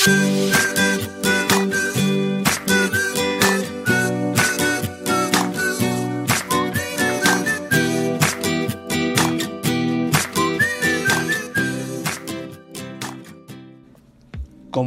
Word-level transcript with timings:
¿Cómo 0.00 0.14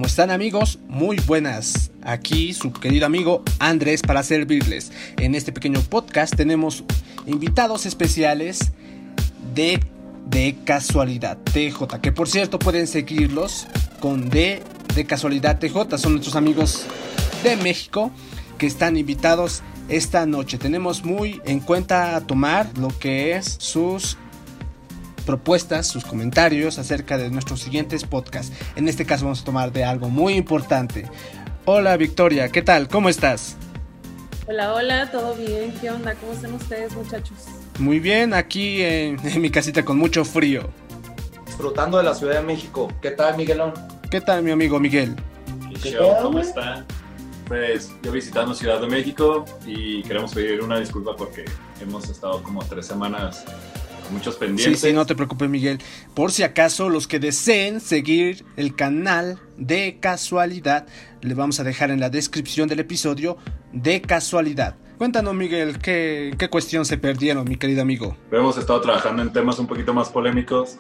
están 0.07 0.31
amigos? 0.31 0.79
Muy 0.87 1.17
buenas. 1.27 1.91
Aquí 2.01 2.53
su 2.53 2.73
querido 2.73 3.05
amigo 3.05 3.43
Andrés 3.59 4.01
para 4.01 4.23
servirles. 4.23 4.91
En 5.17 5.35
este 5.35 5.51
pequeño 5.51 5.79
podcast 5.81 6.35
tenemos 6.35 6.83
invitados 7.27 7.85
especiales 7.85 8.71
de, 9.53 9.79
de 10.25 10.55
casualidad 10.65 11.37
TJ, 11.37 11.99
que 12.01 12.11
por 12.11 12.27
cierto 12.27 12.57
pueden 12.57 12.87
seguirlos 12.87 13.67
con 13.99 14.31
D 14.31 14.63
de 14.95 15.05
casualidad 15.05 15.59
TJ. 15.59 15.97
Son 15.97 16.13
nuestros 16.13 16.35
amigos 16.35 16.85
de 17.43 17.55
México 17.57 18.11
que 18.57 18.67
están 18.67 18.97
invitados 18.97 19.63
esta 19.89 20.25
noche. 20.25 20.57
Tenemos 20.57 21.03
muy 21.03 21.41
en 21.45 21.59
cuenta 21.59 22.15
a 22.15 22.21
tomar 22.21 22.67
lo 22.77 22.87
que 22.87 23.35
es 23.35 23.57
sus 23.59 24.17
propuestas, 25.25 25.87
sus 25.87 26.03
comentarios 26.03 26.79
acerca 26.79 27.17
de 27.17 27.29
nuestros 27.29 27.61
siguientes 27.61 28.03
podcasts. 28.03 28.55
En 28.75 28.87
este 28.87 29.05
caso 29.05 29.25
vamos 29.25 29.41
a 29.41 29.45
tomar 29.45 29.71
de 29.71 29.83
algo 29.83 30.09
muy 30.09 30.33
importante. 30.33 31.09
Hola 31.65 31.95
Victoria, 31.97 32.49
¿qué 32.49 32.61
tal? 32.61 32.87
¿Cómo 32.87 33.09
estás? 33.09 33.55
Hola, 34.47 34.73
hola, 34.73 35.09
¿todo 35.09 35.33
bien? 35.35 35.73
¿Qué 35.79 35.89
onda? 35.89 36.13
¿Cómo 36.15 36.33
están 36.33 36.53
ustedes 36.53 36.93
muchachos? 36.93 37.37
Muy 37.79 37.99
bien, 37.99 38.33
aquí 38.33 38.81
en, 38.81 39.17
en 39.25 39.41
mi 39.41 39.49
casita 39.49 39.85
con 39.85 39.97
mucho 39.97 40.25
frío. 40.25 40.69
Disfrutando 41.45 41.97
de 41.97 42.03
la 42.03 42.13
Ciudad 42.13 42.35
de 42.35 42.41
México. 42.41 42.91
¿Qué 43.01 43.11
tal, 43.11 43.37
Miguelón? 43.37 43.73
¿Qué 44.13 44.21
tal 44.21 44.43
mi 44.43 44.51
amigo 44.51 44.79
Miguel? 44.79 45.15
¿Qué 45.81 45.89
show? 45.89 46.15
¿Cómo 46.21 46.37
está? 46.37 46.85
Pues 47.47 47.91
yo 48.03 48.11
visitando 48.11 48.53
Ciudad 48.53 48.79
de 48.79 48.85
México 48.85 49.43
y 49.65 50.03
queremos 50.03 50.35
pedir 50.35 50.61
una 50.61 50.79
disculpa 50.79 51.15
porque 51.15 51.45
hemos 51.81 52.07
estado 52.07 52.43
como 52.43 52.63
tres 52.63 52.85
semanas 52.85 53.43
con 54.03 54.13
muchos 54.13 54.35
pendientes. 54.35 54.79
Sí, 54.79 54.89
sí, 54.89 54.93
no 54.93 55.07
te 55.07 55.15
preocupes 55.15 55.49
Miguel. 55.49 55.79
Por 56.13 56.31
si 56.31 56.43
acaso 56.43 56.89
los 56.89 57.07
que 57.07 57.17
deseen 57.17 57.81
seguir 57.81 58.45
el 58.55 58.75
canal 58.75 59.39
de 59.57 59.97
casualidad, 59.99 60.85
le 61.21 61.33
vamos 61.33 61.59
a 61.59 61.63
dejar 61.63 61.89
en 61.89 61.99
la 61.99 62.11
descripción 62.11 62.69
del 62.69 62.81
episodio 62.81 63.37
de 63.71 63.99
casualidad. 64.03 64.75
Cuéntanos 64.99 65.33
Miguel, 65.33 65.79
¿qué, 65.79 66.35
qué 66.37 66.49
cuestión 66.51 66.85
se 66.85 66.99
perdieron, 66.99 67.49
mi 67.49 67.57
querido 67.57 67.81
amigo? 67.81 68.15
Hemos 68.31 68.59
estado 68.59 68.79
trabajando 68.79 69.23
en 69.23 69.33
temas 69.33 69.57
un 69.57 69.65
poquito 69.65 69.91
más 69.91 70.09
polémicos 70.09 70.77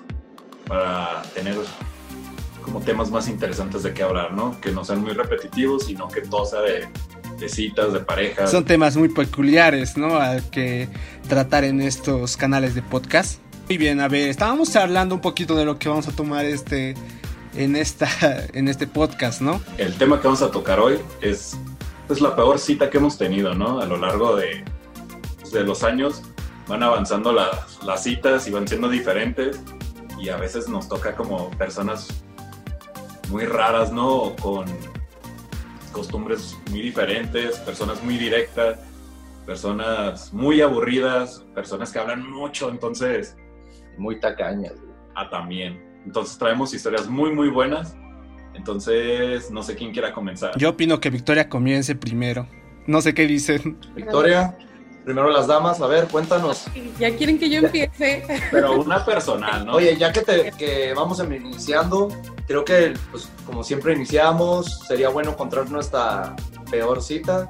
para 0.67 1.23
tener 1.33 1.55
como 2.73 2.83
temas 2.83 3.11
más 3.11 3.27
interesantes 3.27 3.83
de 3.83 3.93
qué 3.93 4.01
hablar, 4.01 4.33
¿no? 4.33 4.59
Que 4.59 4.71
no 4.71 4.83
sean 4.83 5.01
muy 5.01 5.11
repetitivos, 5.11 5.85
sino 5.85 6.07
que 6.07 6.21
todo 6.21 6.43
sea 6.43 6.61
de, 6.61 6.87
de 7.37 7.47
citas, 7.47 7.93
de 7.93 7.99
parejas. 7.99 8.49
Son 8.49 8.65
temas 8.65 8.97
muy 8.97 9.09
peculiares, 9.09 9.95
¿no? 9.95 10.17
Al 10.17 10.49
que 10.49 10.89
tratar 11.29 11.65
en 11.65 11.81
estos 11.81 12.35
canales 12.35 12.73
de 12.73 12.81
podcast. 12.81 13.39
Muy 13.67 13.77
bien, 13.77 14.01
a 14.01 14.07
ver, 14.07 14.27
estábamos 14.27 14.75
hablando 14.75 15.13
un 15.13 15.21
poquito 15.21 15.55
de 15.55 15.65
lo 15.65 15.77
que 15.77 15.87
vamos 15.87 16.07
a 16.07 16.13
tomar 16.13 16.45
este 16.45 16.95
en 17.55 17.75
esta 17.75 18.09
en 18.53 18.67
este 18.67 18.87
podcast, 18.87 19.39
¿no? 19.39 19.61
El 19.77 19.93
tema 19.93 20.19
que 20.19 20.25
vamos 20.25 20.41
a 20.41 20.49
tocar 20.49 20.79
hoy 20.79 20.97
es 21.21 21.55
pues 22.07 22.21
la 22.21 22.35
peor 22.35 22.57
cita 22.57 22.89
que 22.89 22.97
hemos 22.97 23.19
tenido, 23.19 23.53
¿no? 23.53 23.81
A 23.81 23.85
lo 23.85 23.97
largo 23.97 24.35
de, 24.35 24.65
de 25.51 25.63
los 25.63 25.83
años 25.83 26.23
van 26.67 26.81
avanzando 26.81 27.33
las, 27.33 27.83
las 27.83 28.01
citas 28.01 28.47
y 28.47 28.51
van 28.51 28.67
siendo 28.67 28.89
diferentes 28.89 29.59
y 30.19 30.29
a 30.29 30.37
veces 30.37 30.67
nos 30.69 30.89
toca 30.89 31.15
como 31.15 31.51
personas 31.51 32.07
muy 33.29 33.45
raras, 33.45 33.91
¿no? 33.91 34.09
O 34.09 34.35
con 34.35 34.65
costumbres 35.91 36.57
muy 36.69 36.81
diferentes, 36.81 37.57
personas 37.59 38.03
muy 38.03 38.17
directas, 38.17 38.79
personas 39.45 40.33
muy 40.33 40.61
aburridas, 40.61 41.43
personas 41.53 41.91
que 41.91 41.99
hablan 41.99 42.29
mucho, 42.29 42.69
entonces... 42.69 43.35
Muy 43.97 44.19
tacañas. 44.19 44.73
Ah, 45.15 45.29
también. 45.29 45.79
Entonces 46.05 46.37
traemos 46.37 46.73
historias 46.73 47.07
muy, 47.07 47.31
muy 47.31 47.49
buenas. 47.49 47.95
Entonces, 48.55 49.51
no 49.51 49.63
sé 49.63 49.75
quién 49.75 49.91
quiera 49.91 50.13
comenzar. 50.13 50.57
Yo 50.57 50.69
opino 50.69 50.99
que 50.99 51.09
Victoria 51.09 51.49
comience 51.49 51.95
primero. 51.95 52.47
No 52.87 53.01
sé 53.01 53.13
qué 53.13 53.25
dicen. 53.27 53.77
Victoria, 53.95 54.57
primero 55.03 55.29
las 55.29 55.47
damas, 55.47 55.81
a 55.81 55.87
ver, 55.87 56.07
cuéntanos. 56.07 56.65
Ya 56.99 57.15
quieren 57.15 57.37
que 57.39 57.49
yo 57.49 57.59
empiece. 57.59 58.25
Pero 58.51 58.81
una 58.81 59.05
personal, 59.05 59.65
¿no? 59.65 59.73
Oye, 59.73 59.97
ya 59.97 60.11
que, 60.11 60.21
te, 60.21 60.51
que 60.57 60.93
vamos 60.93 61.19
iniciando, 61.19 62.09
creo 62.47 62.63
que, 62.65 62.93
pues, 63.11 63.29
como 63.45 63.63
siempre 63.63 63.93
iniciamos, 63.93 64.79
sería 64.87 65.09
bueno 65.09 65.31
encontrar 65.31 65.69
nuestra 65.69 66.35
peor 66.69 67.01
cita. 67.01 67.49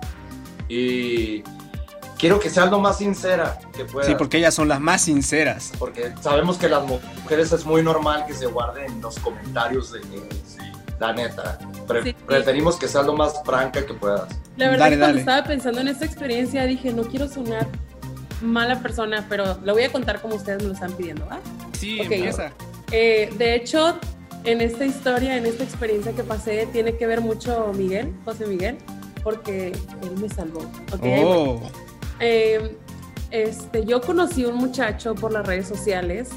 Y 0.68 1.44
quiero 2.18 2.40
que 2.40 2.50
sea 2.50 2.66
lo 2.66 2.80
más 2.80 2.98
sincera 2.98 3.60
que 3.76 3.86
pueda. 3.86 4.08
Sí, 4.08 4.16
porque 4.18 4.38
ellas 4.38 4.54
son 4.54 4.68
las 4.68 4.80
más 4.80 5.04
sinceras. 5.04 5.72
Porque 5.78 6.14
sabemos 6.22 6.58
que 6.58 6.70
las 6.70 6.84
mujeres 6.86 7.52
es 7.52 7.66
muy 7.66 7.84
normal 7.84 8.26
que 8.26 8.34
se 8.34 8.48
guarden 8.48 9.02
los 9.02 9.20
comentarios 9.20 9.92
de 9.92 10.02
la 11.08 11.14
neta. 11.14 11.58
Pre 11.88 12.04
Sí. 12.04 12.14
Preferimos 12.26 12.78
que 12.78 12.88
sea 12.88 13.02
lo 13.04 13.14
más 13.16 13.42
franca 13.44 13.86
que 13.86 13.94
puedas. 13.94 14.28
La 14.58 14.70
verdad 14.70 14.80
Dale, 14.86 14.96
es 14.96 14.98
que 14.98 15.00
cuando 15.00 15.06
dale. 15.08 15.20
estaba 15.20 15.44
pensando 15.48 15.82
en 15.82 15.88
esta 15.90 16.06
experiencia 16.06 16.66
dije, 16.66 16.94
no 16.94 17.04
quiero 17.04 17.28
sonar 17.28 17.68
mala 18.42 18.80
persona, 18.82 19.26
pero 19.30 19.58
lo 19.64 19.74
voy 19.74 19.84
a 19.84 19.92
contar 19.92 20.22
como 20.22 20.36
ustedes 20.36 20.62
me 20.62 20.68
lo 20.70 20.74
están 20.74 20.92
pidiendo, 20.94 21.26
¿va? 21.26 21.40
Sí, 21.78 22.00
empieza. 22.02 22.52
Eh, 22.92 23.34
de 23.38 23.56
hecho, 23.56 23.98
en 24.44 24.62
esta 24.62 24.86
historia, 24.86 25.38
en 25.38 25.46
esta 25.46 25.64
experiencia 25.64 26.12
que 26.14 26.24
pasé, 26.24 26.68
tiene 26.72 26.96
que 26.98 27.08
ver 27.08 27.22
mucho 27.22 27.72
Miguel, 27.74 28.14
José 28.26 28.46
Miguel, 28.46 28.78
porque 29.24 29.68
él 29.68 30.12
me 30.22 30.30
salvó. 30.30 30.60
¿ok? 30.94 31.04
Oh, 31.24 31.62
Eh, 32.20 32.78
este, 33.32 33.86
yo 33.86 34.00
conocí 34.02 34.46
un 34.46 34.56
muchacho 34.56 35.16
por 35.16 35.32
las 35.32 35.46
redes 35.48 35.68
sociales 35.68 36.30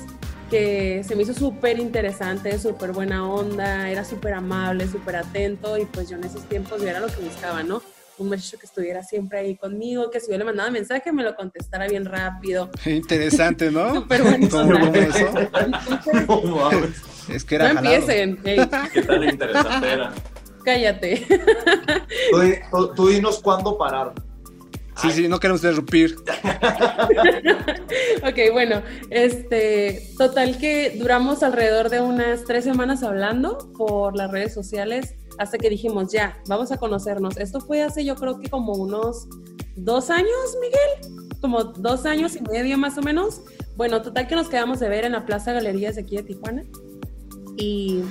que 0.50 1.02
se 1.06 1.16
me 1.16 1.22
hizo 1.22 1.34
súper 1.34 1.78
interesante, 1.78 2.58
súper 2.58 2.92
buena 2.92 3.28
onda, 3.28 3.90
era 3.90 4.04
súper 4.04 4.34
amable, 4.34 4.86
súper 4.86 5.16
atento 5.16 5.76
y 5.76 5.84
pues 5.86 6.08
yo 6.08 6.16
en 6.16 6.24
esos 6.24 6.44
tiempos 6.48 6.80
yo 6.80 6.88
era 6.88 7.00
lo 7.00 7.08
que 7.08 7.20
buscaba, 7.20 7.62
¿no? 7.62 7.82
Un 8.18 8.28
muchacho 8.28 8.56
que 8.58 8.64
estuviera 8.66 9.02
siempre 9.02 9.40
ahí 9.40 9.56
conmigo, 9.56 10.10
que 10.10 10.20
si 10.20 10.30
yo 10.32 10.38
le 10.38 10.44
mandaba 10.44 10.70
mensaje 10.70 11.12
me 11.12 11.22
lo 11.22 11.34
contestara 11.34 11.86
bien 11.88 12.04
rápido. 12.06 12.70
interesante, 12.86 13.70
¿no? 13.70 13.94
Súper 14.02 14.22
bueno. 14.22 14.48
¿Cómo, 14.50 14.94
eso? 14.94 15.28
Entonces, 15.38 16.26
No. 16.28 16.70
Es 17.34 17.44
que 17.44 17.58
no 17.58 17.64
era 17.64 17.74
jalado. 17.74 17.94
empiecen, 18.10 18.36
¿Qué 18.92 19.02
tan 19.02 19.22
interesante 19.24 19.90
era? 19.92 20.12
cállate. 20.64 21.26
Tú- 22.70 22.92
tú 22.94 23.08
dinos 23.08 23.40
cuándo 23.40 23.76
parar. 23.76 24.12
Sí, 25.02 25.10
sí, 25.10 25.28
no 25.28 25.38
queremos 25.38 25.62
interrumpir. 25.62 26.16
Ok, 28.22 28.52
bueno, 28.52 28.82
este, 29.10 30.10
total 30.18 30.58
que 30.58 30.96
duramos 30.98 31.42
alrededor 31.42 31.90
de 31.90 32.00
unas 32.00 32.44
tres 32.44 32.64
semanas 32.64 33.02
hablando 33.02 33.72
por 33.76 34.16
las 34.16 34.30
redes 34.30 34.52
sociales 34.52 35.14
hasta 35.38 35.58
que 35.58 35.70
dijimos, 35.70 36.12
ya, 36.12 36.36
vamos 36.48 36.72
a 36.72 36.78
conocernos. 36.78 37.36
Esto 37.36 37.60
fue 37.60 37.82
hace 37.82 38.04
yo 38.04 38.16
creo 38.16 38.40
que 38.40 38.48
como 38.48 38.72
unos 38.72 39.28
dos 39.76 40.10
años, 40.10 40.56
Miguel, 40.60 41.38
como 41.40 41.64
dos 41.64 42.06
años 42.06 42.34
y 42.36 42.40
medio 42.40 42.76
más 42.78 42.98
o 42.98 43.02
menos. 43.02 43.42
Bueno, 43.76 44.02
total 44.02 44.26
que 44.26 44.34
nos 44.34 44.48
quedamos 44.48 44.80
de 44.80 44.88
ver 44.88 45.04
en 45.04 45.12
la 45.12 45.24
Plaza 45.24 45.52
Galerías 45.52 45.94
de 45.94 46.02
aquí 46.02 46.16
de 46.16 46.22
Tijuana 46.22 46.64
y 47.56 48.02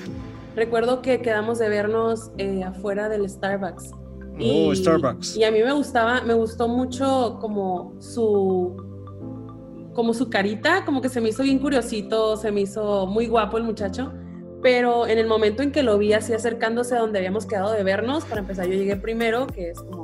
recuerdo 0.55 1.01
que 1.01 1.21
quedamos 1.21 1.59
de 1.59 1.69
vernos 1.69 2.31
eh, 2.37 2.63
afuera 2.63 3.09
del 3.09 3.29
Starbucks. 3.29 3.91
Oh, 4.41 4.73
Starbucks. 4.75 5.37
Y 5.37 5.43
a 5.43 5.51
mí 5.51 5.61
me 5.63 5.71
gustaba, 5.73 6.21
me 6.21 6.33
gustó 6.33 6.67
mucho 6.67 7.37
como 7.39 7.93
su, 7.99 8.75
como 9.93 10.13
su 10.13 10.29
carita, 10.29 10.83
como 10.85 11.01
que 11.01 11.09
se 11.09 11.21
me 11.21 11.29
hizo 11.29 11.43
bien 11.43 11.59
curiosito, 11.59 12.35
se 12.37 12.51
me 12.51 12.61
hizo 12.61 13.07
muy 13.07 13.27
guapo 13.27 13.57
el 13.57 13.63
muchacho. 13.63 14.11
Pero 14.61 15.05
en 15.07 15.19
el 15.19 15.27
momento 15.27 15.61
en 15.61 15.71
que 15.71 15.83
lo 15.83 15.97
vi 15.97 16.13
así 16.13 16.33
acercándose 16.33 16.95
a 16.95 16.99
donde 16.99 17.19
habíamos 17.19 17.45
quedado 17.45 17.71
de 17.71 17.83
vernos, 17.83 18.25
para 18.25 18.41
empezar 18.41 18.65
yo 18.65 18.73
llegué 18.73 18.95
primero, 18.95 19.45
que 19.47 19.69
es 19.69 19.79
como 19.79 20.03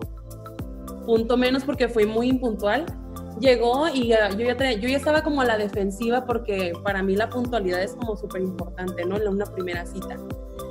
punto 1.06 1.36
menos 1.36 1.63
porque 1.63 1.89
fui 1.89 2.06
muy 2.06 2.30
impuntual. 2.30 2.86
Llegó 3.39 3.88
y 3.92 4.07
yo, 4.10 4.16
ya 4.38 4.56
tenía- 4.56 4.74
yo 4.77 4.88
ya 4.88 4.98
estaba 4.98 5.24
como 5.24 5.42
a 5.42 5.45
la 5.45 5.57
defensiva 5.57 6.25
porque 6.25 6.74
para 6.84 7.01
mí 7.01 7.16
la 7.16 7.27
puntualidad 7.30 7.81
es 7.81 7.94
como 7.94 8.16
súper 8.16 8.42
importante, 8.44 9.04
¿no? 9.04 9.18
En 9.18 9.27
una 9.27 9.45
primera 9.45 9.84
cita. 9.88 10.16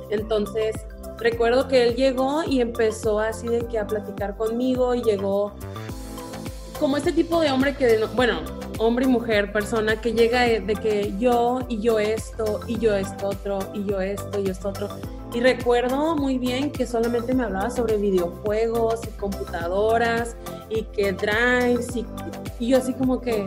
Entonces, 0.09 0.73
recuerdo 1.21 1.67
que 1.67 1.83
él 1.87 1.95
llegó 1.95 2.43
y 2.43 2.61
empezó 2.61 3.19
así 3.19 3.47
de 3.47 3.65
que 3.67 3.79
a 3.79 3.87
platicar 3.87 4.35
conmigo 4.35 4.95
y 4.95 5.03
llegó 5.03 5.53
como 6.79 6.97
este 6.97 7.11
tipo 7.11 7.39
de 7.39 7.51
hombre 7.51 7.75
que, 7.75 7.97
no- 7.99 8.07
bueno, 8.09 8.41
hombre 8.79 9.05
y 9.05 9.07
mujer, 9.07 9.51
persona 9.51 10.01
que 10.01 10.13
llega 10.13 10.41
de, 10.41 10.75
que 10.81 11.13
yo 11.19 11.59
y 11.69 11.79
yo 11.79 11.99
esto 11.99 12.61
y 12.65 12.79
yo 12.79 12.95
esto 12.95 13.29
otro 13.29 13.59
y 13.75 13.85
yo 13.85 14.01
esto 14.01 14.39
y 14.39 14.49
esto 14.49 14.69
otro. 14.69 14.89
Y 15.33 15.39
recuerdo 15.41 16.15
muy 16.15 16.39
bien 16.39 16.71
que 16.71 16.87
solamente 16.87 17.35
me 17.35 17.43
hablaba 17.43 17.69
sobre 17.69 17.97
videojuegos 17.97 19.01
y 19.07 19.11
computadoras 19.19 20.35
y 20.69 20.83
que 20.83 21.13
drives 21.13 21.95
y, 21.95 22.67
yo 22.67 22.77
así 22.77 22.93
como 22.93 23.21
que... 23.21 23.45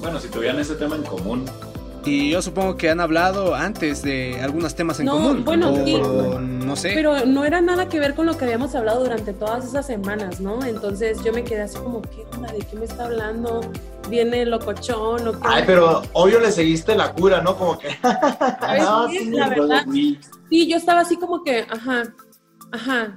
Bueno, 0.00 0.18
si 0.18 0.28
tuvieran 0.28 0.58
ese 0.58 0.74
tema 0.74 0.96
en 0.96 1.04
común, 1.04 1.44
Y 2.04 2.30
yo 2.30 2.40
supongo 2.42 2.76
que 2.76 2.88
han 2.90 3.00
hablado 3.00 3.54
antes 3.54 4.02
de 4.02 4.40
algunos 4.40 4.74
temas 4.74 4.98
en 5.00 5.06
No, 5.06 5.12
común. 5.14 5.44
bueno, 5.44 5.72
o 5.72 5.84
sí. 5.84 5.96
no 6.00 6.76
sé. 6.76 6.92
Pero 6.94 7.26
no 7.26 7.44
era 7.44 7.60
nada 7.60 7.88
que 7.88 7.98
ver 8.00 8.14
con 8.14 8.26
lo 8.26 8.36
que 8.36 8.44
habíamos 8.44 8.74
hablado 8.74 9.00
durante 9.00 9.32
todas 9.32 9.64
esas 9.64 9.86
semanas, 9.86 10.40
¿no? 10.40 10.64
Entonces 10.64 11.22
yo 11.22 11.32
me 11.32 11.44
quedé 11.44 11.62
así 11.62 11.76
como, 11.78 12.00
¿qué 12.02 12.24
onda? 12.34 12.52
¿De 12.52 12.60
qué 12.60 12.76
me 12.76 12.84
está 12.86 13.04
hablando? 13.04 13.60
¿Viene 14.08 14.46
locochón 14.46 15.28
o 15.28 15.32
qué? 15.32 15.38
Ay, 15.44 15.64
pero 15.66 16.02
obvio 16.14 16.40
le 16.40 16.50
seguiste 16.50 16.94
la 16.96 17.12
cura, 17.12 17.42
¿no? 17.42 17.56
Como 17.56 17.78
que. 17.78 17.90
¿Sabes 18.00 18.00
Ah, 18.88 19.06
sí, 19.10 19.30
La 19.30 19.48
verdad. 19.48 19.84
Sí, 19.90 20.68
yo 20.68 20.76
estaba 20.76 21.00
así 21.00 21.16
como 21.16 21.44
que, 21.44 21.66
ajá, 21.70 22.02
ajá. 22.72 23.14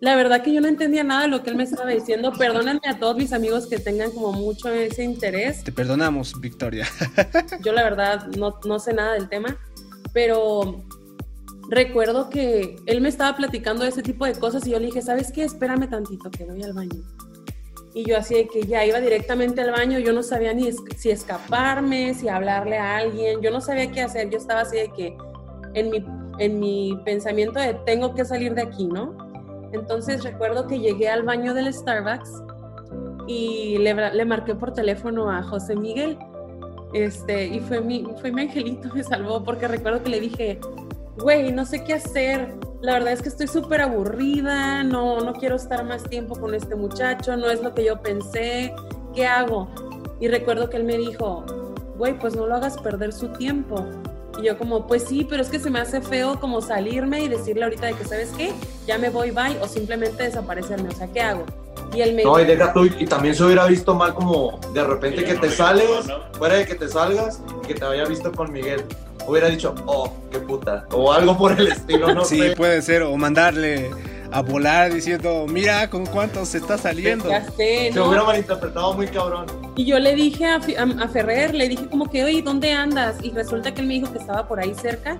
La 0.00 0.16
verdad 0.16 0.42
que 0.42 0.52
yo 0.52 0.62
no 0.62 0.68
entendía 0.68 1.04
nada 1.04 1.22
de 1.22 1.28
lo 1.28 1.42
que 1.42 1.50
él 1.50 1.56
me 1.56 1.64
estaba 1.64 1.90
diciendo. 1.90 2.32
Perdónenme 2.32 2.80
a 2.88 2.98
todos 2.98 3.16
mis 3.16 3.32
amigos 3.34 3.66
que 3.66 3.78
tengan 3.78 4.10
como 4.12 4.32
mucho 4.32 4.70
ese 4.70 5.04
interés. 5.04 5.62
Te 5.62 5.72
perdonamos, 5.72 6.40
Victoria. 6.40 6.86
Yo 7.62 7.72
la 7.72 7.82
verdad 7.84 8.26
no, 8.28 8.58
no 8.64 8.78
sé 8.78 8.94
nada 8.94 9.12
del 9.12 9.28
tema, 9.28 9.58
pero 10.14 10.82
recuerdo 11.68 12.30
que 12.30 12.76
él 12.86 13.00
me 13.02 13.10
estaba 13.10 13.36
platicando 13.36 13.82
de 13.82 13.90
ese 13.90 14.02
tipo 14.02 14.24
de 14.24 14.32
cosas 14.34 14.66
y 14.66 14.70
yo 14.70 14.78
le 14.80 14.86
dije, 14.86 15.02
¿sabes 15.02 15.30
qué? 15.30 15.44
Espérame 15.44 15.88
tantito, 15.88 16.30
que 16.30 16.44
voy 16.44 16.62
al 16.62 16.72
baño. 16.72 17.02
Y 17.94 18.08
yo 18.08 18.16
así 18.16 18.34
de 18.34 18.48
que 18.48 18.62
ya 18.62 18.84
iba 18.86 19.00
directamente 19.00 19.60
al 19.60 19.70
baño, 19.72 19.98
yo 19.98 20.12
no 20.12 20.22
sabía 20.22 20.52
ni 20.54 20.66
es- 20.68 20.76
si 20.96 21.10
escaparme, 21.10 22.14
si 22.14 22.28
hablarle 22.28 22.78
a 22.78 22.96
alguien, 22.96 23.40
yo 23.42 23.50
no 23.50 23.60
sabía 23.60 23.90
qué 23.92 24.00
hacer, 24.00 24.30
yo 24.30 24.38
estaba 24.38 24.62
así 24.62 24.76
de 24.78 24.92
que 24.92 25.16
en 25.74 25.90
mi, 25.90 26.04
en 26.38 26.58
mi 26.58 26.98
pensamiento 27.04 27.60
de 27.60 27.74
tengo 27.86 28.14
que 28.14 28.24
salir 28.24 28.54
de 28.54 28.62
aquí, 28.62 28.86
¿no? 28.86 29.29
Entonces 29.72 30.24
recuerdo 30.24 30.66
que 30.66 30.78
llegué 30.78 31.08
al 31.08 31.22
baño 31.22 31.54
del 31.54 31.72
Starbucks 31.72 32.42
y 33.26 33.78
le, 33.78 34.24
marqué 34.24 34.54
por 34.54 34.72
teléfono 34.72 35.30
a 35.30 35.42
José 35.42 35.76
Miguel 35.76 36.18
este, 36.92 37.46
y 37.46 37.60
fue 37.60 37.80
mi, 37.80 38.04
fue 38.20 38.32
mi 38.32 38.42
angelito, 38.42 38.88
me 38.94 39.04
salvó, 39.04 39.44
porque 39.44 39.68
recuerdo 39.68 40.02
que 40.02 40.10
le 40.10 40.20
dije, 40.20 40.58
güey, 41.18 41.52
no 41.52 41.64
sé 41.64 41.84
qué 41.84 41.94
hacer, 41.94 42.54
la 42.80 42.94
verdad 42.94 43.12
es 43.12 43.22
que 43.22 43.28
estoy 43.28 43.46
súper 43.46 43.80
aburrida, 43.80 44.82
no, 44.82 45.20
no 45.20 45.32
quiero 45.34 45.56
estar 45.56 45.84
más 45.84 46.02
tiempo 46.04 46.34
con 46.34 46.54
este 46.54 46.74
muchacho, 46.74 47.36
no 47.36 47.48
es 47.50 47.62
lo 47.62 47.74
que 47.74 47.84
yo 47.84 48.00
pensé, 48.00 48.74
¿qué 49.14 49.26
hago? 49.26 49.68
Y 50.18 50.28
recuerdo 50.28 50.68
que 50.68 50.78
él 50.78 50.84
me 50.84 50.96
dijo, 50.96 51.44
güey, 51.96 52.18
pues 52.18 52.34
no 52.34 52.46
lo 52.46 52.56
hagas 52.56 52.78
perder 52.78 53.12
su 53.12 53.28
tiempo. 53.28 53.86
Y 54.40 54.46
yo 54.46 54.56
como, 54.56 54.86
pues 54.86 55.04
sí, 55.04 55.26
pero 55.28 55.42
es 55.42 55.48
que 55.48 55.58
se 55.58 55.70
me 55.70 55.80
hace 55.80 56.00
feo 56.00 56.40
como 56.40 56.60
salirme 56.60 57.22
y 57.22 57.28
decirle 57.28 57.64
ahorita 57.64 57.86
de 57.86 57.94
que, 57.94 58.04
¿sabes 58.04 58.30
qué? 58.36 58.52
Ya 58.86 58.96
me 58.98 59.10
voy, 59.10 59.30
bye, 59.30 59.58
o 59.60 59.68
simplemente 59.68 60.22
desaparecerme, 60.22 60.88
o 60.88 60.92
sea, 60.92 61.08
¿qué 61.08 61.20
hago? 61.20 61.44
Y 61.94 62.00
él 62.00 62.14
me 62.14 62.22
No, 62.22 62.38
y 62.40 62.44
deja 62.44 62.72
tú, 62.72 62.84
y 62.86 63.04
también 63.06 63.34
se 63.34 63.44
hubiera 63.44 63.66
visto 63.66 63.94
mal 63.94 64.14
como 64.14 64.58
de 64.72 64.84
repente 64.84 65.24
que 65.24 65.34
no, 65.34 65.40
te 65.40 65.50
sales, 65.50 66.06
no. 66.06 66.20
fuera 66.38 66.56
de 66.56 66.66
que 66.66 66.74
te 66.74 66.88
salgas 66.88 67.42
y 67.62 67.66
que 67.66 67.74
te 67.74 67.84
había 67.84 68.04
visto 68.04 68.32
con 68.32 68.52
Miguel. 68.52 68.84
Hubiera 69.26 69.48
dicho, 69.48 69.74
oh, 69.86 70.12
qué 70.30 70.38
puta. 70.38 70.86
O 70.92 71.12
algo 71.12 71.36
por 71.36 71.52
el 71.52 71.66
estilo, 71.72 72.14
no 72.14 72.24
sí, 72.24 72.38
sé. 72.38 72.56
puede 72.56 72.80
ser. 72.82 73.02
O 73.02 73.16
mandarle 73.16 73.90
a 74.32 74.42
volar 74.42 74.92
diciendo, 74.92 75.46
mira 75.48 75.88
con 75.90 76.06
cuántos 76.06 76.48
se 76.48 76.58
está 76.58 76.78
saliendo. 76.78 77.28
ya 77.28 77.44
sé, 77.50 77.90
Se 77.92 77.92
¿no? 77.94 78.06
hubiera 78.08 78.24
malinterpretado 78.24 78.94
muy 78.94 79.06
cabrón. 79.08 79.46
Y 79.76 79.84
yo 79.86 79.98
le 79.98 80.14
dije 80.14 80.44
a, 80.46 80.56
a- 80.56 81.04
a 81.04 81.08
Ferrer, 81.08 81.54
le 81.54 81.68
dije 81.68 81.86
como 81.88 82.08
que, 82.10 82.22
oye, 82.24 82.42
¿dónde 82.42 82.72
andas? 82.72 83.16
Y 83.22 83.30
resulta 83.30 83.72
que 83.74 83.80
él 83.80 83.86
me 83.88 83.94
dijo 83.94 84.12
que 84.12 84.18
estaba 84.18 84.46
por 84.46 84.60
ahí 84.60 84.74
cerca. 84.74 85.16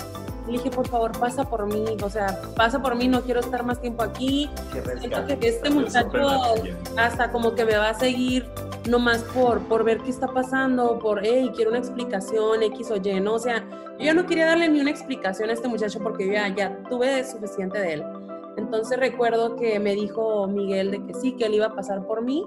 Le 0.46 0.52
dije, 0.58 0.70
por 0.70 0.88
favor, 0.88 1.12
pasa 1.18 1.44
por 1.48 1.66
mí. 1.66 1.84
O 2.02 2.10
sea, 2.10 2.40
pasa 2.56 2.80
por 2.82 2.94
mí, 2.96 3.06
no 3.08 3.20
quiero 3.22 3.40
estar 3.40 3.64
más 3.64 3.80
tiempo 3.80 4.02
aquí. 4.02 4.50
Qué 4.72 4.82
Siento 4.98 5.26
que 5.38 5.48
este 5.48 5.70
muchacho 5.70 6.54
hasta 6.96 7.30
como 7.30 7.54
que 7.54 7.64
me 7.64 7.76
va 7.76 7.90
a 7.90 7.94
seguir 7.98 8.46
nomás 8.88 9.18
por, 9.22 9.60
por 9.68 9.84
ver 9.84 9.98
qué 9.98 10.10
está 10.10 10.26
pasando, 10.28 10.98
por, 10.98 11.20
hey, 11.24 11.50
quiero 11.54 11.70
una 11.70 11.78
explicación, 11.78 12.62
X 12.64 12.90
o 12.90 12.96
Y, 12.96 13.20
¿no? 13.20 13.34
O 13.34 13.38
sea, 13.38 13.62
yo 13.98 14.14
no 14.14 14.24
quería 14.26 14.46
darle 14.46 14.68
ni 14.68 14.80
una 14.80 14.90
explicación 14.90 15.50
a 15.50 15.52
este 15.52 15.68
muchacho 15.68 15.98
porque 16.02 16.26
yo 16.26 16.32
ya, 16.32 16.48
ya 16.48 16.76
tuve 16.88 17.22
suficiente 17.30 17.78
de 17.78 17.92
él. 17.94 18.04
Entonces 18.56 18.98
recuerdo 18.98 19.56
que 19.56 19.78
me 19.80 19.94
dijo 19.94 20.46
Miguel 20.46 20.90
de 20.90 21.06
que 21.06 21.14
sí, 21.14 21.36
que 21.36 21.46
él 21.46 21.54
iba 21.54 21.66
a 21.66 21.74
pasar 21.74 22.06
por 22.06 22.22
mí. 22.22 22.44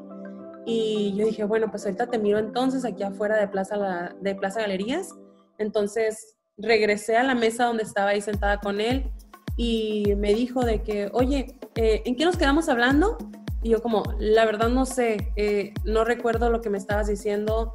Y 0.66 1.14
yo 1.18 1.26
dije, 1.26 1.44
bueno, 1.44 1.70
pues 1.70 1.86
ahorita 1.86 2.08
te 2.08 2.18
miro 2.20 2.40
entonces 2.40 2.86
aquí 2.86 3.04
afuera 3.04 3.38
de 3.38 3.48
Plaza, 3.48 3.76
La- 3.78 4.16
de 4.22 4.36
Plaza 4.36 4.62
Galerías. 4.62 5.10
Entonces 5.58 6.38
regresé 6.58 7.18
a 7.18 7.24
la 7.24 7.36
mesa 7.36 7.66
donde 7.66 7.84
estaba 7.84 8.12
ahí 8.12 8.22
sentada 8.22 8.60
con 8.60 8.80
él 8.80 9.12
y 9.58 10.14
me 10.18 10.34
dijo 10.34 10.62
de 10.62 10.82
que, 10.82 11.10
oye, 11.14 11.60
eh, 11.76 12.02
¿en 12.06 12.16
qué 12.16 12.26
nos 12.26 12.38
quedamos 12.38 12.70
hablando? 12.70 13.18
Y 13.62 13.70
yo 13.70 13.82
como, 13.82 14.04
la 14.20 14.46
verdad 14.46 14.70
no 14.70 14.86
sé, 14.86 15.32
eh, 15.36 15.74
no 15.86 16.04
recuerdo 16.06 16.50
lo 16.50 16.62
que 16.62 16.70
me 16.70 16.78
estabas 16.78 17.08
diciendo. 17.08 17.74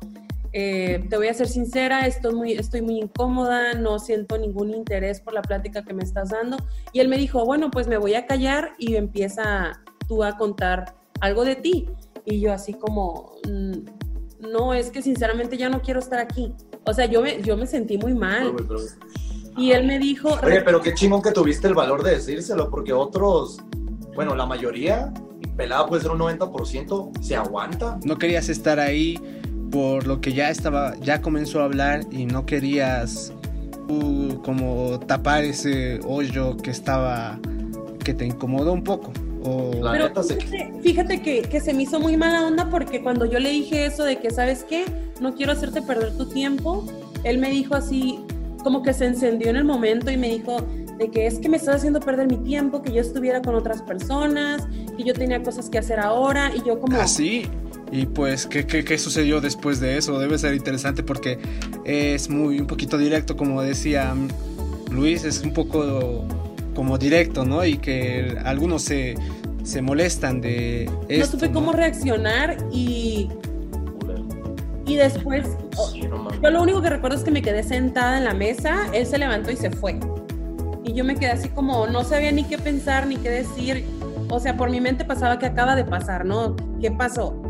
Eh, 0.53 1.05
te 1.09 1.17
voy 1.17 1.29
a 1.29 1.35
ser 1.35 1.49
sincera, 1.49 2.07
estoy 2.07 2.35
muy, 2.35 2.53
estoy 2.53 2.83
muy 2.83 2.99
incómoda, 2.99 3.75
no 3.75 3.99
siento 3.99 4.39
ningún 4.39 4.71
interés 4.75 5.21
por 5.21 5.35
la 5.35 5.43
plática 5.43 5.85
que 5.85 5.93
me 5.93 6.03
estás 6.03 6.31
dando. 6.31 6.57
Y 6.93 7.01
él 7.01 7.09
me 7.09 7.17
dijo, 7.19 7.45
bueno, 7.45 7.71
pues 7.71 7.87
me 7.87 7.99
voy 7.99 8.15
a 8.15 8.27
callar 8.27 8.73
y 8.79 8.97
empieza 8.97 9.81
tú 10.09 10.25
a 10.25 10.37
contar 10.37 10.95
algo 11.21 11.45
de 11.45 11.57
ti. 11.57 11.89
Y 12.25 12.41
yo 12.41 12.53
así 12.53 12.75
como, 12.75 13.33
"Mm, 13.49 13.73
no, 14.51 14.75
es 14.75 14.91
que 14.91 15.03
sinceramente 15.03 15.57
ya 15.57 15.69
no 15.69 15.83
quiero 15.83 16.01
estar 16.01 16.19
aquí. 16.19 16.53
O 16.85 16.93
sea, 16.95 17.07
yo 17.07 17.21
me, 17.23 17.43
yo 17.43 17.57
me 17.57 17.67
sentí 17.67 17.99
muy 17.99 18.15
mal. 18.15 18.55
Y 19.57 19.73
él 19.73 19.87
me 19.87 19.99
dijo, 19.99 20.39
Oye, 20.43 20.61
pero 20.63 20.81
qué 20.81 20.95
chingón 20.95 21.21
que 21.21 21.33
tuviste 21.33 21.67
el 21.67 21.75
valor 21.75 22.05
de 22.05 22.13
decírselo, 22.13 22.71
porque 22.71 22.93
otros, 22.93 23.59
bueno, 24.15 24.37
la 24.37 24.47
mayoría, 24.47 25.13
pelada 25.57 25.87
puede 25.87 26.03
ser 26.03 26.13
un 26.13 26.19
90%, 26.19 27.11
se 27.21 27.35
aguanta. 27.35 27.99
No 28.05 28.17
querías 28.17 28.49
estar 28.49 28.79
ahí 28.79 29.19
por 29.71 30.07
lo 30.07 30.21
que 30.21 30.33
ya 30.33 30.51
estaba, 30.51 30.95
ya 31.01 31.21
comenzó 31.21 31.61
a 31.61 31.65
hablar 31.65 32.01
y 32.11 32.27
no 32.27 32.47
querías 32.47 33.33
uh, 33.89 34.35
como 34.43 34.99
tapar 35.01 35.45
ese 35.45 36.01
hoyo 36.07 36.57
que 36.57 36.71
estaba, 36.71 37.39
que 38.05 38.15
te 38.15 38.27
incomodó 38.27 38.73
un 38.73 38.85
poco. 38.85 39.13
O 39.45 39.71
Pero 39.71 40.11
fíjate, 40.23 40.73
fíjate 40.83 41.23
que, 41.23 41.43
que 41.43 41.61
se 41.61 41.73
me 41.73 41.85
hizo 41.85 42.01
muy 42.01 42.17
mala 42.17 42.45
onda 42.45 42.69
porque 42.71 43.03
cuando 43.03 43.25
yo 43.25 43.39
le 43.39 43.51
dije 43.51 43.87
eso 43.87 44.05
de 44.05 44.19
que, 44.19 44.31
¿sabes 44.31 44.65
qué? 44.65 44.85
No 45.21 45.35
quiero 45.35 45.53
hacerte 45.53 45.81
perder 45.81 46.17
tu 46.17 46.27
tiempo, 46.27 46.85
él 47.25 47.39
me 47.39 47.51
dijo 47.51 47.75
así, 47.75 48.19
como 48.65 48.83
que 48.83 48.93
se 48.93 49.07
encendió 49.07 49.49
en 49.49 49.57
el 49.57 49.65
momento 49.65 50.11
y 50.11 50.17
me 50.17 50.29
dijo 50.29 50.61
de 50.99 51.11
que 51.11 51.27
es 51.27 51.39
que 51.39 51.49
me 51.49 51.57
estás 51.57 51.77
haciendo 51.77 52.01
perder 52.01 52.27
mi 52.27 52.39
tiempo, 52.39 52.83
que 52.83 52.93
yo 52.93 53.01
estuviera 53.01 53.41
con 53.41 53.55
otras 53.55 53.83
personas, 53.83 54.67
que 54.97 55.05
yo 55.05 55.15
tenía 55.15 55.43
cosas 55.43 55.71
que 55.71 55.79
hacer 55.79 56.01
ahora 56.01 56.51
y 56.55 56.63
yo 56.67 56.81
como... 56.81 57.01
así. 57.01 57.47
Y 57.91 58.07
pues, 58.07 58.47
¿qué, 58.47 58.67
qué, 58.67 58.85
qué 58.85 58.99
sucedió 58.99 59.41
después 59.41 59.81
de 59.81 59.97
eso? 59.97 60.19
Debe 60.19 60.39
ser 60.39 60.55
interesante 60.55 61.03
porque 61.03 61.39
es 61.85 62.29
muy 62.29 62.61
un 62.61 62.67
poquito 62.67 62.99
directo, 62.99 63.37
como 63.37 63.63
decía 63.63 64.15
Luis, 64.91 65.25
es 65.25 65.43
un 65.43 65.53
poco 65.53 66.25
como 66.75 66.99
directo, 66.99 67.45
¿no? 67.45 67.65
Y 67.65 67.79
que 67.79 68.37
algunos 68.45 68.83
se, 68.83 69.15
se 69.65 69.83
molestan 69.83 70.41
de 70.41 70.87
no 70.91 71.07
esto. 71.09 71.33
supe 71.39 71.51
cómo 71.51 71.73
reaccionar 71.73 72.59
y, 72.71 73.29
y 74.87 74.97
después... 74.97 75.47
oh, 75.77 75.93
no. 76.09 76.29
Yo 76.43 76.51
lo 76.51 76.63
único 76.63 76.81
que 76.83 76.91
recuerdo 76.91 77.17
es 77.17 77.25
que 77.25 77.31
me 77.31 77.43
quedé 77.43 77.63
sentada 77.63 78.19
en 78.19 78.25
la 78.25 78.35
mesa, 78.35 78.87
él 78.93 79.07
se 79.07 79.19
levantó 79.19 79.51
y 79.51 79.57
se 79.57 79.71
fue. 79.71 79.99
Y 80.85 80.93
yo 80.93 81.05
me 81.05 81.17
quedé 81.17 81.33
así 81.33 81.49
como, 81.49 81.87
no 81.87 82.05
sabía 82.05 82.33
ni 82.33 82.45
qué 82.45 82.59
pensar, 82.59 83.07
ni 83.07 83.17
qué 83.17 83.31
decir. 83.31 83.85
O 84.31 84.41
sea, 84.41 84.57
por 84.57 84.71
mi 84.71 84.81
mente 84.81 85.05
pasaba 85.05 85.39
que 85.39 85.47
acaba 85.47 85.75
de 85.75 85.85
pasar, 85.85 86.25
¿no? 86.25 86.55
¿Qué 86.81 86.91
pasó? 86.91 87.43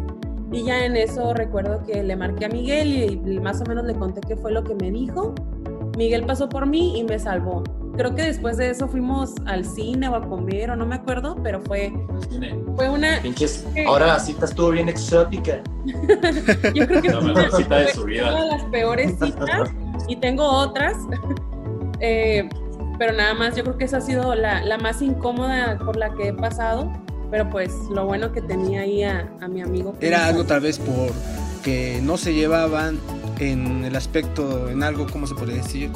Y 0.52 0.64
ya 0.64 0.84
en 0.84 0.96
eso 0.96 1.34
recuerdo 1.34 1.82
que 1.84 2.02
le 2.02 2.16
marqué 2.16 2.46
a 2.46 2.48
Miguel 2.48 3.20
y 3.26 3.40
más 3.40 3.60
o 3.60 3.64
menos 3.64 3.84
le 3.84 3.94
conté 3.94 4.20
qué 4.26 4.36
fue 4.36 4.50
lo 4.52 4.64
que 4.64 4.74
me 4.74 4.90
dijo. 4.90 5.34
Miguel 5.96 6.24
pasó 6.24 6.48
por 6.48 6.66
mí 6.66 6.98
y 6.98 7.04
me 7.04 7.18
salvó. 7.18 7.62
Creo 7.96 8.14
que 8.14 8.22
después 8.22 8.56
de 8.56 8.70
eso 8.70 8.86
fuimos 8.86 9.34
al 9.46 9.64
cine 9.64 10.08
o 10.08 10.14
a 10.14 10.26
comer 10.26 10.70
o 10.70 10.76
no 10.76 10.86
me 10.86 10.94
acuerdo, 10.94 11.36
pero 11.42 11.60
fue, 11.60 11.92
fue 12.76 12.88
una... 12.88 13.20
Pinches, 13.20 13.66
ahora 13.88 14.06
la 14.06 14.20
cita 14.20 14.44
estuvo 14.44 14.70
bien 14.70 14.88
exótica. 14.88 15.60
Yo 16.74 16.86
creo 16.86 17.02
que 17.02 17.08
La 17.12 17.20
mejor 17.20 17.50
cita 17.52 17.78
de 17.78 17.88
su 17.88 18.02
fue 18.02 18.10
vida. 18.12 18.30
una 18.30 18.44
de 18.44 18.50
las 18.50 18.64
peores 18.66 19.18
citas 19.20 19.70
y 20.06 20.14
tengo 20.16 20.44
otras, 20.48 20.96
eh, 21.98 22.48
pero 23.00 23.12
nada 23.12 23.34
más 23.34 23.56
yo 23.56 23.64
creo 23.64 23.76
que 23.76 23.84
esa 23.84 23.96
ha 23.96 24.00
sido 24.00 24.34
la, 24.36 24.64
la 24.64 24.78
más 24.78 25.02
incómoda 25.02 25.76
por 25.78 25.96
la 25.96 26.14
que 26.14 26.28
he 26.28 26.32
pasado, 26.32 26.92
pero 27.30 27.48
pues 27.50 27.72
lo 27.90 28.06
bueno 28.06 28.32
que 28.32 28.40
tenía 28.42 28.82
ahí 28.82 29.02
a, 29.02 29.28
a 29.40 29.48
mi 29.48 29.60
amigo. 29.60 29.94
Era 30.00 30.26
algo 30.26 30.44
tal 30.44 30.60
vez 30.60 30.78
por 30.78 31.10
que 31.62 32.00
no 32.02 32.16
se 32.16 32.34
llevaban 32.34 32.98
en 33.38 33.84
el 33.84 33.96
aspecto, 33.96 34.68
en 34.68 34.82
algo, 34.82 35.06
¿cómo 35.12 35.26
se 35.26 35.34
puede 35.34 35.54
decir? 35.54 35.90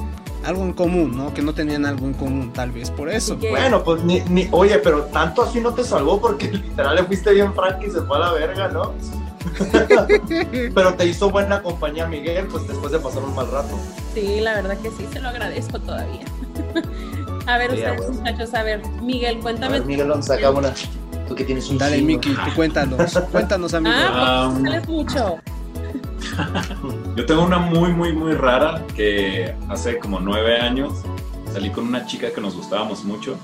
Algo 0.44 0.62
en 0.64 0.72
común, 0.72 1.16
¿no? 1.16 1.32
Que 1.32 1.40
no 1.42 1.54
tenían 1.54 1.86
algo 1.86 2.06
en 2.06 2.14
común, 2.14 2.52
tal 2.52 2.72
vez 2.72 2.90
por 2.90 3.08
eso. 3.08 3.36
Bueno, 3.36 3.82
pues 3.84 4.02
ni, 4.02 4.20
ni, 4.28 4.48
oye, 4.50 4.78
pero 4.78 5.02
tanto 5.04 5.42
así 5.42 5.60
no 5.60 5.72
te 5.72 5.84
salvó 5.84 6.20
porque 6.20 6.48
literal 6.52 6.96
le 6.96 7.04
fuiste 7.04 7.32
bien 7.32 7.54
frank 7.54 7.82
y 7.86 7.90
se 7.90 8.00
fue 8.02 8.16
a 8.16 8.20
la 8.20 8.32
verga, 8.32 8.68
¿no? 8.68 8.92
pero 10.74 10.94
te 10.94 11.06
hizo 11.06 11.30
buena 11.30 11.62
compañía 11.62 12.06
Miguel, 12.06 12.46
pues 12.46 12.66
después 12.66 12.92
de 12.92 12.98
pasar 12.98 13.22
un 13.22 13.34
mal 13.34 13.50
rato. 13.50 13.78
Sí, 14.14 14.40
la 14.40 14.54
verdad 14.54 14.78
que 14.78 14.90
sí, 14.90 15.06
se 15.12 15.20
lo 15.20 15.28
agradezco 15.28 15.78
todavía. 15.80 16.24
a 17.46 17.58
ver, 17.58 17.70
Sí, 17.70 17.76
ustedes 17.78 18.06
a 18.08 18.12
muchachos, 18.12 18.54
a 18.54 18.62
ver, 18.62 18.82
Miguel, 19.02 19.38
A 19.38 19.40
cuéntame. 19.40 19.78
ver, 19.78 19.86
Miguel, 19.86 20.12
a 20.12 20.50
una. 20.50 20.74
Tú 21.28 21.34
que 21.34 21.44
tienes 21.44 21.68
un 21.70 21.78
Dale, 21.78 21.96
chingo. 21.96 22.06
Miki, 22.06 22.30
tú 22.30 22.50
cuéntanos, 22.56 23.18
cuéntanos, 23.32 23.74
amigo. 23.74 23.94
Ah, 23.96 24.48
Um, 24.48 24.60
pues 24.62 24.72
sales 24.72 24.88
mucho. 24.88 25.36
Yo 27.16 27.26
tengo 27.26 27.42
una 27.44 27.58
muy, 27.58 27.92
muy, 27.92 28.12
muy 28.12 28.32
rara 28.32 28.82
que 28.94 29.54
hace 29.68 29.98
como 29.98 30.20
nueve 30.20 30.58
años 30.58 30.92
salí 31.52 31.70
con 31.70 31.86
una 31.86 32.06
chica 32.06 32.32
que 32.32 32.40
nos 32.40 32.56
gustábamos 32.56 33.04
mucho 33.04 33.36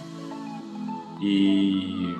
y 1.20 2.14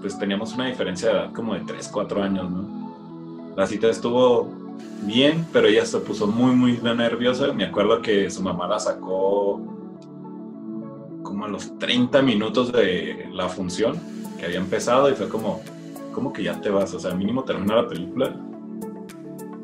pues 0.00 0.18
teníamos 0.18 0.54
una 0.54 0.66
diferencia 0.66 1.08
de 1.08 1.14
edad 1.14 1.32
como 1.32 1.54
de 1.54 1.60
3, 1.60 1.88
4 1.92 2.22
años, 2.22 2.50
¿no? 2.50 3.52
La 3.56 3.66
cita 3.66 3.88
estuvo 3.88 4.48
bien, 5.02 5.46
pero 5.52 5.66
ella 5.68 5.84
se 5.84 5.98
puso 5.98 6.26
muy, 6.26 6.54
muy 6.54 6.78
nerviosa. 6.78 7.52
Me 7.52 7.64
acuerdo 7.64 8.00
que 8.02 8.30
su 8.30 8.42
mamá 8.42 8.66
la 8.66 8.78
sacó 8.78 9.60
como 11.22 11.44
a 11.44 11.48
los 11.48 11.78
30 11.78 12.22
minutos 12.22 12.72
de 12.72 13.28
la 13.32 13.48
función 13.48 13.98
que 14.44 14.48
había 14.48 14.58
empezado 14.58 15.10
y 15.10 15.14
fue 15.14 15.28
como, 15.28 15.62
¿cómo 16.12 16.30
que 16.32 16.42
ya 16.42 16.60
te 16.60 16.68
vas? 16.68 16.92
O 16.92 17.00
sea, 17.00 17.14
mínimo 17.14 17.44
termina 17.44 17.76
la 17.76 17.88
película. 17.88 18.36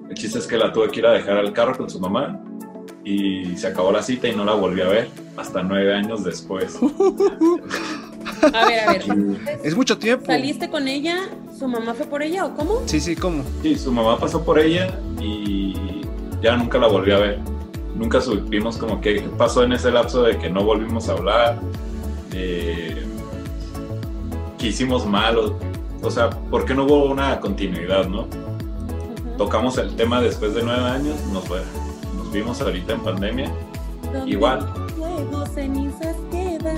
El 0.08 0.14
chiste 0.14 0.38
es 0.38 0.46
que 0.46 0.56
la 0.56 0.72
tuve 0.72 0.90
que 0.90 1.00
ir 1.00 1.06
a 1.06 1.12
dejar 1.12 1.36
al 1.36 1.52
carro 1.52 1.76
con 1.76 1.90
su 1.90 2.00
mamá 2.00 2.40
y 3.04 3.56
se 3.56 3.66
acabó 3.66 3.92
la 3.92 4.02
cita 4.02 4.28
y 4.28 4.34
no 4.34 4.44
la 4.44 4.54
volví 4.54 4.80
a 4.80 4.88
ver 4.88 5.08
hasta 5.36 5.62
nueve 5.62 5.94
años 5.94 6.24
después. 6.24 6.78
A 8.54 8.66
ver, 8.66 8.80
a 8.80 8.92
ver. 8.92 9.04
Es 9.62 9.76
mucho 9.76 9.98
tiempo. 9.98 10.24
¿Saliste 10.26 10.70
con 10.70 10.88
ella? 10.88 11.28
¿Su 11.58 11.68
mamá 11.68 11.92
fue 11.92 12.06
por 12.06 12.22
ella 12.22 12.46
o 12.46 12.54
cómo? 12.54 12.80
Sí, 12.86 12.98
sí, 12.98 13.14
¿cómo? 13.14 13.44
Sí, 13.62 13.76
su 13.76 13.92
mamá 13.92 14.18
pasó 14.18 14.42
por 14.42 14.58
ella 14.58 14.98
y 15.20 15.74
ya 16.40 16.56
nunca 16.56 16.78
la 16.78 16.86
volví 16.86 17.12
a 17.12 17.18
ver. 17.18 17.38
Nunca 17.94 18.18
supimos 18.18 18.78
como 18.78 18.98
qué 19.02 19.28
pasó 19.36 19.62
en 19.62 19.72
ese 19.72 19.90
lapso 19.90 20.22
de 20.22 20.38
que 20.38 20.48
no 20.48 20.64
volvimos 20.64 21.10
a 21.10 21.12
hablar, 21.12 21.60
eh, 22.32 22.99
que 24.60 24.68
hicimos 24.68 25.06
mal, 25.06 25.36
o, 25.38 25.58
o 26.02 26.10
sea, 26.10 26.30
¿por 26.30 26.64
qué 26.64 26.74
no 26.74 26.84
hubo 26.84 27.06
una 27.06 27.40
continuidad, 27.40 28.06
no? 28.06 28.22
Ujú. 28.22 29.36
Tocamos 29.38 29.78
el 29.78 29.96
tema 29.96 30.20
después 30.20 30.54
de 30.54 30.62
nueve 30.62 30.84
años, 30.84 31.16
nos, 31.32 31.44
fue- 31.44 31.62
nos 32.16 32.30
vimos 32.30 32.60
ahorita 32.60 32.92
en 32.92 33.00
pandemia, 33.00 33.50
igual. 34.26 34.70
Luego 34.98 35.46
cenizas 35.46 36.14
quedan. 36.30 36.76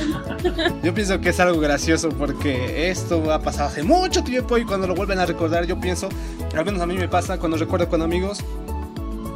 Yo 0.82 0.94
pienso 0.94 1.20
que 1.20 1.30
es 1.30 1.40
algo 1.40 1.58
gracioso 1.60 2.08
porque 2.10 2.88
esto 2.90 3.32
ha 3.32 3.40
pasado 3.40 3.68
hace 3.68 3.82
mucho 3.82 4.22
tiempo 4.22 4.56
y 4.58 4.64
cuando 4.64 4.86
lo 4.86 4.94
vuelven 4.94 5.18
a 5.18 5.26
recordar 5.26 5.66
yo 5.66 5.78
pienso, 5.80 6.08
al 6.56 6.64
menos 6.64 6.80
a 6.80 6.86
mí 6.86 6.94
me 6.94 7.08
pasa 7.08 7.38
cuando 7.38 7.56
recuerdo 7.56 7.88
con 7.88 8.00
amigos, 8.02 8.44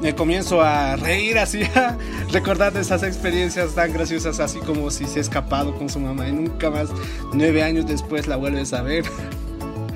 me 0.03 0.15
comienzo 0.15 0.61
a 0.63 0.97
reír 0.97 1.39
así, 1.39 1.63
a 1.75 1.97
recordar 2.33 2.73
de 2.73 2.81
esas 2.81 3.03
experiencias 3.03 3.75
tan 3.75 3.93
graciosas 3.93 4.41
así 4.41 4.59
como 4.61 4.91
si 4.91 5.07
se 5.07 5.19
ha 5.19 5.23
escapado 5.23 5.75
con 5.75 5.89
su 5.89 5.99
mamá 6.01 6.29
y 6.29 6.33
nunca 6.33 6.71
más, 6.71 6.89
nueve 7.33 7.63
años 7.63 7.87
después 7.87 8.27
la 8.27 8.37
vuelves 8.37 8.73
a 8.73 8.83
ver. 8.83 9.05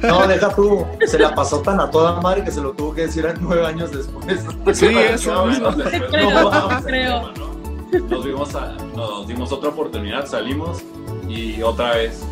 No, 0.03 0.27
deja 0.27 0.49
tú. 0.55 0.87
Se 1.07 1.19
la 1.19 1.35
pasó 1.35 1.61
tan 1.61 1.79
a 1.79 1.91
toda 1.91 2.19
madre 2.23 2.43
que 2.43 2.51
se 2.51 2.63
lo 2.63 2.73
tuvo 2.73 2.95
que 2.95 3.03
decir 3.03 3.27
a 3.27 3.35
nueve 3.39 3.67
años 3.67 3.91
después. 3.93 4.41
Sí, 4.75 4.87
eso 4.87 5.45
mismo. 5.45 5.69
creo, 5.75 6.31
no 6.51 6.83
creo. 6.83 7.33
tema, 7.33 7.33
¿no? 7.37 8.09
Nos, 8.09 8.25
vimos 8.25 8.55
a- 8.55 8.77
nos 8.97 9.29
dimos 9.29 9.53
otra 9.53 9.69
oportunidad, 9.69 10.25
salimos 10.27 10.79
y 11.29 11.61
otra 11.61 11.97
vez 11.97 12.23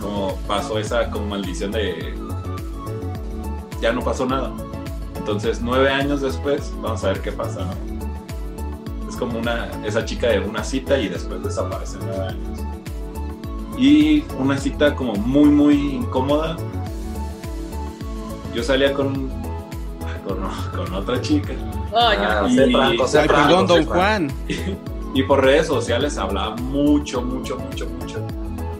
como 0.00 0.34
pasó 0.48 0.80
esa 0.80 1.08
como 1.10 1.26
maldición 1.26 1.70
de 1.70 2.12
ya 3.80 3.92
no 3.92 4.00
pasó 4.02 4.26
nada. 4.26 4.50
Entonces 5.22 5.60
nueve 5.62 5.88
años 5.88 6.20
después 6.20 6.72
vamos 6.82 7.04
a 7.04 7.08
ver 7.08 7.20
qué 7.22 7.30
pasa, 7.32 7.64
¿no? 7.64 9.08
Es 9.08 9.16
como 9.16 9.38
una 9.38 9.68
esa 9.86 10.04
chica 10.04 10.28
de 10.28 10.40
una 10.40 10.64
cita 10.64 10.98
y 10.98 11.08
después 11.08 11.42
desaparece 11.44 11.98
nueve 12.00 12.26
años. 12.28 12.60
Y 13.78 14.24
una 14.38 14.58
cita 14.58 14.94
como 14.96 15.14
muy 15.14 15.48
muy 15.48 15.74
incómoda. 15.96 16.56
Yo 18.54 18.62
salía 18.62 18.92
con 18.92 19.30
con, 20.26 20.38
con 20.76 20.94
otra 20.94 21.20
chica 21.20 21.52
Ah, 21.94 22.46
Y- 22.48 22.72
franco, 22.72 23.06
franco, 23.06 23.32
perdón, 23.34 23.68
sé 23.68 23.74
don. 23.74 23.84
Juan. 23.86 24.32
Y 25.14 25.22
por 25.24 25.44
redes 25.44 25.66
sociales 25.66 26.16
hablaba 26.16 26.56
mucho, 26.56 27.20
mucho, 27.20 27.58
mucho, 27.58 27.86
mucho. 27.86 28.26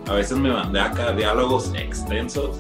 A 0.09 0.15
veces 0.15 0.39
me 0.39 0.51
mandé 0.51 0.81
acá 0.81 1.13
diálogos 1.13 1.71
extensos. 1.75 2.57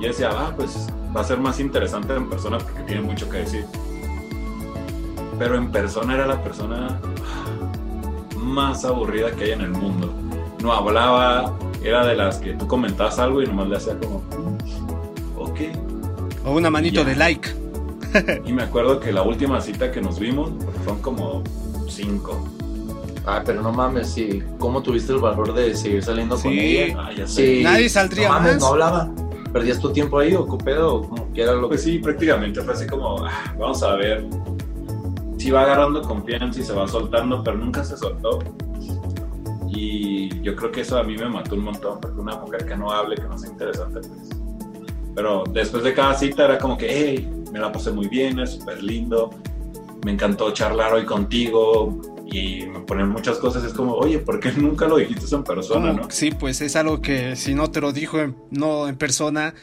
Y 0.00 0.06
decía, 0.06 0.30
ah, 0.32 0.52
pues 0.56 0.88
va 1.16 1.20
a 1.20 1.24
ser 1.24 1.38
más 1.38 1.60
interesante 1.60 2.14
en 2.14 2.28
persona 2.28 2.58
porque 2.58 2.82
tiene 2.82 3.02
mucho 3.02 3.28
que 3.28 3.38
decir. 3.38 3.64
Pero 5.38 5.56
en 5.56 5.70
persona 5.70 6.14
era 6.14 6.26
la 6.26 6.42
persona 6.42 7.00
más 8.36 8.84
aburrida 8.84 9.30
que 9.32 9.44
hay 9.44 9.50
en 9.52 9.62
el 9.62 9.70
mundo. 9.70 10.12
No 10.62 10.72
hablaba, 10.72 11.52
era 11.82 12.06
de 12.06 12.14
las 12.14 12.38
que 12.38 12.52
tú 12.54 12.66
comentabas 12.66 13.18
algo 13.18 13.42
y 13.42 13.46
nomás 13.46 13.68
le 13.68 13.76
hacía 13.76 13.98
como, 13.98 14.18
"Mm, 14.20 15.38
ok. 15.40 15.60
O 16.46 16.52
una 16.52 16.70
manito 16.70 17.02
Ya. 17.02 17.08
de 17.08 17.16
like. 17.16 17.48
Y 18.44 18.52
me 18.52 18.62
acuerdo 18.62 19.00
que 19.00 19.12
la 19.12 19.22
última 19.22 19.60
cita 19.60 19.90
que 19.90 20.00
nos 20.00 20.18
vimos, 20.20 20.50
fueron 20.84 21.02
como 21.02 21.42
cinco. 21.88 22.46
Ay, 23.26 23.40
pero 23.44 23.62
no 23.62 23.72
mames, 23.72 24.08
sí. 24.10 24.42
¿Cómo 24.58 24.82
tuviste 24.82 25.12
el 25.12 25.18
valor 25.18 25.54
de 25.54 25.74
seguir 25.74 26.02
saliendo 26.02 26.34
con 26.36 26.52
Sí. 26.52 26.58
ella? 26.76 26.96
Ah, 27.00 27.10
ya 27.16 27.26
sé. 27.26 27.56
Sí. 27.56 27.62
Nadie 27.64 27.88
saldría 27.88 28.28
no 28.28 28.34
mames, 28.34 28.52
más. 28.54 28.60
no 28.60 28.66
hablaba. 28.68 29.10
¿Perdías 29.54 29.78
tu 29.78 29.92
tiempo 29.92 30.18
ahí 30.18 30.34
o 30.34 30.44
qué 30.48 30.64
pedo? 30.64 30.96
O 30.96 31.08
como 31.08 31.30
quiera 31.30 31.52
lo 31.52 31.62
que 31.62 31.68
Pues 31.68 31.84
sí, 31.84 32.00
prácticamente 32.00 32.60
fue 32.60 32.74
así 32.74 32.88
como, 32.88 33.24
ah, 33.24 33.54
vamos 33.56 33.80
a 33.84 33.94
ver 33.94 34.26
si 35.38 35.52
va 35.52 35.62
agarrando 35.62 36.02
confianza 36.02 36.58
y 36.58 36.64
se 36.64 36.72
va 36.72 36.88
soltando, 36.88 37.40
pero 37.44 37.56
nunca 37.56 37.84
se 37.84 37.96
soltó. 37.96 38.40
Y 39.68 40.40
yo 40.42 40.56
creo 40.56 40.72
que 40.72 40.80
eso 40.80 40.98
a 40.98 41.04
mí 41.04 41.16
me 41.16 41.28
mató 41.28 41.54
un 41.54 41.62
montón, 41.62 42.00
porque 42.00 42.20
una 42.20 42.34
mujer 42.34 42.66
que 42.66 42.76
no 42.76 42.90
hable, 42.90 43.14
que 43.14 43.22
no 43.22 43.38
sea 43.38 43.50
interesante, 43.50 44.00
pues. 44.00 44.28
Pero 45.14 45.44
después 45.48 45.84
de 45.84 45.94
cada 45.94 46.14
cita 46.14 46.46
era 46.46 46.58
como 46.58 46.76
que, 46.76 46.88
hey, 46.90 47.44
me 47.52 47.60
la 47.60 47.70
pasé 47.70 47.92
muy 47.92 48.08
bien, 48.08 48.40
es 48.40 48.54
súper 48.54 48.82
lindo, 48.82 49.30
me 50.04 50.10
encantó 50.10 50.50
charlar 50.50 50.94
hoy 50.94 51.04
contigo 51.04 52.00
y 52.26 52.66
me 52.66 52.80
ponen 52.80 53.08
muchas 53.08 53.38
cosas. 53.38 53.64
Es 53.64 53.72
como, 53.72 53.94
oye, 53.94 54.18
¿por 54.18 54.40
qué 54.40 54.52
nunca 54.52 54.86
lo 54.88 54.96
dijiste 54.96 55.34
en 55.34 55.44
persona, 55.44 55.92
no? 55.92 56.10
Sí, 56.10 56.30
pues 56.30 56.60
es 56.60 56.76
algo 56.76 57.00
que 57.00 57.36
si 57.36 57.54
no 57.54 57.70
te 57.70 57.80
lo 57.80 57.92
dijo 57.92 58.20
en, 58.20 58.36
no 58.50 58.88
en 58.88 58.96
persona 58.96 59.54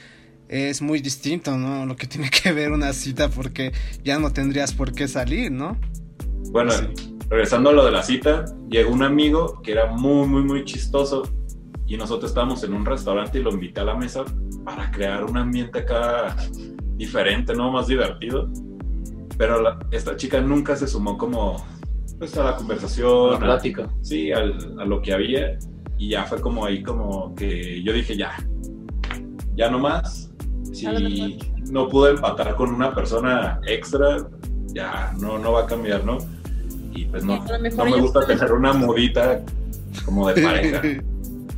es 0.48 0.82
muy 0.82 1.00
distinto, 1.00 1.58
¿no? 1.58 1.86
Lo 1.86 1.96
que 1.96 2.08
tiene 2.08 2.30
que 2.30 2.51
ver 2.51 2.72
una 2.72 2.91
cita 2.94 3.30
porque 3.30 3.72
ya 4.03 4.20
no 4.20 4.32
tendrías 4.34 4.74
por 4.74 4.94
qué 4.94 5.08
salir, 5.08 5.51
¿no? 5.51 5.77
Bueno, 6.51 6.72
Sí. 6.72 6.88
regresando 7.30 7.70
a 7.70 7.74
lo 7.74 7.86
de 7.86 7.91
la 7.91 8.03
cita, 8.03 8.46
llegó 8.70 8.91
un 8.91 9.03
amigo 9.03 9.62
que 9.62 9.72
era 9.72 9.88
muy, 9.88 10.27
muy, 10.27 10.44
muy 10.44 10.65
chistoso 10.65 11.24
y 11.88 11.96
nosotros 11.98 12.32
estábamos 12.32 12.63
en 12.63 12.74
un 12.74 12.86
restaurante 12.86 13.39
y 13.39 13.44
lo 13.44 13.51
invité 13.51 13.80
a 13.82 13.86
la 13.86 13.96
mesa 13.96 14.24
para 14.65 14.91
crear 14.91 15.24
un 15.24 15.38
ambiente 15.38 15.80
acá 15.80 16.36
diferente, 16.98 17.53
¿no? 17.56 17.72
Más 17.72 17.88
divertido. 17.88 18.50
Pero 19.38 19.62
la- 19.62 19.80
esta 19.91 20.15
chica 20.18 20.39
nunca 20.41 20.75
se 20.75 20.88
sumó 20.88 21.18
como 21.18 21.65
pues, 22.21 22.37
a 22.37 22.43
la 22.43 22.55
conversación, 22.55 23.31
la 23.31 23.35
a- 23.35 23.39
plática. 23.39 23.89
sí, 24.03 24.31
al- 24.31 24.79
a 24.79 24.85
lo 24.85 25.01
que 25.01 25.11
había 25.11 25.57
y 25.97 26.09
ya 26.09 26.23
fue 26.25 26.39
como 26.39 26.63
ahí 26.65 26.83
como 26.83 27.33
que 27.33 27.81
yo 27.81 27.91
dije 27.93 28.15
ya, 28.15 28.31
ya 29.55 29.71
no 29.71 29.79
más. 29.79 30.29
Si 30.71 30.85
A 30.85 30.93
no 31.71 31.87
pude 31.89 32.11
empatar 32.11 32.55
con 32.55 32.69
una 32.73 32.93
persona 32.93 33.59
extra, 33.67 34.17
ya 34.67 35.13
no, 35.19 35.39
no 35.39 35.51
va 35.53 35.63
a 35.63 35.65
cambiar, 35.65 36.05
¿no? 36.05 36.19
Y 36.93 37.05
pues 37.05 37.23
no, 37.25 37.41
A 37.41 37.57
no 37.57 37.85
me 37.85 37.99
gusta 37.99 38.23
tener 38.27 38.51
una 38.53 38.71
mudita 38.73 39.41
como 40.05 40.29
de 40.31 40.41
pareja. 40.43 40.81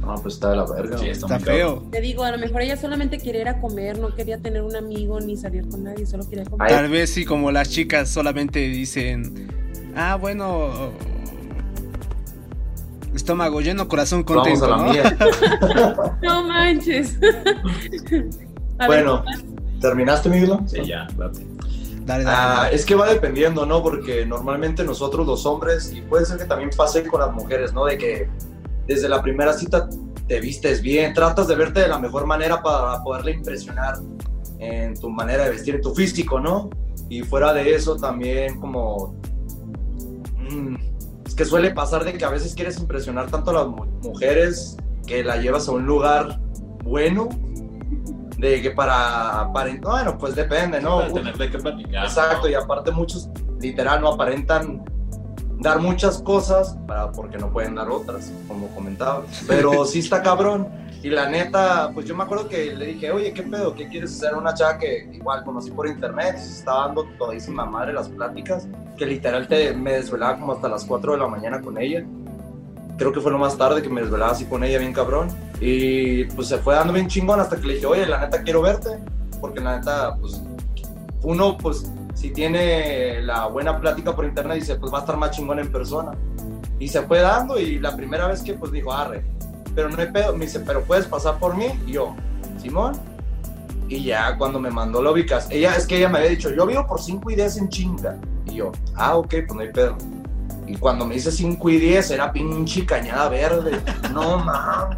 No, 0.03 0.15
pues 0.15 0.33
está 0.33 0.49
de 0.49 0.57
la 0.57 0.65
verga. 0.65 0.97
Sí. 0.97 1.07
Está 1.07 1.27
muy 1.27 1.37
cabrón. 1.37 1.55
feo. 1.55 1.83
Te 1.89 2.01
digo, 2.01 2.25
a 2.25 2.31
lo 2.31 2.37
mejor 2.37 2.61
ella 2.61 2.75
solamente 2.75 3.19
quería 3.19 3.39
ir 3.39 3.47
a 3.47 3.61
comer, 3.61 3.97
no 3.99 4.13
quería 4.13 4.37
tener 4.37 4.61
un 4.61 4.75
amigo 4.75 5.17
ni 5.21 5.37
salir 5.37 5.65
con 5.69 5.81
nadie, 5.85 6.05
solo 6.05 6.27
quería 6.29 6.43
comer. 6.43 6.67
Tal 6.67 6.89
vez 6.89 7.11
sí, 7.11 7.23
como 7.23 7.53
las 7.53 7.69
chicas 7.69 8.09
solamente 8.09 8.59
dicen, 8.59 9.47
ah, 9.95 10.15
bueno, 10.15 10.91
estómago 13.15 13.61
lleno, 13.61 13.87
corazón 13.87 14.23
Vamos 14.27 14.43
contento, 14.43 14.65
a 14.65 14.69
la 14.69 14.77
¿no? 14.77 14.91
mía. 14.91 15.17
No 16.21 16.43
manches. 16.47 17.17
A 18.79 18.87
Bueno, 18.87 19.23
ver, 19.23 19.79
¿terminaste, 19.79 20.29
Miguel? 20.29 20.57
Sí, 20.65 20.83
ya, 20.83 21.07
date. 21.15 21.45
Dale, 22.05 22.23
dale. 22.23 22.27
Ah, 22.27 22.69
es 22.71 22.85
que 22.85 22.95
va 22.95 23.07
dependiendo, 23.07 23.65
¿no? 23.65 23.81
Porque 23.83 24.25
normalmente 24.25 24.83
nosotros 24.83 25.25
los 25.27 25.45
hombres, 25.45 25.93
y 25.93 26.01
puede 26.01 26.25
ser 26.25 26.37
que 26.37 26.45
también 26.45 26.71
pase 26.75 27.05
con 27.07 27.21
las 27.21 27.31
mujeres, 27.31 27.71
¿no? 27.71 27.85
De 27.85 27.97
que 27.97 28.27
desde 28.87 29.07
la 29.07 29.21
primera 29.21 29.53
cita 29.53 29.87
te 30.27 30.39
vistes 30.41 30.81
bien, 30.81 31.13
tratas 31.13 31.47
de 31.47 31.55
verte 31.55 31.81
de 31.81 31.87
la 31.87 31.99
mejor 31.99 32.25
manera 32.25 32.61
para 32.61 33.01
poderle 33.03 33.31
impresionar 33.31 33.95
en 34.59 34.99
tu 34.99 35.09
manera 35.09 35.43
de 35.45 35.51
vestir, 35.51 35.75
en 35.75 35.81
tu 35.81 35.93
físico, 35.93 36.39
¿no? 36.39 36.69
Y 37.09 37.21
fuera 37.21 37.53
de 37.53 37.75
eso 37.75 37.95
también 37.95 38.59
como... 38.59 39.15
es 41.25 41.35
que 41.35 41.45
suele 41.45 41.71
pasar 41.71 42.03
de 42.03 42.13
que 42.13 42.25
a 42.25 42.29
veces 42.29 42.53
quieres 42.55 42.79
impresionar 42.79 43.29
tanto 43.29 43.51
a 43.51 43.53
las 43.53 43.67
mu- 43.67 43.85
mujeres 44.03 44.77
que 45.07 45.23
la 45.23 45.37
llevas 45.37 45.67
a 45.67 45.71
un 45.71 45.85
lugar 45.85 46.39
bueno, 46.83 47.29
de 48.37 48.61
que 48.61 48.71
para... 48.71 49.49
para 49.53 49.73
bueno, 49.81 50.17
pues 50.17 50.35
depende, 50.35 50.81
¿no? 50.81 50.99
Para 50.99 51.13
tener 51.13 51.37
de 51.37 51.49
qué 51.49 51.57
platicar. 51.59 52.05
Exacto, 52.05 52.49
y 52.49 52.53
aparte 52.53 52.91
muchos 52.91 53.29
literal 53.59 54.01
no 54.01 54.09
aparentan 54.13 54.83
dar 55.59 55.79
muchas 55.79 56.21
cosas 56.21 56.77
para, 56.87 57.11
porque 57.11 57.37
no 57.37 57.51
pueden 57.51 57.75
dar 57.75 57.89
otras, 57.89 58.31
como 58.47 58.67
comentaba. 58.69 59.23
Pero 59.47 59.85
sí 59.85 59.99
está 59.99 60.21
cabrón. 60.21 60.67
Y 61.01 61.09
la 61.09 61.29
neta, 61.29 61.91
pues 61.93 62.05
yo 62.05 62.15
me 62.15 62.23
acuerdo 62.23 62.47
que 62.47 62.73
le 62.73 62.85
dije, 62.85 63.11
oye, 63.11 63.33
¿qué 63.33 63.43
pedo? 63.43 63.75
¿Qué 63.75 63.89
quieres 63.89 64.13
hacer? 64.15 64.35
Una 64.35 64.53
chava 64.53 64.77
que 64.77 65.09
igual 65.11 65.43
conocí 65.43 65.69
por 65.69 65.85
internet, 65.85 66.37
se 66.37 66.59
estaba 66.59 66.87
dando 66.87 67.05
todísima 67.17 67.65
madre 67.65 67.91
las 67.91 68.07
pláticas, 68.07 68.69
que 68.97 69.05
literal 69.05 69.49
te, 69.49 69.73
me 69.73 69.93
desvelaba 69.93 70.39
como 70.39 70.53
hasta 70.53 70.69
las 70.69 70.85
4 70.85 71.11
de 71.11 71.17
la 71.17 71.27
mañana 71.27 71.59
con 71.59 71.77
ella. 71.77 72.05
Creo 72.97 73.11
que 73.11 73.19
fue 73.19 73.33
lo 73.33 73.37
más 73.37 73.57
tarde 73.57 73.81
que 73.81 73.89
me 73.89 73.99
desvelaba 73.99 74.31
así 74.31 74.45
con 74.45 74.63
ella, 74.63 74.79
bien 74.79 74.93
cabrón. 74.93 75.27
Y 75.59 76.23
pues 76.25 76.47
se 76.47 76.57
fue 76.59 76.73
dando 76.73 76.93
bien 76.93 77.09
chingón 77.09 77.41
hasta 77.41 77.57
que 77.57 77.67
le 77.67 77.73
dije, 77.73 77.85
oye, 77.85 78.05
la 78.05 78.21
neta 78.21 78.41
quiero 78.41 78.61
verte, 78.61 78.91
porque 79.41 79.59
la 79.59 79.79
neta, 79.79 80.15
pues 80.21 80.41
uno, 81.21 81.57
pues 81.57 81.91
si 82.13 82.31
tiene 82.31 83.21
la 83.21 83.47
buena 83.47 83.79
plática 83.79 84.15
por 84.15 84.25
internet, 84.25 84.59
dice, 84.59 84.75
pues 84.75 84.93
va 84.93 84.99
a 84.99 85.01
estar 85.01 85.17
más 85.17 85.31
chingón 85.31 85.59
en 85.59 85.71
persona. 85.71 86.11
Y 86.79 86.87
se 86.87 87.01
fue 87.03 87.19
dando 87.19 87.59
y 87.59 87.79
la 87.79 87.95
primera 87.95 88.27
vez 88.27 88.41
que 88.41 88.53
pues 88.53 88.71
dijo, 88.71 88.93
arre, 88.93 89.23
pero 89.75 89.89
no 89.89 89.99
hay 89.99 90.11
pedo, 90.11 90.35
me 90.35 90.45
dice, 90.45 90.59
pero 90.59 90.83
puedes 90.83 91.05
pasar 91.05 91.39
por 91.39 91.55
mí, 91.55 91.67
y 91.87 91.93
yo, 91.93 92.15
Simón. 92.61 92.93
Y 93.89 94.03
ya 94.05 94.37
cuando 94.37 94.59
me 94.59 94.69
mandó 94.69 95.01
la 95.01 95.11
ubicas, 95.11 95.47
ella 95.51 95.75
es 95.75 95.85
que 95.85 95.97
ella 95.97 96.09
me 96.09 96.19
había 96.19 96.31
dicho, 96.31 96.49
yo 96.53 96.65
vivo 96.65 96.85
por 96.87 97.01
5 97.01 97.29
y 97.31 97.35
10 97.35 97.57
en 97.57 97.69
chinga. 97.69 98.17
Y 98.45 98.55
yo, 98.55 98.71
ah, 98.95 99.17
ok, 99.17 99.29
pues 99.29 99.53
no 99.53 99.59
hay 99.61 99.71
pedo. 99.71 99.97
Y 100.65 100.75
cuando 100.77 101.05
me 101.05 101.15
dice 101.15 101.31
5 101.31 101.69
y 101.69 101.77
10 101.77 102.11
era 102.11 102.31
pinche 102.31 102.85
cañada 102.85 103.29
verde. 103.29 103.79
No 104.13 104.37
mames. 104.39 104.97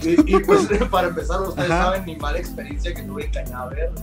Y, 0.00 0.36
y, 0.36 0.38
pues 0.40 0.68
para 0.90 1.08
empezar, 1.08 1.40
ustedes 1.42 1.70
Ajá. 1.70 1.84
saben 1.84 2.04
mi 2.04 2.16
mala 2.16 2.38
experiencia 2.38 2.94
que 2.94 3.02
tuve 3.02 3.26
en 3.26 3.32
cañada 3.32 3.66
verde. 3.66 4.02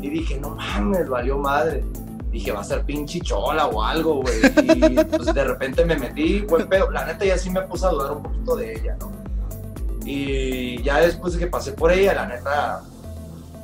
Y 0.00 0.10
dije, 0.10 0.38
no 0.38 0.50
mames, 0.50 1.08
valió 1.08 1.38
madre. 1.38 1.84
Dije, 2.30 2.52
va 2.52 2.60
a 2.60 2.64
ser 2.64 2.84
pinche 2.84 3.20
chola 3.20 3.66
o 3.66 3.82
algo, 3.82 4.22
güey. 4.22 4.36
Y 4.64 5.04
pues 5.04 5.32
de 5.32 5.44
repente 5.44 5.84
me 5.84 5.96
metí, 5.96 6.42
buen 6.42 6.68
pedo. 6.68 6.90
La 6.90 7.06
neta 7.06 7.24
ya 7.24 7.38
sí 7.38 7.50
me 7.50 7.62
puse 7.62 7.86
a 7.86 7.90
dudar 7.90 8.12
un 8.12 8.22
poquito 8.22 8.56
de 8.56 8.74
ella, 8.74 8.96
¿no? 9.00 9.10
Y 10.04 10.82
ya 10.82 11.00
después 11.00 11.34
de 11.34 11.40
que 11.40 11.46
pasé 11.46 11.72
por 11.72 11.90
ella, 11.90 12.14
la 12.14 12.26
neta, 12.26 12.82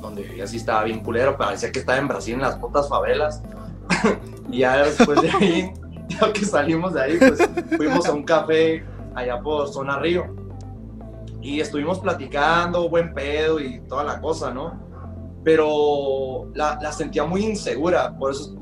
donde 0.01 0.23
vivía 0.23 0.45
sí 0.45 0.57
estaba 0.57 0.83
bien 0.83 1.01
culero, 1.01 1.37
parecía 1.37 1.71
que 1.71 1.79
estaba 1.79 1.97
en 1.97 2.07
Brasil 2.07 2.35
en 2.35 2.41
las 2.41 2.55
putas 2.55 2.89
favelas. 2.89 3.41
y 4.51 4.59
ya 4.59 4.77
después 4.77 5.21
de 5.21 5.31
ahí, 5.31 5.73
ya 6.07 6.33
que 6.33 6.45
salimos 6.45 6.93
de 6.93 7.01
ahí, 7.01 7.17
pues 7.17 7.39
fuimos 7.77 8.07
a 8.07 8.13
un 8.13 8.23
café 8.23 8.83
allá 9.15 9.39
por 9.41 9.67
Zona 9.69 9.99
Río. 9.99 10.25
Y 11.41 11.61
estuvimos 11.61 11.99
platicando, 11.99 12.89
buen 12.89 13.13
pedo 13.13 13.59
y 13.59 13.79
toda 13.81 14.03
la 14.03 14.19
cosa, 14.19 14.51
¿no? 14.51 14.84
Pero 15.45 16.51
la, 16.55 16.77
la 16.81 16.91
sentía 16.91 17.23
muy 17.23 17.45
insegura, 17.45 18.17
por 18.17 18.31
eso, 18.31 18.55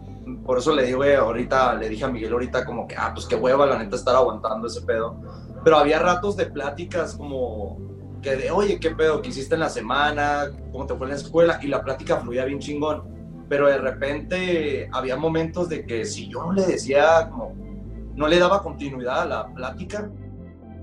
por 0.46 0.58
eso 0.58 0.76
le 0.76 0.84
digo, 0.84 1.04
ahorita, 1.04 1.74
le 1.76 1.90
dije 1.90 2.04
a 2.04 2.10
Miguel 2.10 2.34
ahorita 2.34 2.66
como 2.66 2.88
que, 2.88 2.96
ah, 2.96 3.12
pues 3.14 3.26
qué 3.26 3.36
hueva 3.36 3.66
la 3.66 3.80
neta 3.80 3.96
estar 3.96 4.16
aguantando 4.16 4.68
ese 4.68 4.82
pedo. 4.82 5.16
Pero 5.64 5.78
había 5.78 6.00
ratos 6.00 6.36
de 6.36 6.46
pláticas 6.48 7.16
como 7.16 7.80
que 8.22 8.36
de, 8.36 8.52
oye, 8.52 8.80
qué 8.80 8.92
pedo 8.92 9.22
que 9.22 9.30
hiciste 9.30 9.56
en 9.56 9.62
la 9.62 9.70
semana, 9.70 10.52
cómo 10.72 10.86
te 10.86 10.94
fue 10.96 11.08
en 11.08 11.12
la 11.12 11.18
escuela, 11.18 11.60
y 11.62 11.68
la 11.68 11.82
plática 11.82 12.18
fluía 12.18 12.46
bien 12.46 12.60
chingón. 12.60 13.46
Pero 13.48 13.68
de 13.68 13.78
repente 13.78 14.90
había 14.92 15.16
momentos 15.16 15.70
de 15.70 15.86
que 15.86 16.06
si 16.06 16.28
yo 16.28 16.44
no 16.44 16.52
le 16.52 16.66
decía 16.66 17.30
como, 17.30 17.56
no 18.14 18.28
le 18.28 18.40
daba 18.40 18.62
continuidad 18.62 19.22
a 19.22 19.26
la 19.26 19.54
plática, 19.54 20.12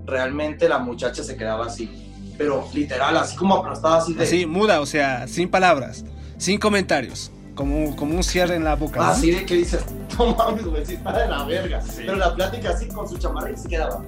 realmente 0.06 0.66
la 0.66 0.78
muchacha 0.78 1.22
se 1.22 1.36
quedaba 1.36 1.66
así. 1.66 2.09
Pero 2.40 2.66
literal, 2.72 3.14
así 3.18 3.36
como 3.36 3.56
aplastada, 3.56 3.98
así 3.98 4.14
de... 4.14 4.24
Así, 4.24 4.46
muda, 4.46 4.80
o 4.80 4.86
sea, 4.86 5.28
sin 5.28 5.50
palabras, 5.50 6.06
sin 6.38 6.58
comentarios, 6.58 7.30
como, 7.54 7.94
como 7.96 8.14
un 8.16 8.24
cierre 8.24 8.54
en 8.54 8.64
la 8.64 8.76
boca. 8.76 8.98
¿no? 8.98 9.06
Así 9.08 9.30
de 9.30 9.44
que 9.44 9.56
dices, 9.56 9.84
no 10.18 10.34
mames, 10.34 10.64
güey, 10.64 10.86
sí 10.86 10.94
está 10.94 11.18
de 11.18 11.28
la 11.28 11.44
verga. 11.44 11.82
Pero 11.94 12.16
la 12.16 12.34
plática 12.34 12.70
así 12.70 12.88
con 12.88 13.06
su 13.06 13.18
chamarra 13.18 13.50
y 13.50 13.58
se 13.58 13.68
quedaba. 13.68 14.02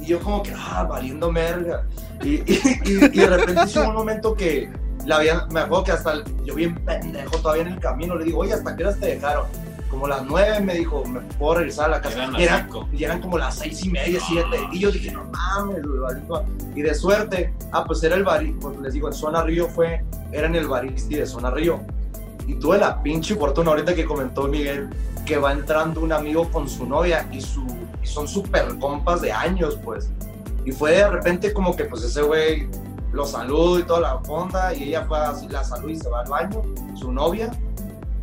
Y 0.00 0.06
yo 0.06 0.20
como 0.20 0.42
que, 0.42 0.54
ah, 0.56 0.86
valiendo 0.88 1.30
verga. 1.30 1.84
Y, 2.22 2.36
y, 2.50 2.60
y- 2.86 3.04
y 3.12 3.18
de 3.18 3.26
repente 3.26 3.78
hubo 3.78 3.88
un 3.90 3.94
momento 3.94 4.34
que 4.34 4.70
la 5.04 5.16
había, 5.16 5.44
me 5.50 5.60
acuerdo 5.60 5.84
que 5.84 5.92
hasta 5.92 6.24
yo 6.46 6.54
bien 6.54 6.74
pendejo 6.76 7.36
todavía 7.40 7.64
en 7.64 7.72
el 7.74 7.78
camino, 7.80 8.16
le 8.16 8.24
digo, 8.24 8.38
oye, 8.38 8.54
¿hasta 8.54 8.74
qué 8.74 8.84
horas 8.84 8.98
te 8.98 9.06
dejaron? 9.08 9.44
Como 9.90 10.08
las 10.08 10.24
nueve 10.24 10.60
me 10.60 10.74
dijo, 10.74 11.04
me 11.04 11.20
puedo 11.20 11.56
regresar 11.56 11.86
a 11.86 11.88
la 11.88 12.00
casa. 12.00 12.24
Eran 12.24 12.40
Y 12.40 12.42
eran, 12.42 12.68
y 12.92 13.04
eran 13.04 13.20
como 13.20 13.38
las 13.38 13.56
seis 13.56 13.84
y 13.84 13.90
media, 13.90 14.20
siete. 14.26 14.58
Y 14.72 14.80
yo 14.80 14.90
dije, 14.90 15.12
no 15.12 15.24
mames. 15.24 15.84
Y 16.74 16.82
de 16.82 16.94
suerte, 16.94 17.54
ah, 17.72 17.84
pues 17.84 18.02
era 18.02 18.16
el 18.16 18.24
barista, 18.24 18.68
pues 18.68 18.80
les 18.80 18.94
digo, 18.94 19.08
en 19.08 19.14
Zona 19.14 19.42
Río 19.42 19.68
fue, 19.68 20.04
era 20.32 20.46
en 20.46 20.56
el 20.56 20.66
baristi 20.66 21.16
de 21.16 21.26
Zona 21.26 21.50
Río. 21.50 21.80
Y 22.46 22.54
tuve 22.54 22.78
la 22.78 23.02
pinche 23.02 23.34
fortuna 23.36 23.70
ahorita 23.70 23.94
que 23.94 24.04
comentó 24.04 24.48
Miguel 24.48 24.90
que 25.24 25.38
va 25.38 25.52
entrando 25.52 26.00
un 26.00 26.12
amigo 26.12 26.50
con 26.50 26.68
su 26.68 26.86
novia 26.86 27.26
y, 27.32 27.40
su, 27.40 27.64
y 28.02 28.06
son 28.06 28.28
súper 28.28 28.78
compas 28.78 29.22
de 29.22 29.32
años, 29.32 29.78
pues. 29.82 30.10
Y 30.64 30.72
fue 30.72 30.92
de 30.92 31.08
repente 31.08 31.52
como 31.52 31.74
que 31.74 31.84
pues 31.84 32.02
ese 32.02 32.22
güey 32.22 32.68
lo 33.12 33.26
saludo 33.26 33.78
y 33.78 33.84
toda 33.84 34.00
la 34.00 34.14
onda 34.16 34.74
y 34.74 34.84
ella 34.84 35.04
fue 35.06 35.18
así, 35.18 35.48
la 35.48 35.62
salud 35.64 35.90
y 35.90 35.96
se 35.96 36.08
va 36.08 36.20
al 36.20 36.28
baño, 36.28 36.62
su 36.94 37.12
novia. 37.12 37.50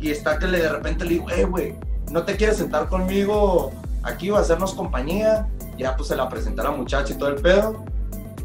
Y 0.02 0.10
está 0.10 0.36
que 0.36 0.48
le, 0.48 0.58
de 0.58 0.68
repente 0.68 1.04
le 1.04 1.12
digo, 1.12 1.30
eh, 1.30 1.44
güey, 1.44 1.76
¿no 2.10 2.24
te 2.24 2.36
quieres 2.36 2.56
sentar 2.56 2.88
conmigo 2.88 3.70
aquí 4.02 4.30
o 4.30 4.36
hacernos 4.36 4.74
compañía? 4.74 5.48
Ya 5.78 5.96
pues 5.96 6.08
se 6.08 6.16
la 6.16 6.28
presenté 6.28 6.60
a 6.60 6.64
la 6.64 6.70
muchacha 6.72 7.14
y 7.14 7.16
todo 7.16 7.28
el 7.28 7.36
pedo. 7.36 7.84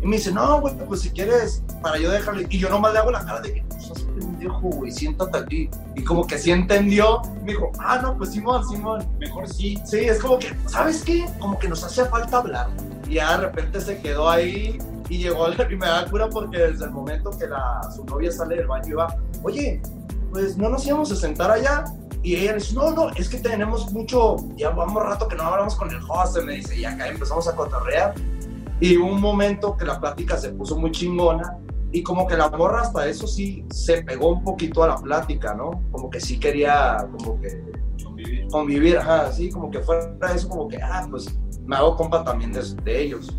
Y 0.02 0.06
me 0.06 0.18
dice, 0.18 0.32
no, 0.32 0.62
güey, 0.62 0.76
pues 0.88 1.02
si 1.02 1.10
quieres, 1.10 1.64
para 1.82 1.98
yo 1.98 2.12
dejarle. 2.12 2.46
Y 2.48 2.60
yo 2.60 2.70
nomás 2.70 2.94
le 2.94 3.00
hago 3.00 3.10
la 3.10 3.26
cara 3.26 3.42
de 3.42 3.56
que, 3.56 3.66
seas 3.80 4.04
pendejo, 4.04 4.70
güey, 4.70 4.92
siéntate 4.92 5.36
aquí. 5.36 5.70
Y 5.96 6.04
como 6.04 6.28
que 6.28 6.38
sí 6.38 6.52
entendió, 6.52 7.24
me 7.42 7.54
dijo, 7.54 7.72
ah, 7.80 8.00
no, 8.04 8.16
pues 8.16 8.34
Simón, 8.34 8.64
Simón, 8.70 9.08
mejor 9.18 9.50
sí. 9.50 9.80
Sí, 9.84 10.02
es 10.02 10.20
como 10.20 10.38
que, 10.38 10.56
¿sabes 10.68 11.02
qué? 11.04 11.26
Como 11.40 11.58
que 11.58 11.68
nos 11.68 11.84
hace 11.84 12.06
falta 12.06 12.38
hablar. 12.38 12.70
Y 13.10 13.16
ya 13.16 13.36
de 13.36 13.48
repente 13.48 13.82
se 13.82 14.00
quedó 14.00 14.30
ahí 14.30 14.78
y 15.10 15.18
llegó 15.18 15.48
la 15.48 15.66
primera 15.66 16.06
cura 16.06 16.30
porque 16.30 16.60
desde 16.60 16.86
el 16.86 16.92
momento 16.92 17.32
que 17.32 17.48
la, 17.48 17.82
su 17.96 18.06
novia 18.06 18.32
sale 18.32 18.58
del 18.58 18.68
baño 18.68 18.90
iba, 18.90 19.18
oye, 19.42 19.82
pues 20.32 20.58
no 20.58 20.70
nos 20.70 20.86
íbamos 20.86 21.12
a 21.12 21.16
sentar 21.16 21.52
allá. 21.52 21.86
Y 22.24 22.36
ella 22.36 22.56
dice, 22.56 22.74
no, 22.74 22.92
no, 22.92 23.10
es 23.12 23.30
que 23.30 23.38
tenemos 23.38 23.92
mucho, 23.94 24.38
ya 24.56 24.72
vamos 24.72 25.02
rato 25.04 25.28
que 25.28 25.36
no 25.36 25.44
hablamos 25.44 25.76
con 25.76 25.90
el 25.90 26.00
host, 26.10 26.38
me 26.44 26.54
dice, 26.54 26.76
y 26.76 26.84
acá 26.84 27.08
empezamos 27.08 27.48
a 27.48 27.56
cotorrear. 27.56 28.16
Y 28.80 28.98
un 28.98 29.22
momento 29.22 29.78
que 29.78 29.86
la 29.86 30.00
plática 30.00 30.38
se 30.38 30.50
puso 30.50 30.78
muy 30.78 30.92
chingona 30.92 31.58
y 31.92 32.04
como 32.04 32.28
que 32.28 32.36
la 32.36 32.50
morra 32.50 32.82
hasta 32.82 33.08
eso 33.08 33.28
sí 33.28 33.66
se 33.70 34.04
pegó 34.04 34.30
un 34.30 34.44
poquito 34.44 34.84
a 34.84 34.88
la 34.88 34.98
plática, 34.98 35.54
¿no? 35.54 35.82
Como 35.92 36.10
que 36.10 36.20
sí 36.20 36.40
quería 36.40 37.08
como 37.18 37.40
que 37.40 37.64
Convivir. 38.04 38.48
convivir, 38.50 38.98
ajá, 38.98 39.28
así 39.28 39.50
como 39.50 39.72
que 39.72 39.80
fuera 39.80 40.12
eso, 40.36 40.50
como 40.50 40.68
que, 40.68 40.78
ah, 40.82 41.08
pues 41.10 41.34
me 41.66 41.76
hago 41.76 41.96
compa 41.96 42.24
también 42.24 42.52
de, 42.52 42.62
de 42.84 43.02
ellos. 43.02 43.34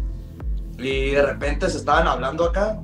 Y 0.79 1.11
de 1.11 1.22
repente 1.22 1.68
se 1.68 1.79
estaban 1.79 2.07
hablando 2.07 2.44
acá, 2.44 2.81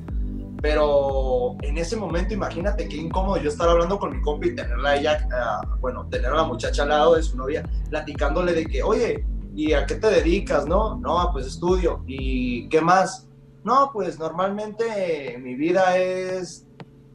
pero 0.64 1.58
en 1.60 1.76
ese 1.76 1.94
momento 1.94 2.32
imagínate 2.32 2.88
qué 2.88 2.96
incómodo 2.96 3.36
yo 3.36 3.50
estar 3.50 3.68
hablando 3.68 3.98
con 3.98 4.16
mi 4.16 4.22
compa 4.22 4.46
y 4.46 4.54
tenerla 4.54 4.88
a 4.88 4.96
ella, 4.96 5.28
ah, 5.30 5.60
bueno, 5.78 6.08
tener 6.08 6.32
a 6.32 6.36
la 6.36 6.44
muchacha 6.44 6.84
al 6.84 6.88
lado 6.88 7.16
de 7.16 7.22
su 7.22 7.36
novia, 7.36 7.68
platicándole 7.90 8.54
de 8.54 8.64
que, 8.64 8.82
oye, 8.82 9.26
¿y 9.54 9.74
a 9.74 9.84
qué 9.84 9.96
te 9.96 10.08
dedicas, 10.08 10.66
no? 10.66 10.96
No, 10.96 11.28
pues 11.34 11.48
estudio. 11.48 12.02
¿Y 12.06 12.66
qué 12.70 12.80
más? 12.80 13.28
No, 13.62 13.90
pues 13.92 14.18
normalmente 14.18 15.36
mi 15.38 15.54
vida 15.54 15.98
es 15.98 16.64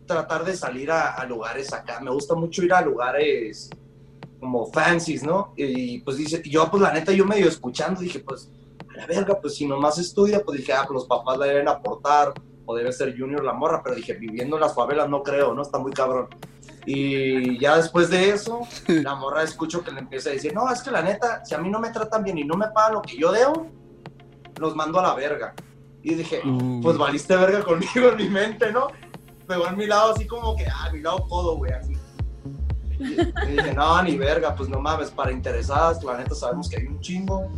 tratar 0.06 0.46
de 0.46 0.56
salir 0.56 0.92
a, 0.92 1.16
a 1.16 1.26
lugares 1.26 1.74
acá. 1.74 2.00
Me 2.02 2.12
gusta 2.12 2.36
mucho 2.36 2.62
ir 2.64 2.72
a 2.72 2.82
lugares 2.84 3.72
como 4.40 4.68
fancies, 4.68 5.24
¿no? 5.24 5.56
Y 5.58 6.02
pues 6.02 6.18
dice, 6.18 6.40
y 6.46 6.52
yo 6.52 6.70
pues 6.70 6.84
la 6.84 6.94
neta 6.94 7.12
yo 7.14 7.26
medio 7.26 7.48
escuchando 7.48 8.00
dije, 8.00 8.20
pues 8.20 8.52
a 8.94 8.96
la 8.96 9.08
verga, 9.08 9.42
pues 9.42 9.56
si 9.56 9.66
nomás 9.66 9.98
estudia, 9.98 10.44
pues 10.46 10.60
dije, 10.60 10.72
ah, 10.72 10.84
pues 10.86 10.94
los 10.94 11.08
papás 11.08 11.36
le 11.40 11.48
deben 11.48 11.68
aportar 11.68 12.32
o 12.69 12.75
debe 12.75 12.91
ser 12.91 13.17
junior 13.17 13.43
la 13.43 13.53
morra, 13.53 13.82
pero 13.84 13.95
dije, 13.95 14.13
viviendo 14.13 14.55
en 14.55 14.62
las 14.62 14.75
favelas 14.75 15.10
no 15.10 15.23
creo, 15.23 15.55
¿no? 15.55 15.63
Está 15.63 15.79
muy 15.79 15.91
cabrón. 15.91 16.27
Y 16.86 17.58
ya 17.60 17.77
después 17.77 18.12
de 18.12 18.29
eso, 18.29 18.62
la 18.88 19.15
morra 19.15 19.41
escucho 19.41 19.84
que 19.84 19.89
le 19.91 20.01
empieza 20.01 20.29
a 20.29 20.34
decir, 20.34 20.53
no, 20.53 20.71
es 20.71 20.84
que 20.84 20.91
la 20.91 21.01
neta, 21.01 21.43
si 21.43 21.55
a 21.55 21.58
mí 21.58 21.67
no 21.67 21.79
me 21.79 21.89
tratan 21.89 22.23
bien 22.23 22.38
y 22.38 22.43
no 22.43 22.53
me 22.53 22.67
pagan 22.67 22.93
lo 22.93 23.01
que 23.01 23.17
yo 23.17 23.32
debo, 23.32 23.65
los 24.60 24.75
mando 24.75 24.99
a 24.99 25.01
la 25.01 25.15
verga. 25.15 25.55
Y 26.03 26.13
dije, 26.13 26.41
Uh. 26.45 26.79
pues 26.84 26.95
valiste 26.95 27.36
verga 27.36 27.63
conmigo 27.63 28.10
en 28.12 28.17
mi 28.17 28.29
mente, 28.29 28.71
¿no? 28.71 28.89
Pegó 29.47 29.65
en 29.67 29.75
mi 29.75 29.88
lado 29.88 30.12
así 30.13 30.27
como 30.27 30.55
que, 30.55 30.67
ah, 30.67 30.91
mi 30.93 31.01
lado 31.01 31.25
codo, 31.27 31.58
güey, 31.58 31.71
así. 31.71 31.93
Y 32.99 33.51
dije, 33.51 33.73
no, 33.73 33.99
ni 34.03 34.15
verga, 34.15 34.53
pues 34.55 34.69
no 34.69 34.79
mames, 34.79 35.10
para 35.10 35.32
interesadas, 35.32 36.03
la 36.03 36.19
neta 36.19 36.36
sabemos 36.36 36.69
que 36.69 36.77
hay 36.77 36.86
un 36.86 36.99
chingo. 36.99 37.51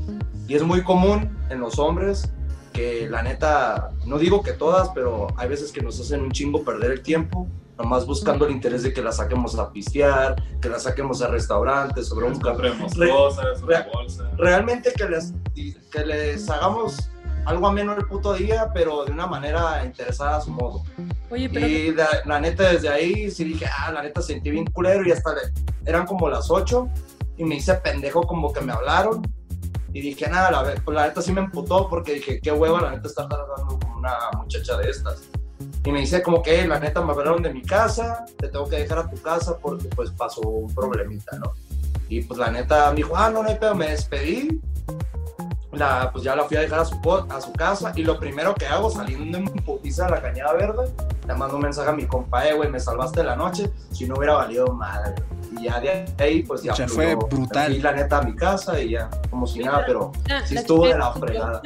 Y 0.47 0.55
es 0.55 0.63
muy 0.63 0.81
común 0.83 1.37
en 1.49 1.59
los 1.59 1.77
hombres 1.79 2.31
que 2.71 3.07
la 3.09 3.21
neta, 3.21 3.91
no 4.05 4.17
digo 4.17 4.41
que 4.43 4.53
todas, 4.53 4.89
pero 4.89 5.27
hay 5.37 5.47
veces 5.49 5.71
que 5.71 5.81
nos 5.81 5.99
hacen 5.99 6.21
un 6.21 6.31
chingo 6.31 6.63
perder 6.63 6.91
el 6.91 7.01
tiempo, 7.01 7.47
nomás 7.77 8.05
buscando 8.05 8.45
el 8.45 8.51
interés 8.51 8.83
de 8.83 8.93
que 8.93 9.01
la 9.01 9.11
saquemos 9.11 9.57
a 9.57 9.71
pistear, 9.71 10.35
que 10.61 10.69
la 10.69 10.79
saquemos 10.79 11.21
a 11.21 11.27
restaurantes, 11.27 12.07
sobre 12.07 12.27
un 12.27 12.39
café. 12.39 12.69
Re- 12.95 13.09
cosas, 13.09 13.61
una 13.61 13.79
re- 13.79 13.89
bolsa. 13.93 14.31
Realmente 14.37 14.91
que 14.95 15.05
les, 15.09 15.33
que 15.91 16.05
les 16.05 16.49
hagamos 16.49 17.09
algo 17.45 17.67
ameno 17.67 17.93
el 17.95 18.05
puto 18.05 18.33
día, 18.33 18.69
pero 18.73 19.03
de 19.03 19.11
una 19.11 19.25
manera 19.27 19.83
interesada 19.83 20.37
a 20.37 20.41
su 20.41 20.51
modo. 20.51 20.83
Oye, 21.31 21.49
pero 21.49 21.65
Y 21.67 21.91
la, 21.95 22.07
la 22.25 22.39
neta, 22.39 22.71
desde 22.71 22.89
ahí 22.89 23.31
sí 23.31 23.43
dije, 23.45 23.65
ah, 23.65 23.91
la 23.91 24.03
neta 24.03 24.21
sentí 24.21 24.51
bien 24.51 24.65
culero 24.67 25.03
y 25.07 25.11
hasta 25.11 25.33
le- 25.33 25.51
eran 25.85 26.05
como 26.05 26.29
las 26.29 26.51
8 26.51 26.87
y 27.37 27.43
me 27.43 27.55
hice 27.55 27.73
pendejo 27.75 28.21
como 28.23 28.53
que 28.53 28.61
me 28.61 28.71
hablaron. 28.73 29.21
Y 29.93 30.01
dije, 30.01 30.27
nada, 30.29 30.51
la, 30.51 30.75
pues 30.83 30.95
la 30.95 31.07
neta 31.07 31.21
sí 31.21 31.33
me 31.33 31.41
emputó 31.41 31.89
porque 31.89 32.13
dije, 32.13 32.39
qué 32.41 32.51
hueva, 32.51 32.81
la 32.81 32.91
neta 32.91 33.07
está 33.07 33.27
tardando 33.27 33.77
como 33.79 33.97
una 33.97 34.13
muchacha 34.37 34.77
de 34.77 34.89
estas. 34.89 35.29
Y 35.83 35.91
me 35.91 35.99
dice 35.99 36.21
como 36.21 36.41
que, 36.41 36.65
la 36.67 36.79
neta, 36.79 37.01
me 37.01 37.11
hablaron 37.11 37.41
de 37.41 37.53
mi 37.53 37.61
casa, 37.61 38.25
te 38.37 38.47
tengo 38.47 38.67
que 38.67 38.77
dejar 38.77 38.99
a 38.99 39.09
tu 39.09 39.21
casa 39.21 39.57
porque 39.57 39.87
pues 39.89 40.11
pasó 40.11 40.41
un 40.41 40.73
problemita, 40.73 41.37
¿no? 41.39 41.53
Y 42.07 42.21
pues 42.21 42.39
la 42.39 42.51
neta 42.51 42.89
me 42.91 42.97
dijo, 42.97 43.15
ah, 43.15 43.29
no, 43.29 43.43
no 43.43 43.49
hay 43.49 43.55
pedo, 43.55 43.75
me 43.75 43.89
despedí. 43.89 44.61
La, 45.71 46.11
pues 46.11 46.23
ya 46.23 46.35
la 46.35 46.43
fui 46.43 46.57
a 46.57 46.61
dejar 46.61 46.79
a 46.79 46.85
su, 46.85 46.97
a 47.29 47.41
su 47.41 47.53
casa 47.53 47.93
y 47.95 48.03
lo 48.03 48.19
primero 48.19 48.53
que 48.53 48.67
hago 48.67 48.89
saliendo 48.89 49.37
en 49.37 49.45
putiza 49.45 50.07
a 50.07 50.09
la 50.09 50.21
cañada 50.21 50.53
verde, 50.53 50.93
le 51.25 51.33
mando 51.33 51.55
un 51.55 51.61
mensaje 51.63 51.89
a 51.89 51.93
mi 51.93 52.05
compa, 52.05 52.45
eh, 52.45 52.53
güey, 52.53 52.69
me 52.69 52.79
salvaste 52.79 53.23
la 53.23 53.37
noche, 53.37 53.71
si 53.91 54.05
no 54.05 54.15
hubiera 54.15 54.33
valido 54.33 54.67
madre. 54.67 55.15
Y 55.51 55.63
ya 55.63 55.79
de 55.79 56.05
ahí, 56.19 56.43
pues 56.43 56.63
ya, 56.63 56.75
fue 56.87 57.15
brutal. 57.15 57.73
Y 57.73 57.79
la 57.79 57.91
neta 57.91 58.19
a 58.19 58.21
mi 58.21 58.35
casa 58.35 58.81
y 58.81 58.91
ya, 58.91 59.09
como 59.29 59.47
si 59.47 59.59
nada, 59.59 59.83
pero 59.85 60.11
sí 60.45 60.55
estuvo 60.55 60.87
de 60.87 60.97
la 60.97 61.11
fregada. 61.13 61.61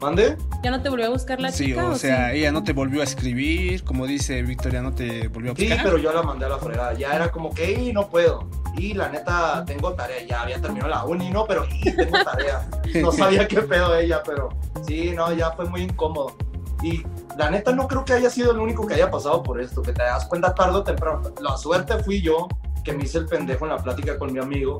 ¿Mande? 0.00 0.36
¿Ya 0.62 0.70
no 0.70 0.82
te 0.82 0.90
volvió 0.90 1.06
a 1.06 1.10
buscar 1.10 1.40
la 1.40 1.50
sí, 1.50 1.66
chica? 1.66 1.88
o 1.88 1.94
sea, 1.94 2.32
ella 2.32 2.52
no 2.52 2.62
te 2.62 2.74
volvió 2.74 3.00
a 3.00 3.04
escribir, 3.04 3.84
como 3.84 4.06
dice 4.06 4.42
Victoria, 4.42 4.82
no 4.82 4.92
te 4.92 5.28
volvió 5.28 5.52
a 5.52 5.54
buscar. 5.54 5.78
Sí, 5.78 5.82
pero 5.82 5.96
yo 5.96 6.12
la 6.12 6.22
mandé 6.22 6.44
a 6.44 6.50
la 6.50 6.58
fregada. 6.58 6.92
Ya 6.94 7.14
era 7.14 7.30
como 7.30 7.54
que, 7.54 7.72
y 7.72 7.92
no 7.92 8.08
puedo. 8.10 8.46
Y 8.76 8.92
la 8.92 9.08
neta, 9.08 9.64
tengo 9.66 9.94
tarea. 9.94 10.26
Ya 10.26 10.42
había 10.42 10.60
terminado 10.60 10.90
la 10.90 11.04
uni, 11.04 11.30
¿no? 11.30 11.46
Pero 11.46 11.64
y 11.70 11.90
tengo 11.90 12.22
tarea. 12.22 12.68
No 13.00 13.12
sabía 13.12 13.48
qué 13.48 13.62
pedo 13.62 13.96
ella, 13.96 14.22
pero 14.24 14.50
sí, 14.86 15.12
no, 15.14 15.32
ya 15.32 15.52
fue 15.52 15.64
muy 15.66 15.82
incómodo. 15.82 16.36
Y 16.82 17.02
la 17.38 17.50
neta, 17.50 17.72
no 17.72 17.88
creo 17.88 18.04
que 18.04 18.12
haya 18.12 18.28
sido 18.28 18.52
el 18.52 18.58
único 18.58 18.86
que 18.86 18.94
haya 18.94 19.10
pasado 19.10 19.42
por 19.42 19.60
esto, 19.60 19.80
que 19.80 19.92
te 19.92 20.02
das 20.02 20.26
cuenta 20.26 20.54
tarde 20.54 20.76
o 20.76 20.82
temprano. 20.82 21.22
La 21.40 21.56
suerte 21.56 22.02
fui 22.02 22.20
yo, 22.20 22.48
que 22.84 22.92
me 22.92 23.04
hice 23.04 23.18
el 23.18 23.26
pendejo 23.26 23.64
en 23.64 23.70
la 23.70 23.82
plática 23.82 24.18
con 24.18 24.32
mi 24.32 24.38
amigo 24.38 24.78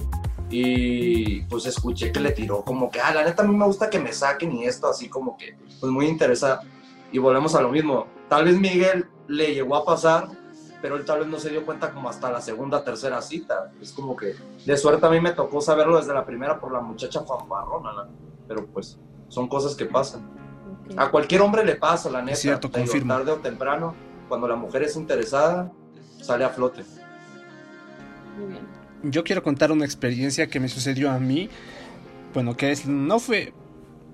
y 0.51 1.41
pues 1.43 1.67
escuché 1.67 2.13
que 2.13 2.21
le 2.21 2.31
tiró 2.33 2.63
como 2.63 2.91
que, 2.91 3.01
ah, 3.01 3.13
la 3.13 3.25
neta 3.25 3.43
a 3.43 3.47
mí 3.47 3.57
me 3.57 3.65
gusta 3.65 3.91
que 3.91 3.99
me 3.99 4.13
saquen 4.13 4.53
y 4.53 4.67
esto 4.67 4.87
así 4.89 5.09
como 5.09 5.37
que, 5.37 5.57
pues 5.81 5.91
muy 5.91 6.07
interesada. 6.07 6.61
Y 7.11 7.19
volvemos 7.19 7.55
a 7.55 7.63
lo 7.63 7.71
mismo. 7.71 8.07
Tal 8.29 8.45
vez 8.45 8.59
Miguel 8.59 9.07
le 9.27 9.55
llegó 9.55 9.77
a 9.77 9.85
pasar, 9.85 10.29
pero 10.83 10.97
él 10.97 11.05
tal 11.05 11.21
vez 11.21 11.29
no 11.29 11.39
se 11.39 11.51
dio 11.51 11.65
cuenta 11.65 11.93
como 11.93 12.09
hasta 12.09 12.31
la 12.31 12.41
segunda, 12.41 12.85
tercera 12.85 13.23
cita. 13.23 13.73
Es 13.81 13.93
como 13.93 14.17
que 14.17 14.35
de 14.65 14.77
suerte 14.77 15.07
a 15.07 15.11
mí 15.11 15.21
me 15.21 15.33
tocó 15.33 15.61
saberlo 15.61 15.97
desde 15.97 16.13
la 16.13 16.27
primera 16.27 16.61
por 16.61 16.73
la 16.73 16.81
muchacha 16.81 17.23
fanfarrona, 17.25 17.93
¿no? 17.93 18.09
pero 18.47 18.67
pues 18.67 18.99
son 19.29 19.49
cosas 19.49 19.75
que 19.75 19.87
pasan. 19.87 20.29
Okay. 20.85 20.97
A 20.99 21.11
cualquier 21.11 21.41
hombre 21.41 21.65
le 21.65 21.77
pasa, 21.77 22.11
la 22.11 22.21
neta. 22.21 22.33
Es 22.33 22.41
cierto, 22.41 22.71
confirmo. 22.71 23.15
Tarde 23.15 23.33
o 23.33 23.37
temprano, 23.37 23.95
cuando 24.29 24.47
la 24.47 24.57
mujer 24.57 24.83
es 24.83 24.97
interesada, 24.97 25.73
sale 26.21 26.45
a 26.45 26.51
flote. 26.51 26.85
Yo 29.03 29.25
quiero 29.25 29.43
contar 29.43 29.71
una 29.71 29.85
experiencia 29.85 30.47
que 30.47 30.61
me 30.61 30.69
sucedió 30.69 31.11
a 31.11 31.19
mí. 31.19 31.49
Bueno, 32.33 32.57
que 32.57 32.73
es, 32.73 32.87
no 32.87 33.21
fue 33.21 33.53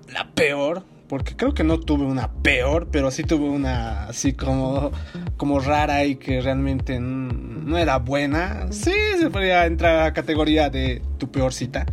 la 0.07 0.31
peor, 0.33 0.83
porque 1.07 1.35
creo 1.35 1.53
que 1.53 1.63
no 1.63 1.79
tuve 1.79 2.05
una 2.05 2.31
peor, 2.31 2.87
pero 2.91 3.11
sí 3.11 3.23
tuve 3.23 3.49
una 3.49 4.05
así 4.05 4.33
como, 4.33 4.91
como 5.37 5.59
rara 5.59 6.05
y 6.05 6.15
que 6.15 6.41
realmente 6.41 6.99
no 6.99 7.77
era 7.77 7.97
buena. 7.97 8.67
Sí, 8.71 8.93
se 9.19 9.29
podría 9.29 9.65
entrar 9.65 9.97
a 9.97 10.03
la 10.03 10.13
categoría 10.13 10.69
de 10.69 11.01
tu 11.17 11.31
peor 11.31 11.53
cita. 11.53 11.85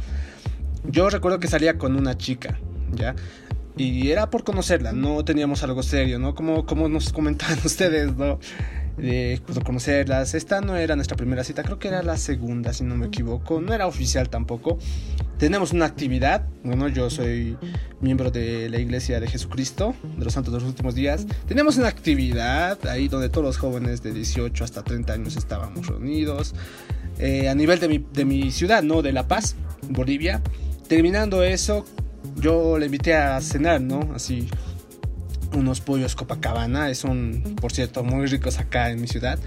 Yo 0.85 1.11
recuerdo 1.11 1.41
que 1.41 1.49
salía 1.49 1.79
con 1.79 1.97
una 1.97 2.17
chica, 2.17 2.59
¿ya? 2.93 3.15
Y 3.77 4.11
era 4.11 4.29
por 4.31 4.45
conocerla, 4.45 4.93
no 4.93 5.25
teníamos 5.25 5.63
algo 5.63 5.83
serio, 5.83 6.19
¿no? 6.19 6.35
Como, 6.35 6.67
como 6.67 6.89
nos 6.89 7.13
comentaban 7.13 7.59
ustedes, 7.65 8.17
¿no? 8.17 8.39
De 8.99 9.41
conocerlas. 9.65 10.35
Esta 10.35 10.61
no 10.61 10.77
era 10.77 10.97
nuestra 10.97 11.17
primera 11.17 11.45
cita, 11.45 11.63
creo 11.63 11.79
que 11.79 11.89
era 11.89 12.03
la 12.03 12.17
segunda, 12.17 12.73
si 12.73 12.85
no 12.85 12.97
me 12.97 13.07
equivoco. 13.07 13.61
No 13.61 13.73
era 13.73 13.87
oficial 13.87 14.29
tampoco. 14.29 14.79
Tenemos 15.39 15.73
una 15.73 15.87
actividad. 15.87 16.47
Bueno, 16.65 16.89
yo 16.89 17.11
soy 17.11 17.57
miembro 18.01 18.31
de 18.31 18.69
la 18.69 18.79
Iglesia 18.79 19.21
de 19.21 19.29
Jesucristo, 19.29 19.95
de 20.17 20.25
los 20.25 20.35
Santos 20.35 20.53
de 20.53 20.61
los 20.61 20.69
Últimos 20.69 20.95
Días. 20.95 21.27
Tenemos 21.47 21.77
una 21.77 21.89
actividad 21.89 22.85
ahí 22.87 23.09
donde 23.09 23.29
todos 23.29 23.45
los 23.45 23.57
jóvenes 23.57 24.03
de 24.03 24.13
18 24.13 24.65
hasta 24.65 24.83
30 24.83 25.13
años 25.13 25.37
estábamos 25.37 25.87
reunidos. 25.87 26.55
Eh, 27.19 27.49
a 27.49 27.55
nivel 27.55 27.79
de 27.81 27.89
mi, 27.89 28.05
de 28.13 28.25
mi 28.25 28.51
ciudad, 28.51 28.83
¿no? 28.83 29.03
De 29.03 29.13
La 29.13 29.29
Paz, 29.29 29.57
Bolivia. 29.89 30.43
Terminando 30.89 31.43
eso, 31.43 31.85
yo 32.41 32.79
le 32.79 32.87
invité 32.87 33.15
a 33.15 33.41
cenar, 33.41 33.81
¿no? 33.81 34.13
Así 34.15 34.49
unos 35.55 35.81
pollos 35.81 36.15
Copacabana, 36.15 36.95
son 36.95 37.43
por 37.61 37.73
cierto 37.73 38.05
muy 38.05 38.27
ricos 38.27 38.59
acá 38.59 38.91
en 38.91 39.01
mi 39.01 39.07
ciudad. 39.07 39.39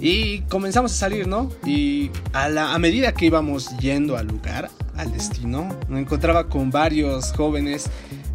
Y 0.00 0.42
comenzamos 0.42 0.92
a 0.92 0.94
salir, 0.94 1.26
¿no? 1.26 1.50
Y 1.66 2.10
a, 2.32 2.48
la, 2.48 2.78
medida 2.78 3.12
que 3.12 3.26
íbamos 3.26 3.76
yendo 3.78 4.16
al 4.16 4.28
lugar, 4.28 4.70
al 4.96 5.12
destino, 5.12 5.68
me 5.88 6.00
encontraba 6.00 6.48
con 6.48 6.70
varios 6.70 7.32
jóvenes 7.32 7.90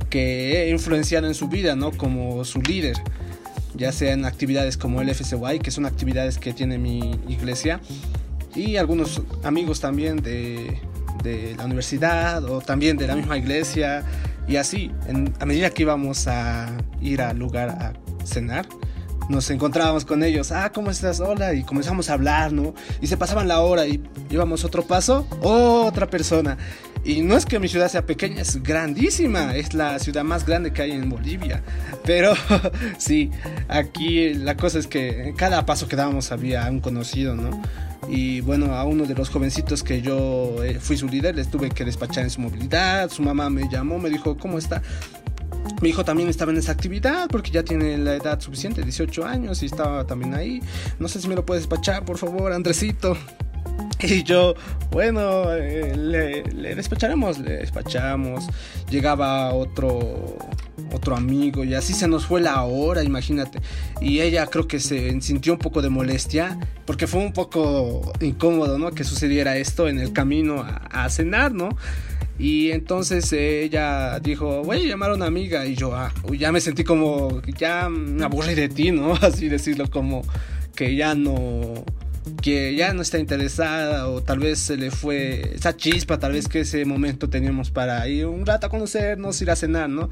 que 0.10 0.70
influenciaron 0.70 1.30
en 1.30 1.36
su 1.36 1.48
vida, 1.48 1.76
¿no? 1.76 1.92
Como 1.92 2.44
su 2.44 2.62
líder, 2.62 2.98
ya 3.76 3.94
sea 3.94 4.12
en 4.12 4.26
actividades 4.26 4.76
como 4.76 5.02
el 5.02 5.10
FCY, 5.10 5.60
que 5.60 5.72
son 5.72 5.86
actividades 5.86 6.38
que 6.38 6.52
tiene 6.54 6.78
mi 6.78 7.12
iglesia, 7.30 7.80
y 8.56 8.76
algunos 8.76 9.22
amigos 9.44 9.80
también 9.80 10.22
de, 10.22 10.80
de 11.24 11.56
la 11.58 11.66
universidad 11.66 12.44
o 12.44 12.60
también 12.60 12.98
de 12.98 13.08
la 13.08 13.16
misma 13.16 13.38
iglesia 13.38 14.06
y 14.48 14.58
así, 14.58 14.92
a 15.40 15.46
medida 15.46 15.70
que 15.70 15.84
íbamos 15.84 16.28
a 16.28 16.70
ir 17.02 17.22
al 17.22 17.38
lugar 17.38 17.70
a 17.70 17.94
cenar, 18.26 18.68
nos 19.30 19.50
encontrábamos 19.50 20.06
con 20.06 20.24
ellos, 20.24 20.52
ah, 20.52 20.72
¿cómo 20.74 20.92
estás? 20.92 21.20
Hola, 21.20 21.54
y 21.54 21.64
comenzamos 21.64 22.10
a 22.10 22.14
hablar, 22.14 22.52
¿no? 22.52 22.74
Y 23.02 23.08
se 23.08 23.18
pasaban 23.18 23.48
la 23.48 23.62
hora 23.62 23.88
y 23.88 24.04
íbamos 24.30 24.66
otro 24.66 24.86
paso, 24.86 25.26
otra 25.42 26.10
persona. 26.10 26.58
Y 27.06 27.22
no 27.22 27.36
es 27.36 27.46
que 27.46 27.60
mi 27.60 27.68
ciudad 27.68 27.90
sea 27.90 28.06
pequeña, 28.06 28.42
es 28.42 28.62
grandísima, 28.64 29.56
es 29.56 29.74
la 29.74 30.00
ciudad 30.00 30.24
más 30.24 30.46
grande 30.46 30.72
que 30.72 30.82
hay 30.82 30.92
en 30.92 31.10
Bolivia. 31.10 31.62
Pero 32.06 32.34
sí, 32.98 33.32
aquí 33.68 34.34
la 34.34 34.56
cosa 34.56 34.80
es 34.80 34.88
que 34.88 35.28
en 35.28 35.36
cada 35.36 35.66
paso 35.66 35.88
que 35.88 35.96
dábamos 35.96 36.32
había 36.32 36.70
un 36.70 36.80
conocido, 36.80 37.36
¿no? 37.36 37.62
Y 38.10 38.42
bueno, 38.42 38.74
a 38.76 38.84
uno 38.84 39.06
de 39.06 39.16
los 39.16 39.30
jovencitos 39.30 39.84
que 39.84 40.02
yo 40.02 40.64
eh, 40.64 40.80
fui 40.80 40.98
su 40.98 41.08
líder 41.08 41.36
les 41.36 41.50
tuve 41.50 41.70
que 41.70 41.86
despachar 41.86 42.24
en 42.24 42.30
su 42.30 42.42
movilidad. 42.42 43.10
Su 43.10 43.22
mamá 43.22 43.50
me 43.50 43.68
llamó, 43.70 44.00
me 44.00 44.10
dijo, 44.10 44.38
¿cómo 44.38 44.58
está? 44.58 44.82
Mi 45.82 45.90
hijo 45.90 46.04
también 46.04 46.30
estaba 46.30 46.52
en 46.52 46.58
esa 46.58 46.72
actividad 46.72 47.28
porque 47.30 47.52
ya 47.52 47.64
tiene 47.64 47.98
la 47.98 48.16
edad 48.16 48.40
suficiente, 48.40 48.84
18 48.84 49.26
años, 49.26 49.64
y 49.64 49.66
estaba 49.66 50.06
también 50.06 50.34
ahí. 50.34 50.62
No 51.00 51.08
sé 51.08 51.22
si 51.22 51.28
me 51.28 51.36
lo 51.36 51.46
puedes 51.46 51.64
despachar, 51.64 52.06
por 52.06 52.18
favor, 52.18 52.52
Andresito. 52.54 53.18
Y 54.06 54.24
yo, 54.24 54.54
bueno, 54.92 55.54
eh, 55.54 55.96
le, 55.96 56.44
le, 56.44 56.76
despacharemos, 56.76 57.40
le 57.40 57.58
despachamos. 57.58 58.50
Llegaba 58.90 59.54
otro, 59.54 60.38
otro 60.94 61.16
amigo 61.16 61.64
y 61.64 61.74
así 61.74 61.94
se 61.94 62.08
nos 62.08 62.26
fue 62.26 62.42
la 62.42 62.64
hora, 62.64 63.04
imagínate. 63.04 63.60
Y 64.02 64.22
ella 64.22 64.46
creo 64.48 64.68
que 64.68 64.80
se 64.80 65.20
sintió 65.22 65.54
un 65.54 65.60
poco 65.60 65.82
de 65.82 65.90
molestia 65.90 66.58
porque 66.86 67.08
fue 67.08 67.22
un 67.22 67.34
poco 67.34 68.14
incómodo, 68.22 68.78
¿no? 68.78 68.92
Que 68.92 69.04
sucediera 69.04 69.58
esto 69.58 69.88
en 69.88 70.00
el 70.00 70.14
camino 70.14 70.64
a, 70.66 71.10
cenar, 71.10 71.54
¿no? 71.54 71.70
Y 72.40 72.72
entonces 72.72 73.32
ella 73.34 74.20
dijo, 74.20 74.64
voy 74.64 74.86
a 74.86 74.88
llamar 74.88 75.12
a 75.12 75.16
una 75.16 75.26
amiga. 75.26 75.66
Y 75.66 75.76
yo, 75.76 75.96
ah, 75.96 76.12
ya 76.38 76.52
me 76.52 76.62
sentí 76.62 76.84
como, 76.84 77.42
ya 77.58 77.90
me 77.90 78.24
aburrí 78.24 78.56
de 78.56 78.70
ti, 78.70 78.92
¿no? 78.92 79.14
Así 79.22 79.50
decirlo, 79.50 79.90
como 79.90 80.24
que 80.76 80.96
ya 80.96 81.16
no 81.16 81.86
que 82.42 82.76
ya 82.76 82.94
no 82.94 83.02
está 83.02 83.20
interesada 83.20 84.08
o 84.08 84.22
tal 84.22 84.40
vez 84.40 84.60
se 84.60 84.78
le 84.78 84.92
fue 84.92 85.56
esa 85.56 85.76
chispa, 85.76 86.20
tal 86.20 86.34
vez 86.34 86.48
que 86.48 86.62
ese 86.62 86.86
momento 86.86 87.30
teníamos 87.30 87.72
para 87.72 88.08
ir 88.08 88.26
un 88.26 88.46
rato 88.46 88.68
a 88.68 88.70
conocernos, 88.70 89.42
ir 89.42 89.52
a 89.52 89.56
cenar, 89.56 89.90
¿no? 89.90 90.10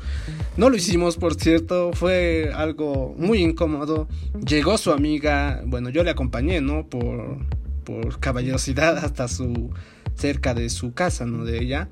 No 0.58 0.69
lo 0.69 0.76
hicimos, 0.76 1.17
por 1.17 1.36
cierto, 1.36 1.91
fue 1.93 2.52
algo 2.54 3.15
muy 3.17 3.39
incómodo. 3.39 4.08
Llegó 4.45 4.78
su 4.78 4.91
amiga, 4.91 5.62
bueno, 5.65 5.89
yo 5.89 6.04
le 6.04 6.12
acompañé, 6.12 6.62
¿no? 6.62 6.88
Por, 6.88 7.38
por 7.84 8.19
caballerosidad 8.19 8.97
hasta 8.97 9.28
su 9.28 9.71
cerca 10.15 10.54
de 10.54 10.69
su 10.69 10.93
casa, 10.93 11.26
¿no? 11.26 11.45
De 11.45 11.62
ella. 11.62 11.89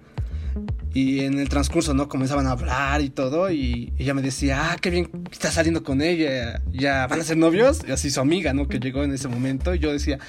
Y 0.93 1.21
en 1.21 1.39
el 1.39 1.49
transcurso, 1.49 1.93
¿no? 1.93 2.09
Comenzaban 2.09 2.47
a 2.47 2.51
hablar 2.51 3.01
y 3.01 3.09
todo. 3.09 3.51
Y 3.51 3.93
ella 3.97 4.13
me 4.13 4.21
decía, 4.21 4.71
ah, 4.71 4.77
qué 4.81 4.89
bien, 4.89 5.09
estás 5.31 5.53
saliendo 5.53 5.83
con 5.83 6.01
ella. 6.01 6.61
Ya 6.71 7.05
van 7.07 7.19
a 7.21 7.23
ser 7.23 7.37
novios. 7.37 7.81
Y 7.87 7.91
así 7.91 8.09
su 8.09 8.19
amiga, 8.19 8.53
¿no? 8.53 8.67
Que 8.67 8.79
llegó 8.79 9.03
en 9.03 9.11
ese 9.13 9.27
momento. 9.27 9.75
Y 9.75 9.79
yo 9.79 9.91
decía, 9.91 10.19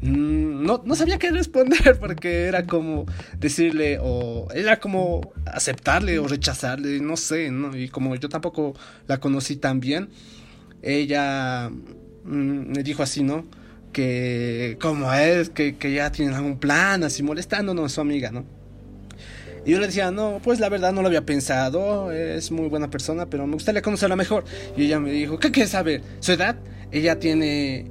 mmm, 0.00 0.64
no, 0.64 0.82
no 0.84 0.94
sabía 0.94 1.18
qué 1.18 1.30
responder 1.30 1.98
porque 2.00 2.46
era 2.46 2.66
como 2.66 3.06
decirle 3.38 3.98
o 4.00 4.48
era 4.54 4.80
como 4.80 5.32
aceptarle 5.46 6.18
o 6.18 6.28
rechazarle, 6.28 7.00
no 7.00 7.16
sé, 7.16 7.50
¿no? 7.50 7.76
Y 7.76 7.88
como 7.88 8.14
yo 8.16 8.28
tampoco 8.28 8.74
la 9.06 9.18
conocí 9.18 9.56
tan 9.56 9.80
bien, 9.80 10.10
ella 10.82 11.70
mmm, 12.24 12.72
me 12.72 12.82
dijo 12.82 13.02
así, 13.02 13.22
¿no? 13.22 13.46
Que 13.92 14.76
como 14.80 15.12
es, 15.12 15.50
que, 15.50 15.76
que 15.76 15.92
ya 15.92 16.12
tienen 16.12 16.34
algún 16.34 16.58
plan, 16.58 17.02
así 17.04 17.22
molestándonos 17.22 17.92
su 17.92 18.00
amiga, 18.00 18.30
¿no? 18.30 18.44
Y 19.68 19.72
yo 19.72 19.80
le 19.80 19.86
decía, 19.86 20.10
no, 20.10 20.40
pues 20.42 20.60
la 20.60 20.70
verdad 20.70 20.94
no 20.94 21.02
lo 21.02 21.08
había 21.08 21.26
pensado, 21.26 22.10
es 22.10 22.50
muy 22.50 22.70
buena 22.70 22.88
persona, 22.88 23.26
pero 23.26 23.46
me 23.46 23.52
gustaría 23.52 23.82
conocerla 23.82 24.16
mejor. 24.16 24.44
Y 24.78 24.86
ella 24.86 24.98
me 24.98 25.12
dijo, 25.12 25.38
¿qué 25.38 25.50
quieres 25.50 25.72
saber? 25.72 26.00
¿Su 26.20 26.32
edad? 26.32 26.56
Ella 26.90 27.18
tiene, 27.18 27.84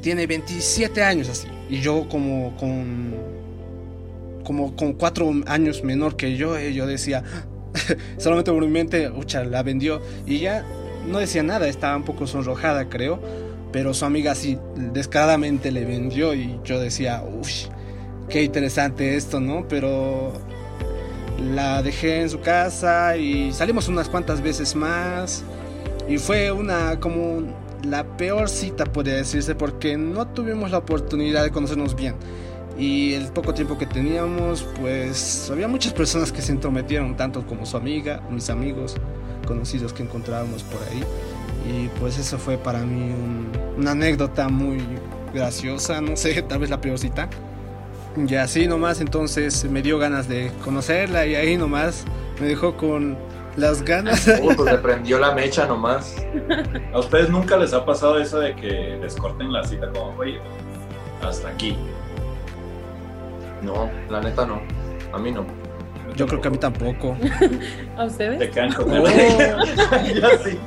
tiene 0.00 0.28
27 0.28 1.02
años 1.02 1.28
así. 1.28 1.48
Y 1.68 1.80
yo 1.80 2.08
como 2.08 2.56
con, 2.56 3.16
como 4.44 4.76
con 4.76 4.92
4 4.92 5.42
años 5.46 5.82
menor 5.82 6.14
que 6.14 6.36
yo, 6.36 6.56
y 6.56 6.72
yo 6.72 6.86
decía, 6.86 7.24
solamente 8.18 8.52
por 8.52 8.64
mi 8.64 8.70
mente, 8.70 9.10
ucha, 9.10 9.42
la 9.42 9.64
vendió 9.64 10.00
y 10.24 10.38
ya 10.38 10.64
no 11.04 11.18
decía 11.18 11.42
nada, 11.42 11.66
estaba 11.66 11.96
un 11.96 12.04
poco 12.04 12.28
sonrojada, 12.28 12.88
creo, 12.88 13.20
pero 13.72 13.92
su 13.92 14.04
amiga 14.04 14.36
sí 14.36 14.56
descaradamente 14.76 15.72
le 15.72 15.84
vendió 15.84 16.32
y 16.32 16.60
yo 16.62 16.78
decía, 16.78 17.24
uff, 17.24 17.66
qué 18.28 18.44
interesante 18.44 19.16
esto, 19.16 19.40
¿no? 19.40 19.66
Pero 19.66 20.48
la 21.40 21.82
dejé 21.82 22.20
en 22.22 22.30
su 22.30 22.40
casa 22.40 23.16
y 23.16 23.52
salimos 23.52 23.88
unas 23.88 24.08
cuantas 24.08 24.42
veces 24.42 24.74
más 24.74 25.42
y 26.08 26.18
fue 26.18 26.50
una 26.52 26.98
como 27.00 27.42
la 27.84 28.04
peor 28.16 28.48
cita, 28.48 28.84
podría 28.84 29.16
decirse, 29.16 29.54
porque 29.54 29.96
no 29.96 30.26
tuvimos 30.26 30.70
la 30.70 30.78
oportunidad 30.78 31.42
de 31.42 31.50
conocernos 31.50 31.94
bien. 31.94 32.14
Y 32.78 33.12
el 33.14 33.28
poco 33.28 33.52
tiempo 33.54 33.78
que 33.78 33.86
teníamos, 33.86 34.66
pues 34.80 35.50
había 35.50 35.68
muchas 35.68 35.92
personas 35.92 36.32
que 36.32 36.42
se 36.42 36.52
entrometieron, 36.52 37.16
tanto 37.16 37.46
como 37.46 37.66
su 37.66 37.76
amiga, 37.76 38.22
mis 38.30 38.48
amigos, 38.50 38.96
conocidos 39.46 39.92
que 39.92 40.02
encontrábamos 40.02 40.62
por 40.62 40.80
ahí. 40.88 41.04
Y 41.70 41.88
pues 42.00 42.18
eso 42.18 42.38
fue 42.38 42.56
para 42.56 42.80
mí 42.80 43.12
una 43.76 43.92
anécdota 43.92 44.48
muy 44.48 44.78
graciosa, 45.34 46.00
no 46.00 46.16
sé, 46.16 46.42
tal 46.48 46.60
vez 46.60 46.70
la 46.70 46.80
peor 46.80 46.98
cita. 46.98 47.28
Y 48.16 48.34
así 48.34 48.66
nomás 48.66 49.00
entonces 49.00 49.64
me 49.64 49.82
dio 49.82 49.98
ganas 49.98 50.28
de 50.28 50.50
conocerla 50.64 51.26
y 51.26 51.34
ahí 51.36 51.56
nomás 51.56 52.04
me 52.40 52.48
dejó 52.48 52.76
con 52.76 53.16
las 53.56 53.82
ganas. 53.82 54.26
Uh, 54.42 54.54
pues 54.56 54.72
le 54.72 54.78
prendió 54.78 55.18
la 55.18 55.32
mecha 55.32 55.66
nomás. 55.66 56.16
¿A 56.92 56.98
ustedes 56.98 57.28
nunca 57.30 57.56
les 57.56 57.72
ha 57.72 57.84
pasado 57.84 58.18
eso 58.20 58.40
de 58.40 58.54
que 58.56 58.98
les 59.00 59.14
corten 59.16 59.52
la 59.52 59.64
cita 59.64 59.88
como, 59.90 60.16
oye, 60.18 60.40
hasta 61.22 61.48
aquí? 61.48 61.76
No, 63.62 63.90
la 64.08 64.20
neta 64.20 64.46
no. 64.46 64.60
A 65.12 65.18
mí 65.18 65.30
no. 65.30 65.44
Yo 66.16 66.26
creo 66.26 66.40
que 66.40 66.48
a 66.48 66.50
mí 66.50 66.58
tampoco. 66.58 67.16
¿A 67.96 68.04
ustedes? 68.04 68.38
Te 68.38 68.50
caen 68.50 68.72
con 68.72 68.90
Oh, 68.90 69.06
ya 70.14 70.38
sí. 70.44 70.58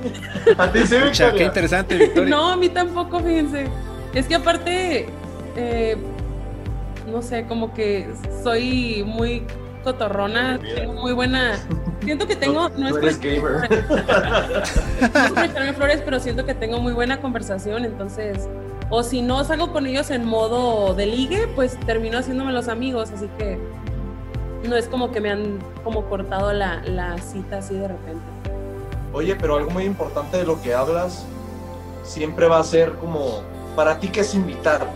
A 0.58 0.72
ti 0.72 0.80
sí, 0.86 0.96
pucha, 0.96 1.26
qué 1.26 1.32
Victoria. 1.32 1.46
interesante, 1.48 1.98
Victoria. 1.98 2.30
No, 2.30 2.50
a 2.52 2.56
mí 2.56 2.70
tampoco, 2.70 3.20
fíjense. 3.20 3.68
Es 4.14 4.28
que 4.28 4.36
aparte, 4.36 5.08
eh, 5.56 5.98
no 7.08 7.22
sé, 7.22 7.46
como 7.46 7.74
que 7.74 8.10
soy 8.44 9.04
muy 9.06 9.46
cotorrona, 9.84 10.60
tengo 10.60 10.94
muy 10.94 11.14
buena... 11.14 11.60
Siento 12.04 12.28
que 12.28 12.36
tengo... 12.36 12.70
No 12.70 12.88
es 12.98 13.20
gamer. 13.20 13.70
no 13.90 15.26
es 15.26 15.32
por 15.32 15.44
echarme 15.44 15.74
flores, 15.74 16.02
pero 16.04 16.20
siento 16.20 16.46
que 16.46 16.54
tengo 16.54 16.80
muy 16.80 16.94
buena 16.94 17.22
conversación, 17.22 17.86
entonces... 17.86 18.50
O 18.90 19.02
si 19.04 19.22
no 19.22 19.44
salgo 19.44 19.72
con 19.72 19.88
ellos 19.88 20.12
en 20.12 20.26
modo 20.26 20.94
de 20.94 21.06
ligue, 21.08 21.48
pues 21.56 21.80
termino 21.86 22.20
haciéndome 22.20 22.52
los 22.52 22.68
amigos, 22.68 23.12
así 23.12 23.28
que 23.38 23.58
no 24.68 24.76
es 24.76 24.88
como 24.88 25.12
que 25.12 25.20
me 25.20 25.32
han 25.32 25.60
como 25.84 26.06
cortado 26.06 26.54
la, 26.54 26.82
la 26.86 27.18
cita 27.18 27.58
así 27.58 27.76
de 27.76 27.88
repente. 27.88 28.22
Oye, 29.14 29.36
pero 29.36 29.58
algo 29.58 29.72
muy 29.72 29.86
importante 29.86 30.38
de 30.38 30.44
lo 30.44 30.62
que 30.62 30.74
hablas 30.74 31.26
siempre 32.04 32.48
va 32.48 32.60
a 32.60 32.64
ser 32.64 32.94
como, 32.94 33.42
para 33.76 34.00
ti, 34.00 34.10
¿qué 34.10 34.22
es 34.22 34.36
invitar? 34.36 34.88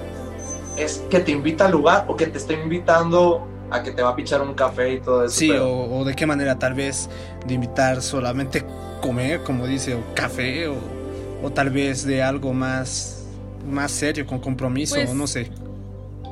¿Es 0.77 1.03
que 1.09 1.19
te 1.19 1.31
invita 1.31 1.65
al 1.65 1.71
lugar 1.71 2.05
o 2.07 2.15
que 2.15 2.27
te 2.27 2.37
está 2.37 2.53
invitando 2.53 3.47
a 3.69 3.83
que 3.83 3.91
te 3.91 4.01
va 4.01 4.09
a 4.09 4.15
pichar 4.15 4.41
un 4.41 4.53
café 4.53 4.93
y 4.93 4.99
todo 4.99 5.23
eso? 5.25 5.35
Sí, 5.35 5.49
pero- 5.49 5.67
o, 5.69 5.99
o 5.99 6.05
de 6.05 6.15
qué 6.15 6.25
manera 6.25 6.57
tal 6.57 6.73
vez 6.73 7.09
de 7.45 7.53
invitar 7.53 8.01
solamente 8.01 8.63
comer, 9.01 9.41
como 9.43 9.65
dice, 9.67 9.95
o 9.95 9.99
café, 10.13 10.67
o, 10.67 10.75
o 11.43 11.49
tal 11.51 11.69
vez 11.69 12.05
de 12.05 12.21
algo 12.23 12.53
más, 12.53 13.25
más 13.67 13.91
serio, 13.91 14.25
con 14.25 14.39
compromiso, 14.39 14.95
Pues- 14.95 15.13
no 15.13 15.27
sé. 15.27 15.49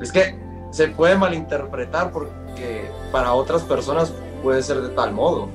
Es 0.00 0.12
que 0.12 0.36
se 0.72 0.88
puede 0.88 1.16
malinterpretar 1.16 2.10
porque 2.12 2.90
para 3.10 3.32
otras 3.32 3.62
personas 3.62 4.12
puede 4.42 4.62
ser 4.62 4.80
de 4.82 4.90
tal 4.90 5.12
modo. 5.12 5.48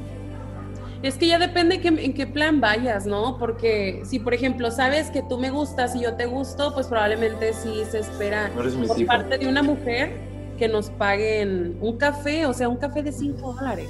Es 1.04 1.16
que 1.18 1.28
ya 1.28 1.40
depende 1.40 1.82
que- 1.82 1.88
en 1.88 2.14
qué 2.14 2.28
plan 2.28 2.62
vayas, 2.62 3.06
¿no? 3.08 3.38
Porque 3.40 4.02
si, 4.06 4.20
por 4.20 4.34
ejemplo, 4.36 4.70
sabes 4.70 5.10
que 5.10 5.24
tú 5.24 5.40
me 5.40 5.50
gustas 5.50 5.96
y 5.96 6.02
yo 6.02 6.14
te 6.16 6.26
gusto, 6.28 6.74
pues 6.76 6.88
probablemente 6.88 7.54
sí 7.54 7.82
se 7.90 8.00
espera 8.00 8.50
No 8.50 8.56
por 8.88 8.96
tipo. 8.96 9.08
parte 9.08 9.38
de 9.40 9.48
una 9.48 9.64
mujer 9.64 10.12
que 10.60 10.68
nos 10.68 10.92
paguen 10.92 11.78
un 11.82 11.98
café, 11.98 12.46
o 12.46 12.54
sea, 12.54 12.70
un 12.70 12.78
café 12.78 13.02
de 13.02 13.12
5 13.12 13.54
dólares. 13.54 13.90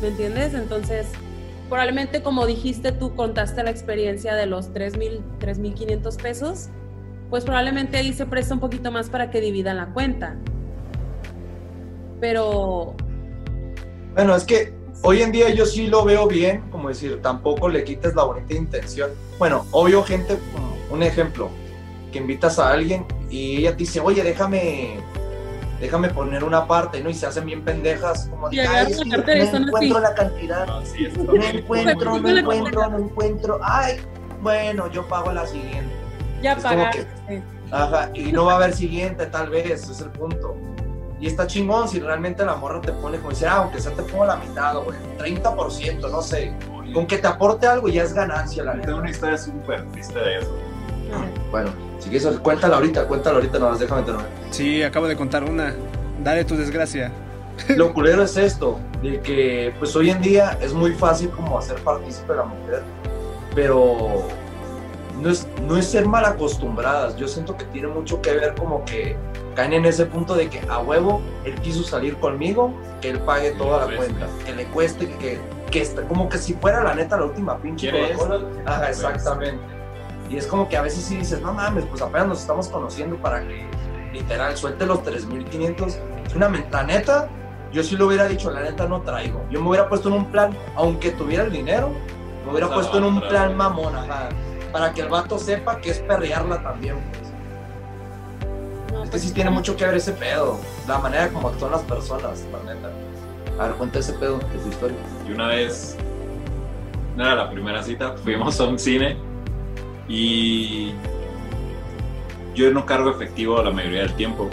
¿Me 0.00 0.08
entiendes? 0.08 0.54
Entonces, 0.54 1.06
probablemente 1.68 2.22
como 2.22 2.46
dijiste 2.46 2.92
tú, 2.92 3.14
contaste 3.14 3.62
la 3.62 3.70
experiencia 3.70 4.34
de 4.34 4.46
los 4.46 4.72
3,000, 4.72 5.20
3,500 5.38 6.16
pesos, 6.16 6.68
pues 7.28 7.44
probablemente 7.44 7.98
ahí 7.98 8.12
se 8.14 8.24
presta 8.24 8.54
un 8.54 8.60
poquito 8.60 8.90
más 8.90 9.10
para 9.10 9.30
que 9.30 9.40
dividan 9.42 9.76
la 9.76 9.86
cuenta. 9.92 10.36
Pero 12.20 12.94
Bueno, 14.14 14.34
es 14.36 14.44
que 14.44 14.72
hoy 15.02 15.22
en 15.22 15.32
día 15.32 15.48
yo 15.50 15.66
sí 15.66 15.86
lo 15.88 16.04
veo 16.04 16.26
bien, 16.26 16.62
como 16.70 16.88
decir, 16.88 17.20
tampoco 17.22 17.68
le 17.68 17.84
quites 17.84 18.14
la 18.14 18.24
bonita 18.24 18.54
intención. 18.54 19.10
Bueno, 19.38 19.66
obvio, 19.70 20.02
gente, 20.02 20.38
un 20.90 21.02
ejemplo, 21.02 21.50
que 22.12 22.18
invitas 22.18 22.58
a 22.58 22.70
alguien 22.70 23.04
y 23.30 23.56
ella 23.58 23.70
te 23.72 23.78
dice, 23.78 24.00
oye, 24.00 24.22
déjame, 24.22 24.96
déjame 25.80 26.10
poner 26.10 26.44
una 26.44 26.66
parte, 26.66 27.00
¿no? 27.02 27.08
Y 27.10 27.14
se 27.14 27.26
hacen 27.26 27.46
bien 27.46 27.62
pendejas, 27.64 28.26
como 28.30 28.48
de, 28.50 28.60
"Ay, 28.60 28.92
es 28.92 28.98
que 28.98 29.04
no 29.06 29.16
encuentro 29.16 29.76
así". 29.78 29.88
la 30.02 30.14
cantidad, 30.14 30.66
No, 30.66 30.84
sí, 30.86 31.06
es 31.06 31.16
no 31.16 31.22
encuentro, 31.34 32.04
no 32.16 32.20
Bueno, 32.22 32.38
encuentro, 32.40 32.90
no 32.90 32.98
encuentro, 32.98 33.60
ay, 33.62 33.96
bueno, 34.40 34.90
yo 34.90 35.06
pago 35.08 35.32
la 35.32 35.46
siguiente. 35.46 35.92
ya 36.42 36.56
pagaste. 36.56 37.06
Ajá, 37.70 38.10
y 38.12 38.32
no 38.32 38.44
va 38.44 38.52
a 38.52 38.56
haber 38.56 38.74
siguiente, 38.74 39.24
tal 39.26 39.48
vez, 39.48 39.64
ese 39.70 39.92
es 39.92 40.00
el 40.00 40.10
punto. 40.10 40.54
Y 41.22 41.28
está 41.28 41.46
chingón 41.46 41.88
si 41.88 42.00
realmente 42.00 42.44
la 42.44 42.56
morra 42.56 42.80
te 42.80 42.90
pone 42.90 43.16
como 43.18 43.30
dice, 43.30 43.46
ah, 43.46 43.58
aunque 43.58 43.80
sea 43.80 43.92
te 43.92 44.02
pongo 44.02 44.26
la 44.26 44.36
mitad, 44.38 44.74
güey, 44.82 44.98
30%, 45.18 46.10
no 46.10 46.20
sé. 46.20 46.52
Con 46.92 47.06
que 47.06 47.16
te 47.16 47.28
aporte 47.28 47.64
algo 47.64 47.88
ya 47.88 48.02
es 48.02 48.12
ganancia, 48.12 48.64
la 48.64 48.80
Tengo 48.80 48.98
una 48.98 49.10
historia 49.10 49.38
súper 49.38 49.88
triste 49.92 50.18
de 50.18 50.40
eso. 50.40 50.58
Bueno, 51.52 51.70
si 52.00 52.10
quieres, 52.10 52.26
cuéntala 52.40 52.74
ahorita, 52.74 53.06
cuéntala 53.06 53.36
ahorita, 53.36 53.60
nomás 53.60 53.78
déjame 53.78 54.02
terminar. 54.02 54.28
Sí, 54.50 54.82
acabo 54.82 55.06
de 55.06 55.16
contar 55.16 55.44
una. 55.44 55.72
Dale 56.24 56.44
tu 56.44 56.56
desgracia. 56.56 57.12
Lo 57.68 57.94
culero 57.94 58.24
es 58.24 58.36
esto, 58.36 58.80
de 59.00 59.20
que 59.20 59.72
pues 59.78 59.94
hoy 59.94 60.10
en 60.10 60.20
día 60.20 60.58
es 60.60 60.72
muy 60.72 60.92
fácil 60.92 61.30
como 61.30 61.56
hacer 61.56 61.76
partícipe 61.82 62.32
a 62.32 62.36
la 62.36 62.44
mujer, 62.46 62.82
pero 63.54 64.26
no 65.22 65.30
es, 65.30 65.46
no 65.66 65.76
es 65.76 65.86
ser 65.86 66.06
mal 66.06 66.24
acostumbradas. 66.24 67.16
Yo 67.16 67.28
siento 67.28 67.56
que 67.56 67.64
tiene 67.66 67.88
mucho 67.88 68.20
que 68.20 68.32
ver 68.32 68.54
como 68.54 68.84
que 68.84 69.16
caen 69.54 69.72
en 69.74 69.84
ese 69.84 70.06
punto 70.06 70.34
de 70.34 70.48
que 70.48 70.60
a 70.68 70.78
huevo 70.78 71.20
él 71.44 71.54
quiso 71.60 71.82
salir 71.82 72.16
conmigo, 72.18 72.72
que 73.00 73.10
él 73.10 73.20
pague 73.20 73.52
toda 73.52 73.80
la 73.86 73.96
cuenta, 73.96 74.26
que 74.44 74.52
le 74.54 74.64
cueste, 74.66 75.08
que, 75.18 75.38
que 75.70 75.80
está, 75.82 76.02
como 76.02 76.28
que 76.28 76.38
si 76.38 76.54
fuera 76.54 76.82
la 76.82 76.94
neta 76.94 77.16
la 77.16 77.24
última 77.24 77.58
pinche. 77.58 77.90
Coca-Cola. 78.14 78.34
Ajá, 78.66 78.90
exactamente. 78.90 79.64
Y 80.30 80.36
es 80.38 80.46
como 80.46 80.68
que 80.68 80.76
a 80.76 80.82
veces 80.82 81.04
sí 81.04 81.16
dices, 81.16 81.40
no 81.42 81.52
mames, 81.52 81.84
pues 81.86 82.00
apenas 82.02 82.26
nos 82.28 82.40
estamos 82.40 82.68
conociendo 82.68 83.16
para 83.16 83.40
que 83.46 83.66
literal 84.12 84.56
suelte 84.56 84.86
los 84.86 85.02
3500. 85.02 85.98
Es 86.26 86.34
una 86.34 86.48
men- 86.48 86.64
la 86.70 86.82
neta, 86.84 87.28
yo 87.72 87.82
sí 87.82 87.96
lo 87.96 88.06
hubiera 88.06 88.26
dicho, 88.26 88.50
la 88.50 88.60
neta 88.62 88.86
no 88.88 89.02
traigo. 89.02 89.42
Yo 89.50 89.60
me 89.60 89.68
hubiera 89.68 89.88
puesto 89.88 90.08
en 90.08 90.14
un 90.14 90.26
plan, 90.30 90.56
aunque 90.76 91.10
tuviera 91.10 91.44
el 91.44 91.52
dinero, 91.52 91.90
me 92.46 92.50
hubiera 92.52 92.68
puesto 92.72 92.96
en 92.98 93.04
un 93.04 93.20
plan 93.20 93.56
mamón, 93.56 93.94
ajá. 93.94 94.28
Para 94.72 94.92
que 94.92 95.02
el 95.02 95.08
vato 95.08 95.38
sepa 95.38 95.80
que 95.80 95.90
es 95.90 95.98
perrearla 96.00 96.62
también, 96.62 96.96
pues. 97.10 97.32
No, 98.92 98.98
Es 98.98 99.04
que 99.04 99.10
pues, 99.10 99.22
sí 99.22 99.32
tiene 99.32 99.50
mucho 99.50 99.76
que 99.76 99.84
ver 99.84 99.96
ese 99.96 100.12
pedo. 100.12 100.58
La 100.88 100.98
manera 100.98 101.28
como 101.28 101.48
actúan 101.48 101.72
las 101.72 101.82
personas, 101.82 102.44
la 102.50 102.74
neta. 102.74 102.90
A 103.58 103.66
ver, 103.66 103.76
cuenta 103.76 103.98
ese 103.98 104.14
pedo 104.14 104.38
de 104.38 104.58
tu 104.58 104.68
historia. 104.68 104.96
Y 105.28 105.32
una 105.32 105.48
vez, 105.48 105.96
no 107.16 107.24
era 107.24 107.34
la 107.34 107.50
primera 107.50 107.82
cita, 107.82 108.14
fuimos 108.16 108.58
a 108.60 108.64
un 108.64 108.78
cine 108.78 109.16
y 110.08 110.92
yo 112.54 112.70
no 112.70 112.84
cargo 112.86 113.10
efectivo 113.10 113.62
la 113.62 113.70
mayoría 113.70 114.00
del 114.00 114.14
tiempo. 114.14 114.48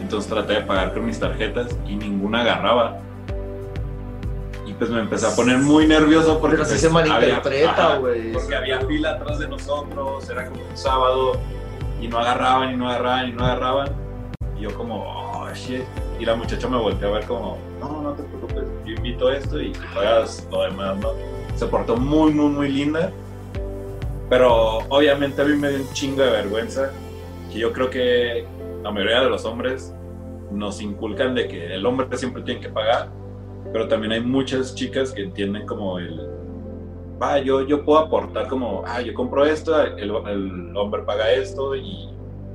Entonces 0.00 0.30
traté 0.30 0.54
de 0.54 0.60
pagar 0.62 0.94
con 0.94 1.06
mis 1.06 1.18
tarjetas 1.18 1.76
y 1.86 1.96
ninguna 1.96 2.42
agarraba. 2.42 2.98
Pues 4.78 4.90
me 4.90 5.00
empecé 5.00 5.26
a 5.26 5.34
poner 5.34 5.58
muy 5.58 5.86
nervioso 5.86 6.38
porque 6.40 6.58
pues, 6.58 6.68
se 6.68 6.88
malinterpreta, 6.88 7.96
güey. 7.96 8.32
Porque 8.32 8.54
había 8.54 8.80
fila 8.82 9.12
atrás 9.12 9.40
de 9.40 9.48
nosotros, 9.48 10.30
era 10.30 10.46
como 10.46 10.60
un 10.62 10.76
sábado 10.76 11.32
y 12.00 12.06
no 12.06 12.18
agarraban 12.18 12.72
y 12.72 12.76
no 12.76 12.88
agarraban 12.88 13.28
y 13.28 13.32
no 13.32 13.44
agarraban. 13.44 13.88
Y 14.56 14.62
yo 14.62 14.74
como, 14.74 15.02
oh 15.02 15.52
shit. 15.52 15.82
Y 16.20 16.24
la 16.24 16.36
muchacha 16.36 16.68
me 16.68 16.76
volteó 16.76 17.08
a 17.08 17.18
ver 17.18 17.26
como, 17.26 17.58
no, 17.80 18.02
no 18.02 18.12
te 18.12 18.22
preocupes, 18.22 18.64
yo 18.84 18.94
invito 18.94 19.30
esto 19.32 19.60
y 19.60 19.72
pagas 19.94 20.46
lo 20.50 20.62
demás, 20.62 20.96
¿no? 20.98 21.10
Se 21.56 21.66
portó 21.66 21.96
muy, 21.96 22.32
muy, 22.32 22.50
muy 22.50 22.68
linda. 22.68 23.10
Pero 24.30 24.78
obviamente 24.88 25.42
a 25.42 25.44
mí 25.44 25.56
me 25.56 25.70
dio 25.70 25.80
un 25.80 25.92
chingo 25.92 26.22
de 26.22 26.30
vergüenza. 26.30 26.90
Que 27.52 27.58
yo 27.58 27.72
creo 27.72 27.90
que 27.90 28.46
la 28.82 28.90
mayoría 28.92 29.22
de 29.22 29.30
los 29.30 29.44
hombres 29.44 29.92
nos 30.52 30.80
inculcan 30.80 31.34
de 31.34 31.48
que 31.48 31.74
el 31.74 31.84
hombre 31.84 32.06
siempre 32.16 32.42
tiene 32.42 32.60
que 32.60 32.68
pagar. 32.68 33.08
Pero 33.72 33.88
también 33.88 34.12
hay 34.12 34.20
muchas 34.20 34.74
chicas 34.74 35.12
que 35.12 35.22
entienden 35.22 35.66
como 35.66 35.98
el, 35.98 36.18
va, 37.20 37.38
yo, 37.38 37.66
yo 37.66 37.84
puedo 37.84 37.98
aportar 37.98 38.48
como, 38.48 38.82
ah, 38.86 39.00
yo 39.02 39.12
compro 39.14 39.44
esto, 39.44 39.80
el, 39.82 40.10
el 40.10 40.76
hombre 40.76 41.02
paga 41.02 41.30
esto 41.32 41.74
y 41.76 42.08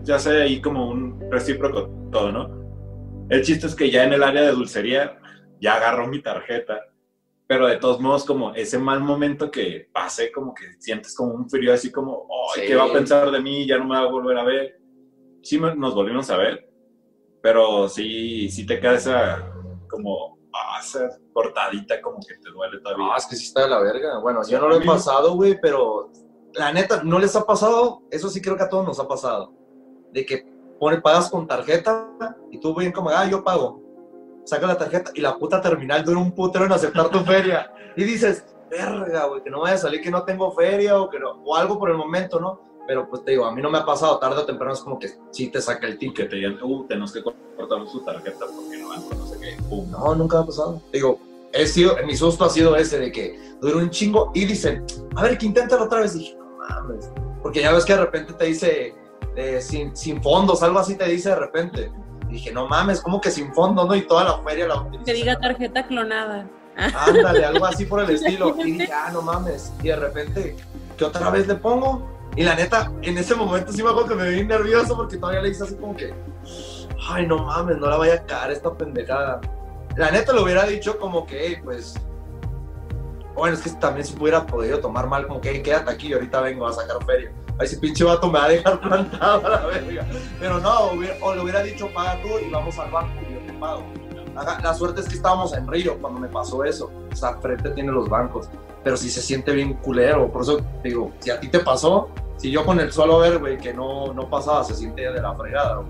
ya 0.04 0.18
sé 0.20 0.42
ahí 0.42 0.62
como 0.62 0.90
un 0.90 1.20
recíproco 1.32 1.90
todo, 2.12 2.32
¿no? 2.32 3.28
El 3.30 3.42
chiste 3.44 3.68
es 3.68 3.76
que 3.76 3.90
ya 3.90 4.04
en 4.04 4.14
el 4.14 4.24
área 4.24 4.42
de 4.42 4.52
dulcería 4.52 5.18
ya 5.60 5.76
agarró 5.76 6.08
mi 6.08 6.22
tarjeta, 6.22 6.82
pero 7.48 7.68
de 7.68 7.78
todos 7.78 8.00
modos, 8.00 8.26
como 8.26 8.54
ese 8.54 8.80
mal 8.80 9.00
momento 9.02 9.52
que 9.52 9.88
pasé, 9.94 10.32
como 10.32 10.54
que 10.54 10.74
sientes 10.80 11.16
como 11.16 11.34
un 11.34 11.50
frío 11.50 11.74
así 11.74 11.92
como, 11.92 12.28
ay, 12.56 12.62
Sí. 12.62 12.68
¿qué 12.68 12.76
va 12.76 12.86
a 12.86 12.94
pensar 12.94 13.32
de 13.32 13.42
mí? 13.42 13.66
Ya 13.66 13.78
no 13.78 13.86
me 13.86 13.96
va 13.96 14.02
a 14.02 14.12
volver 14.12 14.38
a 14.38 14.44
ver. 14.44 14.80
Sí 15.42 15.60
nos 15.60 15.94
volvimos 15.94 16.30
a 16.30 16.38
ver, 16.38 16.70
pero 17.42 17.88
sí, 17.90 18.50
sí 18.50 18.66
te 18.66 18.80
queda 18.80 18.96
esa, 18.96 19.52
como, 19.90 20.38
ah, 20.54 20.80
esa 20.82 21.10
cortadita, 21.34 22.02
como 22.02 22.20
que 22.20 22.36
te 22.36 22.50
duele 22.50 22.80
todavía. 22.80 23.06
No, 23.06 23.16
es 23.16 23.26
que 23.26 23.36
sí 23.36 23.46
está 23.46 23.62
de 23.62 23.70
la 23.70 23.80
verga. 23.80 24.20
Bueno, 24.20 24.44
Sí, 24.44 24.52
yo 24.52 24.60
no 24.60 24.70
lo 24.70 24.78
he 24.78 24.86
pasado, 24.86 25.36
güey, 25.36 25.60
pero 25.60 26.12
la 26.54 26.72
neta, 26.72 27.04
¿no 27.04 27.20
les 27.20 27.36
ha 27.36 27.46
pasado? 27.46 28.04
Eso 28.12 28.30
sí 28.30 28.42
creo 28.42 28.56
que 28.56 28.64
a 28.64 28.70
todos 28.70 28.86
nos 28.86 29.00
ha 29.00 29.08
pasado. 29.08 29.54
De 30.12 30.26
que 30.26 30.46
pone, 30.80 31.02
pagas 31.02 31.30
con 31.30 31.48
tarjeta 31.48 32.10
y 32.52 32.60
tú 32.60 32.76
bien 32.76 32.92
como, 32.92 33.10
ah, 33.10 33.28
yo 33.28 33.44
pago. 33.44 33.82
Saca 34.46 34.68
la 34.68 34.78
tarjeta 34.78 35.12
y 35.14 35.22
la 35.22 35.38
puta 35.38 35.62
terminal 35.62 36.04
dura 36.04 36.20
un 36.20 36.34
putero 36.34 36.66
en 36.66 36.72
aceptar 36.72 37.10
tu 37.10 37.20
feria. 37.20 37.72
Y 37.96 38.04
dices, 38.04 38.46
verga, 38.70 39.26
güey, 39.26 39.44
que 39.44 39.50
no 39.50 39.62
vaya 39.62 39.76
a 39.76 39.78
salir 39.78 40.02
que 40.02 40.12
no 40.12 40.24
tengo 40.24 40.52
feria 40.52 41.00
o 41.00 41.10
que 41.10 41.20
no, 41.20 41.32
o 41.44 41.56
algo 41.56 41.80
por 41.80 41.90
el 41.90 41.98
momento, 41.98 42.40
¿no? 42.40 42.73
Pero 42.88 43.10
pues 43.10 43.24
te 43.24 43.32
digo, 43.32 43.46
a 43.46 43.54
mí 43.54 43.62
no 43.62 43.70
me 43.70 43.78
ha 43.78 43.86
pasado, 43.86 44.18
tarde 44.20 44.42
o 44.42 44.46
temprano 44.46 44.74
es 44.74 44.82
como 44.82 45.00
que 45.00 45.10
sí 45.32 45.48
te 45.48 45.62
saca 45.62 45.88
el 45.88 45.94
Y 45.94 45.98
que 45.98 46.06
ticket. 46.08 46.30
te 46.30 46.36
digan, 46.36 46.60
uh, 46.62 46.86
tenemos 46.86 47.12
que 47.14 47.24
cortar 47.24 47.88
su 47.88 48.02
tarjeta 48.02 48.46
porque 48.54 48.78
no 48.78 48.94
no 49.18 49.26
sé 49.28 49.40
qué. 49.40 49.58
Pum. 49.70 49.90
No, 49.90 50.16
nunca 50.16 50.38
me 50.38 50.44
ha 50.44 50.46
pasado. 50.48 50.82
Digo, 50.92 51.20
he 51.54 51.66
sido, 51.66 51.96
mi 52.06 52.16
susto 52.18 52.44
ha 52.46 52.50
sido 52.50 52.76
ese 52.76 53.00
de 53.00 53.12
que 53.12 53.40
dura 53.62 53.78
un 53.78 53.90
chingo 53.90 54.32
y 54.34 54.46
dicen, 54.46 54.86
a 55.16 55.24
ver, 55.24 55.38
que 55.38 55.46
inténtalo 55.46 55.86
otra 55.86 56.02
vez. 56.02 56.16
Y 56.16 56.20
dije, 56.20 56.36
no 56.38 56.58
mames. 56.58 57.10
Porque 57.42 57.62
ya 57.62 57.72
ves 57.72 57.86
que 57.86 57.94
de 57.94 58.02
repente 58.02 58.34
te 58.34 58.46
dice, 58.46 58.94
eh, 59.36 59.62
sin, 59.62 59.96
sin 59.96 60.22
fondos, 60.22 60.62
algo 60.64 60.80
así 60.80 60.96
te 60.98 61.06
dice 61.06 61.30
de 61.30 61.36
repente. 61.36 61.92
Y 62.30 62.34
dije, 62.34 62.52
no 62.52 62.68
mames, 62.68 63.00
como 63.00 63.22
que 63.22 63.32
sin 63.32 63.54
fondos, 63.54 63.88
¿no? 63.88 63.96
Y 63.96 64.02
toda 64.08 64.24
la 64.26 64.38
feria 64.40 64.68
la 64.68 64.82
utilizas. 64.82 65.06
Que 65.06 65.14
diga 65.14 65.40
tarjeta 65.40 65.88
clonada. 65.88 66.50
Ándale, 66.76 67.46
algo 67.46 67.66
así 67.66 67.86
por 67.86 68.02
el 68.02 68.10
estilo. 68.16 68.56
Y 68.60 68.72
dije, 68.72 68.92
ah, 68.92 69.10
no 69.14 69.22
mames. 69.22 69.72
Y 69.82 69.88
de 69.88 69.96
repente, 69.96 70.56
¿qué 70.98 71.06
otra 71.06 71.30
vez 71.30 71.48
le 71.48 71.56
pongo? 71.56 72.10
Y 72.36 72.44
la 72.44 72.56
neta, 72.56 72.92
en 73.02 73.18
ese 73.18 73.36
momento 73.36 73.72
sí 73.72 73.84
me 73.84 73.90
acuerdo 73.90 74.10
que 74.10 74.16
me 74.16 74.30
vi 74.30 74.44
nervioso 74.46 74.96
porque 74.96 75.18
todavía 75.18 75.42
le 75.42 75.50
hice 75.50 75.64
así 75.64 75.76
como 75.76 75.96
que, 75.96 76.14
ay, 77.10 77.28
no 77.28 77.38
mames, 77.40 77.78
no 77.78 77.88
la 77.88 77.98
vaya 77.98 78.16
a 78.16 78.24
caer 78.26 78.52
esta 78.52 78.74
pendejada. 78.76 79.40
La 79.98 80.10
neta 80.10 80.34
lo 80.34 80.44
hubiera 80.44 80.66
dicho 80.66 80.98
como 80.98 81.26
que, 81.28 81.46
"Ey, 81.48 81.58
pues, 81.64 81.94
bueno, 83.36 83.56
es 83.56 83.62
que 83.62 83.70
también 83.72 84.06
se 84.06 84.18
hubiera 84.20 84.46
podido 84.46 84.80
tomar 84.80 85.08
mal, 85.08 85.28
como 85.28 85.42
que, 85.42 85.50
"Ey, 85.52 85.62
quédate 85.62 85.92
aquí 85.92 86.08
y 86.08 86.14
ahorita 86.14 86.42
vengo 86.42 86.66
a 86.68 86.74
sacar 86.74 87.04
feria. 87.06 87.32
Ay, 87.60 87.66
ese 87.68 87.78
pinche 87.78 88.04
vato 88.04 88.28
me 88.32 88.40
va 88.40 88.46
a 88.46 88.50
dejar 88.50 88.80
plantado 88.82 89.46
a 89.46 89.50
la 89.50 89.66
verga. 89.68 90.06
Pero 90.40 90.60
no, 90.60 90.92
hubiera- 90.94 91.16
o 91.22 91.36
le 91.36 91.42
hubiera 91.42 91.62
dicho, 91.62 91.88
paga 91.94 92.20
tú 92.24 92.30
y 92.44 92.50
vamos 92.50 92.78
al 92.80 92.90
banco 92.90 93.14
yo 93.32 93.40
te 93.46 93.54
pago. 93.60 93.84
Ajá, 94.36 94.60
La 94.64 94.74
suerte 94.74 95.02
es 95.02 95.08
que 95.08 95.14
estábamos 95.16 95.54
en 95.54 95.68
Río 95.68 96.00
cuando 96.02 96.20
me 96.20 96.28
pasó 96.28 96.64
eso. 96.64 96.92
O 97.12 97.16
sea, 97.16 97.36
frente 97.38 97.70
tiene 97.72 97.92
los 97.92 98.10
bancos. 98.10 98.50
Pero 98.84 98.98
si 98.98 99.10
se 99.12 99.22
siente 99.22 99.52
bien 99.54 99.74
culero. 99.76 100.32
Por 100.32 100.42
eso 100.42 100.60
digo, 100.84 101.12
si 101.20 101.30
a 101.30 101.40
ti 101.40 101.48
te 101.50 101.60
pasó, 101.60 102.10
si 102.44 102.52
yo 102.52 102.66
con 102.66 102.78
el 102.82 102.92
solo 102.92 103.20
ver, 103.20 103.40
güey, 103.40 103.58
que 103.58 103.74
no, 103.74 104.14
no 104.14 104.30
pasaba, 104.30 104.66
se 104.66 104.76
siente 104.76 105.02
de 105.10 105.22
la 105.22 105.34
fregada, 105.34 105.78
güey. 105.78 105.88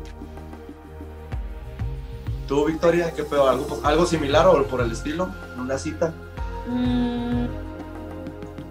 ¿Tú, 2.48 2.66
Victoria, 2.66 3.12
qué 3.12 3.24
pedo? 3.24 3.50
¿Algo, 3.50 3.80
algo 3.84 4.06
similar 4.06 4.46
o 4.46 4.64
por 4.68 4.82
el 4.82 4.92
estilo? 4.92 5.30
¿En 5.56 5.62
una 5.62 5.80
cita? 5.80 6.14
Mm, 6.68 7.46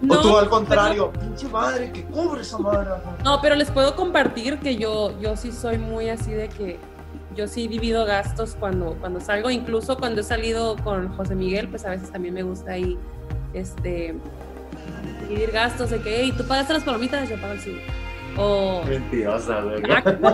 o 0.09 0.17
tú 0.21 0.37
al 0.37 0.47
contrario, 0.47 1.11
pinche 1.11 1.49
madre, 1.49 1.91
que 1.91 2.05
cubre 2.05 2.43
esa 2.43 2.57
madre. 2.57 2.89
No, 3.21 3.41
pero 3.41 3.55
les 3.55 3.69
puedo 3.69 3.97
compartir 3.97 4.59
que 4.59 4.77
yo, 4.77 5.19
yo 5.19 5.35
sí 5.35 5.51
soy 5.51 5.77
muy 5.77 6.07
así 6.07 6.31
de 6.31 6.47
que 6.47 6.79
yo 7.35 7.49
sí 7.49 7.65
he 7.65 7.67
vivido 7.67 8.05
gastos 8.05 8.55
cuando, 8.57 8.95
cuando 9.01 9.19
salgo, 9.19 9.49
incluso 9.49 9.97
cuando 9.97 10.21
he 10.21 10.23
salido 10.23 10.77
con 10.85 11.09
José 11.17 11.35
Miguel, 11.35 11.67
pues 11.67 11.83
a 11.83 11.89
veces 11.89 12.09
también 12.09 12.33
me 12.33 12.43
gusta 12.43 12.71
ahí 12.71 12.97
este 13.53 14.15
dividir 15.27 15.51
gastos 15.51 15.89
de 15.89 15.99
que, 16.01 16.21
hey, 16.21 16.33
tú 16.37 16.45
pagaste 16.45 16.73
las 16.73 16.83
palomitas, 16.83 17.29
yo 17.29 17.39
pago 17.39 17.53
el 17.53 17.59
cine. 17.59 17.81
O 18.37 18.83
Mentirosa, 18.87 19.61
güey. 19.61 19.81
no, 20.19 20.33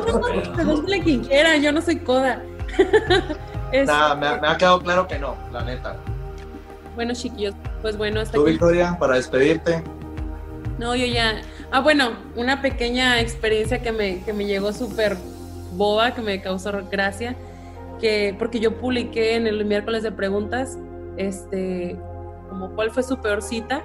pregúntale 0.55 0.99
a 0.99 1.03
quien 1.03 1.23
quiera, 1.23 1.57
yo 1.57 1.71
no 1.71 1.81
soy 1.81 1.97
coda. 1.97 2.41
Es- 3.71 3.87
Nah, 3.87 4.15
me, 4.15 4.25
ha- 4.27 4.37
me 4.37 4.47
ha 4.47 4.57
quedado 4.57 4.79
claro 4.81 5.07
que 5.07 5.19
no, 5.19 5.35
la 5.51 5.63
neta. 5.63 5.95
Bueno, 6.95 7.13
chiquillos, 7.13 7.53
pues 7.81 7.97
bueno, 7.97 8.19
hasta 8.19 8.33
Tú, 8.33 8.41
aquí. 8.41 8.51
Victoria, 8.51 8.97
para 8.99 9.15
despedirte. 9.15 9.83
No, 10.79 10.95
yo 10.95 11.05
ya. 11.05 11.41
Ah, 11.71 11.81
bueno, 11.81 12.11
una 12.35 12.61
pequeña 12.61 13.19
experiencia 13.19 13.81
que 13.81 13.91
me, 13.91 14.23
que 14.23 14.33
me 14.33 14.45
llegó 14.45 14.73
súper 14.73 15.17
boba, 15.73 16.15
que 16.15 16.21
me 16.21 16.41
causó 16.41 16.71
gracia, 16.89 17.35
que 18.01 18.35
porque 18.39 18.59
yo 18.59 18.77
publiqué 18.79 19.35
en 19.35 19.45
el 19.45 19.63
miércoles 19.65 20.01
de 20.03 20.11
preguntas, 20.11 20.77
este, 21.17 21.95
como 22.49 22.71
cuál 22.71 22.89
fue 22.91 23.03
su 23.03 23.17
peor 23.21 23.41
cita, 23.43 23.83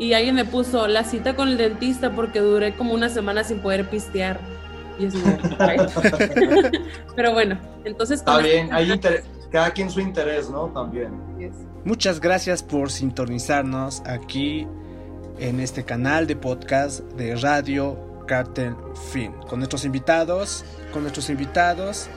y 0.00 0.14
alguien 0.14 0.34
me 0.34 0.46
puso 0.46 0.88
la 0.88 1.04
cita 1.04 1.36
con 1.36 1.48
el 1.48 1.58
dentista 1.58 2.10
porque 2.12 2.40
duré 2.40 2.74
como 2.74 2.94
una 2.94 3.10
semana 3.10 3.44
sin 3.44 3.60
poder 3.60 3.88
pistear. 3.88 4.40
Y 4.98 5.04
es 5.04 5.14
Pero 7.16 7.32
bueno, 7.34 7.58
entonces 7.84 8.20
Está 8.20 8.38
bien, 8.38 8.72
hay 8.72 8.90
inter- 8.90 9.22
cada 9.52 9.70
quien 9.72 9.90
su 9.90 10.00
interés, 10.00 10.48
¿no? 10.48 10.68
También. 10.68 11.12
Muchas 11.84 12.18
gracias 12.18 12.62
por 12.62 12.90
sintonizarnos 12.90 14.02
aquí 14.06 14.66
en 15.38 15.60
este 15.60 15.84
canal 15.84 16.26
de 16.26 16.36
podcast 16.36 17.00
de 17.12 17.36
Radio 17.36 18.24
Cartel 18.26 18.74
Film 19.12 19.34
con 19.48 19.58
nuestros 19.58 19.84
invitados, 19.84 20.64
con 20.94 21.02
nuestros 21.02 21.28
invitados 21.28 22.08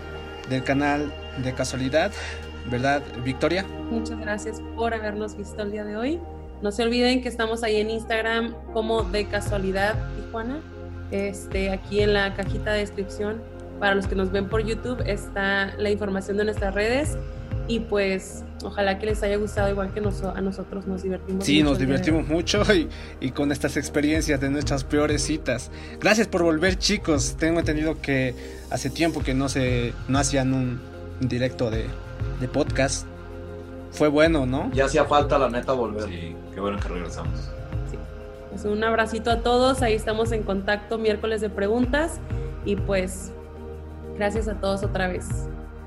del 0.49 0.63
canal 0.63 1.13
de 1.43 1.53
casualidad, 1.53 2.13
¿verdad, 2.71 3.03
Victoria? 3.25 3.65
Muchas 3.91 4.19
gracias 4.19 4.61
por 4.77 4.93
habernos 4.93 5.35
visto 5.35 5.63
el 5.63 5.71
día 5.71 5.83
de 5.83 5.97
hoy. 5.97 6.21
No 6.63 6.71
se 6.71 6.81
olviden 6.83 7.21
que 7.21 7.29
estamos 7.29 7.61
ahí 7.63 7.75
en 7.75 7.89
Instagram 7.91 8.55
como 8.73 9.03
de 9.03 9.25
casualidad 9.25 9.95
Tijuana. 10.15 10.61
Este, 11.11 11.69
aquí 11.69 11.99
en 12.01 12.13
la 12.13 12.33
cajita 12.33 12.71
de 12.73 12.79
descripción 12.79 13.41
para 13.79 13.93
los 13.95 14.07
que 14.07 14.15
nos 14.15 14.31
ven 14.31 14.47
por 14.49 14.65
YouTube 14.65 15.03
está 15.05 15.75
la 15.77 15.91
información 15.91 16.37
de 16.37 16.45
nuestras 16.45 16.73
redes 16.73 17.17
y 17.67 17.81
pues 17.81 18.43
ojalá 18.63 18.97
que 18.97 19.05
les 19.05 19.21
haya 19.23 19.35
gustado 19.37 19.69
igual 19.69 19.93
que 19.93 20.01
nos- 20.01 20.23
a 20.23 20.39
nosotros 20.41 20.87
nos 20.87 21.03
divertimos. 21.03 21.45
Sí, 21.45 21.57
mucho 21.59 21.69
nos 21.69 21.79
de 21.79 21.85
divertimos 21.85 22.27
mucho 22.27 22.63
y, 22.73 22.89
y 23.19 23.31
con 23.31 23.51
estas 23.51 23.77
experiencias 23.77 24.39
de 24.39 24.49
nuestras 24.49 24.83
peores 24.83 25.21
citas. 25.21 25.69
Gracias 25.99 26.27
por 26.27 26.43
volver, 26.43 26.77
chicos. 26.77 27.35
Tengo 27.37 27.59
entendido 27.59 28.01
que 28.01 28.33
hace 28.71 28.89
tiempo 28.89 29.21
que 29.21 29.33
no 29.33 29.49
se 29.49 29.93
no 30.07 30.17
hacían 30.17 30.53
un, 30.53 30.79
un 31.21 31.27
directo 31.27 31.69
de, 31.69 31.85
de 32.39 32.47
podcast. 32.47 33.05
Fue 33.91 34.07
bueno, 34.07 34.45
¿no? 34.47 34.71
Ya 34.73 34.85
hacía 34.85 35.05
falta, 35.05 35.37
la 35.37 35.49
neta, 35.49 35.73
volver. 35.73 36.05
Sí, 36.09 36.35
qué 36.53 36.59
bueno 36.59 36.79
que 36.79 36.87
regresamos. 36.87 37.31
hoy. 37.39 37.99
Pues 38.51 38.65
un 38.65 38.83
abracito 38.83 39.31
a 39.31 39.37
todos, 39.39 39.81
ahí 39.81 39.93
estamos 39.93 40.31
en 40.31 40.43
contacto 40.43 40.97
miércoles 40.99 41.41
de 41.41 41.49
preguntas 41.49 42.19
y 42.65 42.75
pues 42.75 43.31
gracias 44.17 44.47
a 44.47 44.55
todos 44.55 44.83
otra 44.83 45.07
vez. 45.07 45.27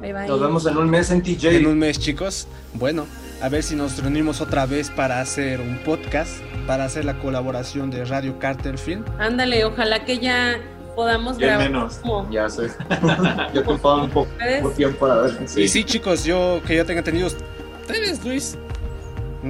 Bye 0.00 0.12
bye. 0.12 0.26
Nos 0.26 0.40
vemos 0.40 0.66
en 0.66 0.76
un 0.76 0.90
mes 0.90 1.10
en 1.10 1.22
TJ. 1.22 1.56
En 1.56 1.66
un 1.66 1.78
mes, 1.78 1.98
chicos. 1.98 2.48
Bueno, 2.74 3.06
a 3.40 3.48
ver 3.48 3.62
si 3.62 3.76
nos 3.76 4.02
reunimos 4.02 4.40
otra 4.40 4.66
vez 4.66 4.90
para 4.90 5.20
hacer 5.20 5.60
un 5.60 5.78
podcast, 5.84 6.40
para 6.66 6.84
hacer 6.84 7.04
la 7.04 7.18
colaboración 7.20 7.90
de 7.90 8.04
Radio 8.04 8.38
Carter 8.38 8.76
Film. 8.78 9.04
Ándale, 9.18 9.64
ojalá 9.64 10.04
que 10.04 10.18
ya 10.18 10.58
podamos 10.96 11.38
Ya 11.38 11.46
grabar 11.46 11.70
menos. 11.70 11.94
como 11.98 12.28
Ya 12.30 12.48
sé. 12.50 12.68
Yo 13.54 13.62
te 13.62 13.74
pago 13.78 14.04
un 14.04 14.10
poco 14.10 14.28
tiempo 14.76 14.98
para 15.06 15.20
ver. 15.22 15.38
Y 15.56 15.68
sí, 15.68 15.84
chicos, 15.84 16.24
yo 16.24 16.60
que 16.66 16.74
yo 16.76 16.84
tenga 16.84 16.98
entendido, 16.98 17.28
ustedes, 17.28 18.24
Luis, 18.24 18.58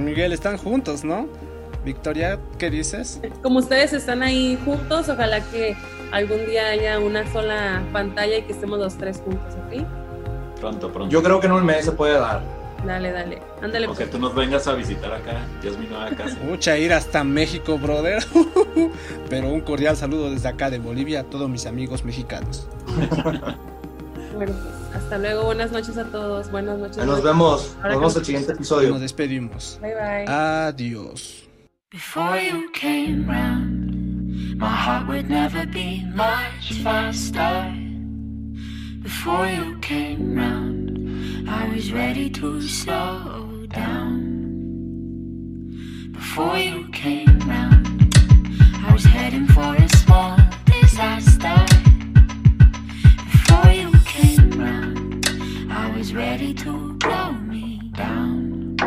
Miguel, 0.03 0.33
están 0.33 0.57
juntos, 0.57 1.03
¿no? 1.03 1.27
Victoria, 1.83 2.39
¿qué 2.57 2.69
dices? 2.69 3.21
Como 3.41 3.59
ustedes 3.59 3.93
están 3.93 4.21
ahí 4.21 4.57
juntos, 4.65 5.07
ojalá 5.09 5.39
que 5.41 5.75
algún 6.11 6.45
día 6.45 6.67
haya 6.69 6.99
una 6.99 7.31
sola 7.31 7.83
pantalla 7.93 8.37
y 8.37 8.41
que 8.43 8.53
estemos 8.53 8.79
los 8.79 8.97
tres 8.97 9.21
juntos, 9.23 9.55
¿ok? 9.55 9.85
Pronto, 10.59 10.91
pronto. 10.91 11.11
Yo 11.11 11.23
creo 11.23 11.39
que 11.39 11.47
en 11.47 11.53
un 11.53 11.65
mes 11.65 11.85
se 11.85 11.91
puede 11.91 12.19
dar. 12.19 12.41
Dale, 12.85 13.11
dale. 13.11 13.41
Ándale. 13.61 13.87
O 13.87 13.91
que 13.91 14.03
pues. 14.03 14.11
tú 14.11 14.19
nos 14.19 14.35
vengas 14.35 14.67
a 14.67 14.73
visitar 14.73 15.11
acá. 15.11 15.45
Ya 15.63 15.69
es 15.71 15.77
mi 15.77 15.87
nueva 15.87 16.09
casa. 16.09 16.37
Mucha 16.43 16.77
ir 16.77 16.93
hasta 16.93 17.23
México, 17.23 17.77
brother. 17.77 18.23
Pero 19.29 19.49
un 19.49 19.61
cordial 19.61 19.97
saludo 19.97 20.29
desde 20.29 20.47
acá 20.47 20.69
de 20.69 20.79
Bolivia 20.79 21.21
a 21.21 21.23
todos 21.23 21.49
mis 21.49 21.65
amigos 21.65 22.03
mexicanos. 22.03 22.67
bueno, 24.37 24.53
hasta 24.93 25.17
luego. 25.17 25.45
Buenas 25.45 25.71
noches 25.71 25.97
a 25.97 26.05
todos. 26.05 26.49
Buenas 26.51 26.77
noches. 26.77 27.05
Nos 27.05 27.23
vemos. 27.23 27.75
Ahora 27.77 27.89
nos 27.89 27.99
vemos 27.99 28.15
el 28.15 28.25
siguiente 28.25 28.51
episodio. 28.53 28.89
Nos 28.89 29.01
despedimos. 29.01 29.79
Bye 29.81 29.93
bye. 29.93 30.25
Adiós. 30.27 31.43
Before 31.89 32.39
you 32.39 32.69
came 32.73 33.25
round, 33.27 34.57
my 34.57 34.67
heart 34.67 35.07
would 35.07 35.29
never 35.29 35.65
be 35.65 36.03
much 36.13 36.81
faster. 36.83 37.73
Before 39.01 39.47
you 39.47 39.77
came 39.79 40.35
round, 40.35 41.47
I 41.49 41.69
was 41.73 41.91
ready 41.91 42.29
to 42.31 42.61
slow 42.61 43.65
down. 43.67 44.35
Before 46.11 46.57
you 46.57 46.89
came 46.91 47.39
round, 47.47 48.13
I 48.85 48.91
was 48.91 49.05
heading 49.05 49.47
for 49.47 49.75
a 49.75 49.87
small 49.89 50.37
disaster. 50.65 51.66
was 56.07 56.15
ready 56.15 56.53
to 56.53 56.93
blow 56.93 57.33
me 57.33 57.91
down. 57.93 58.77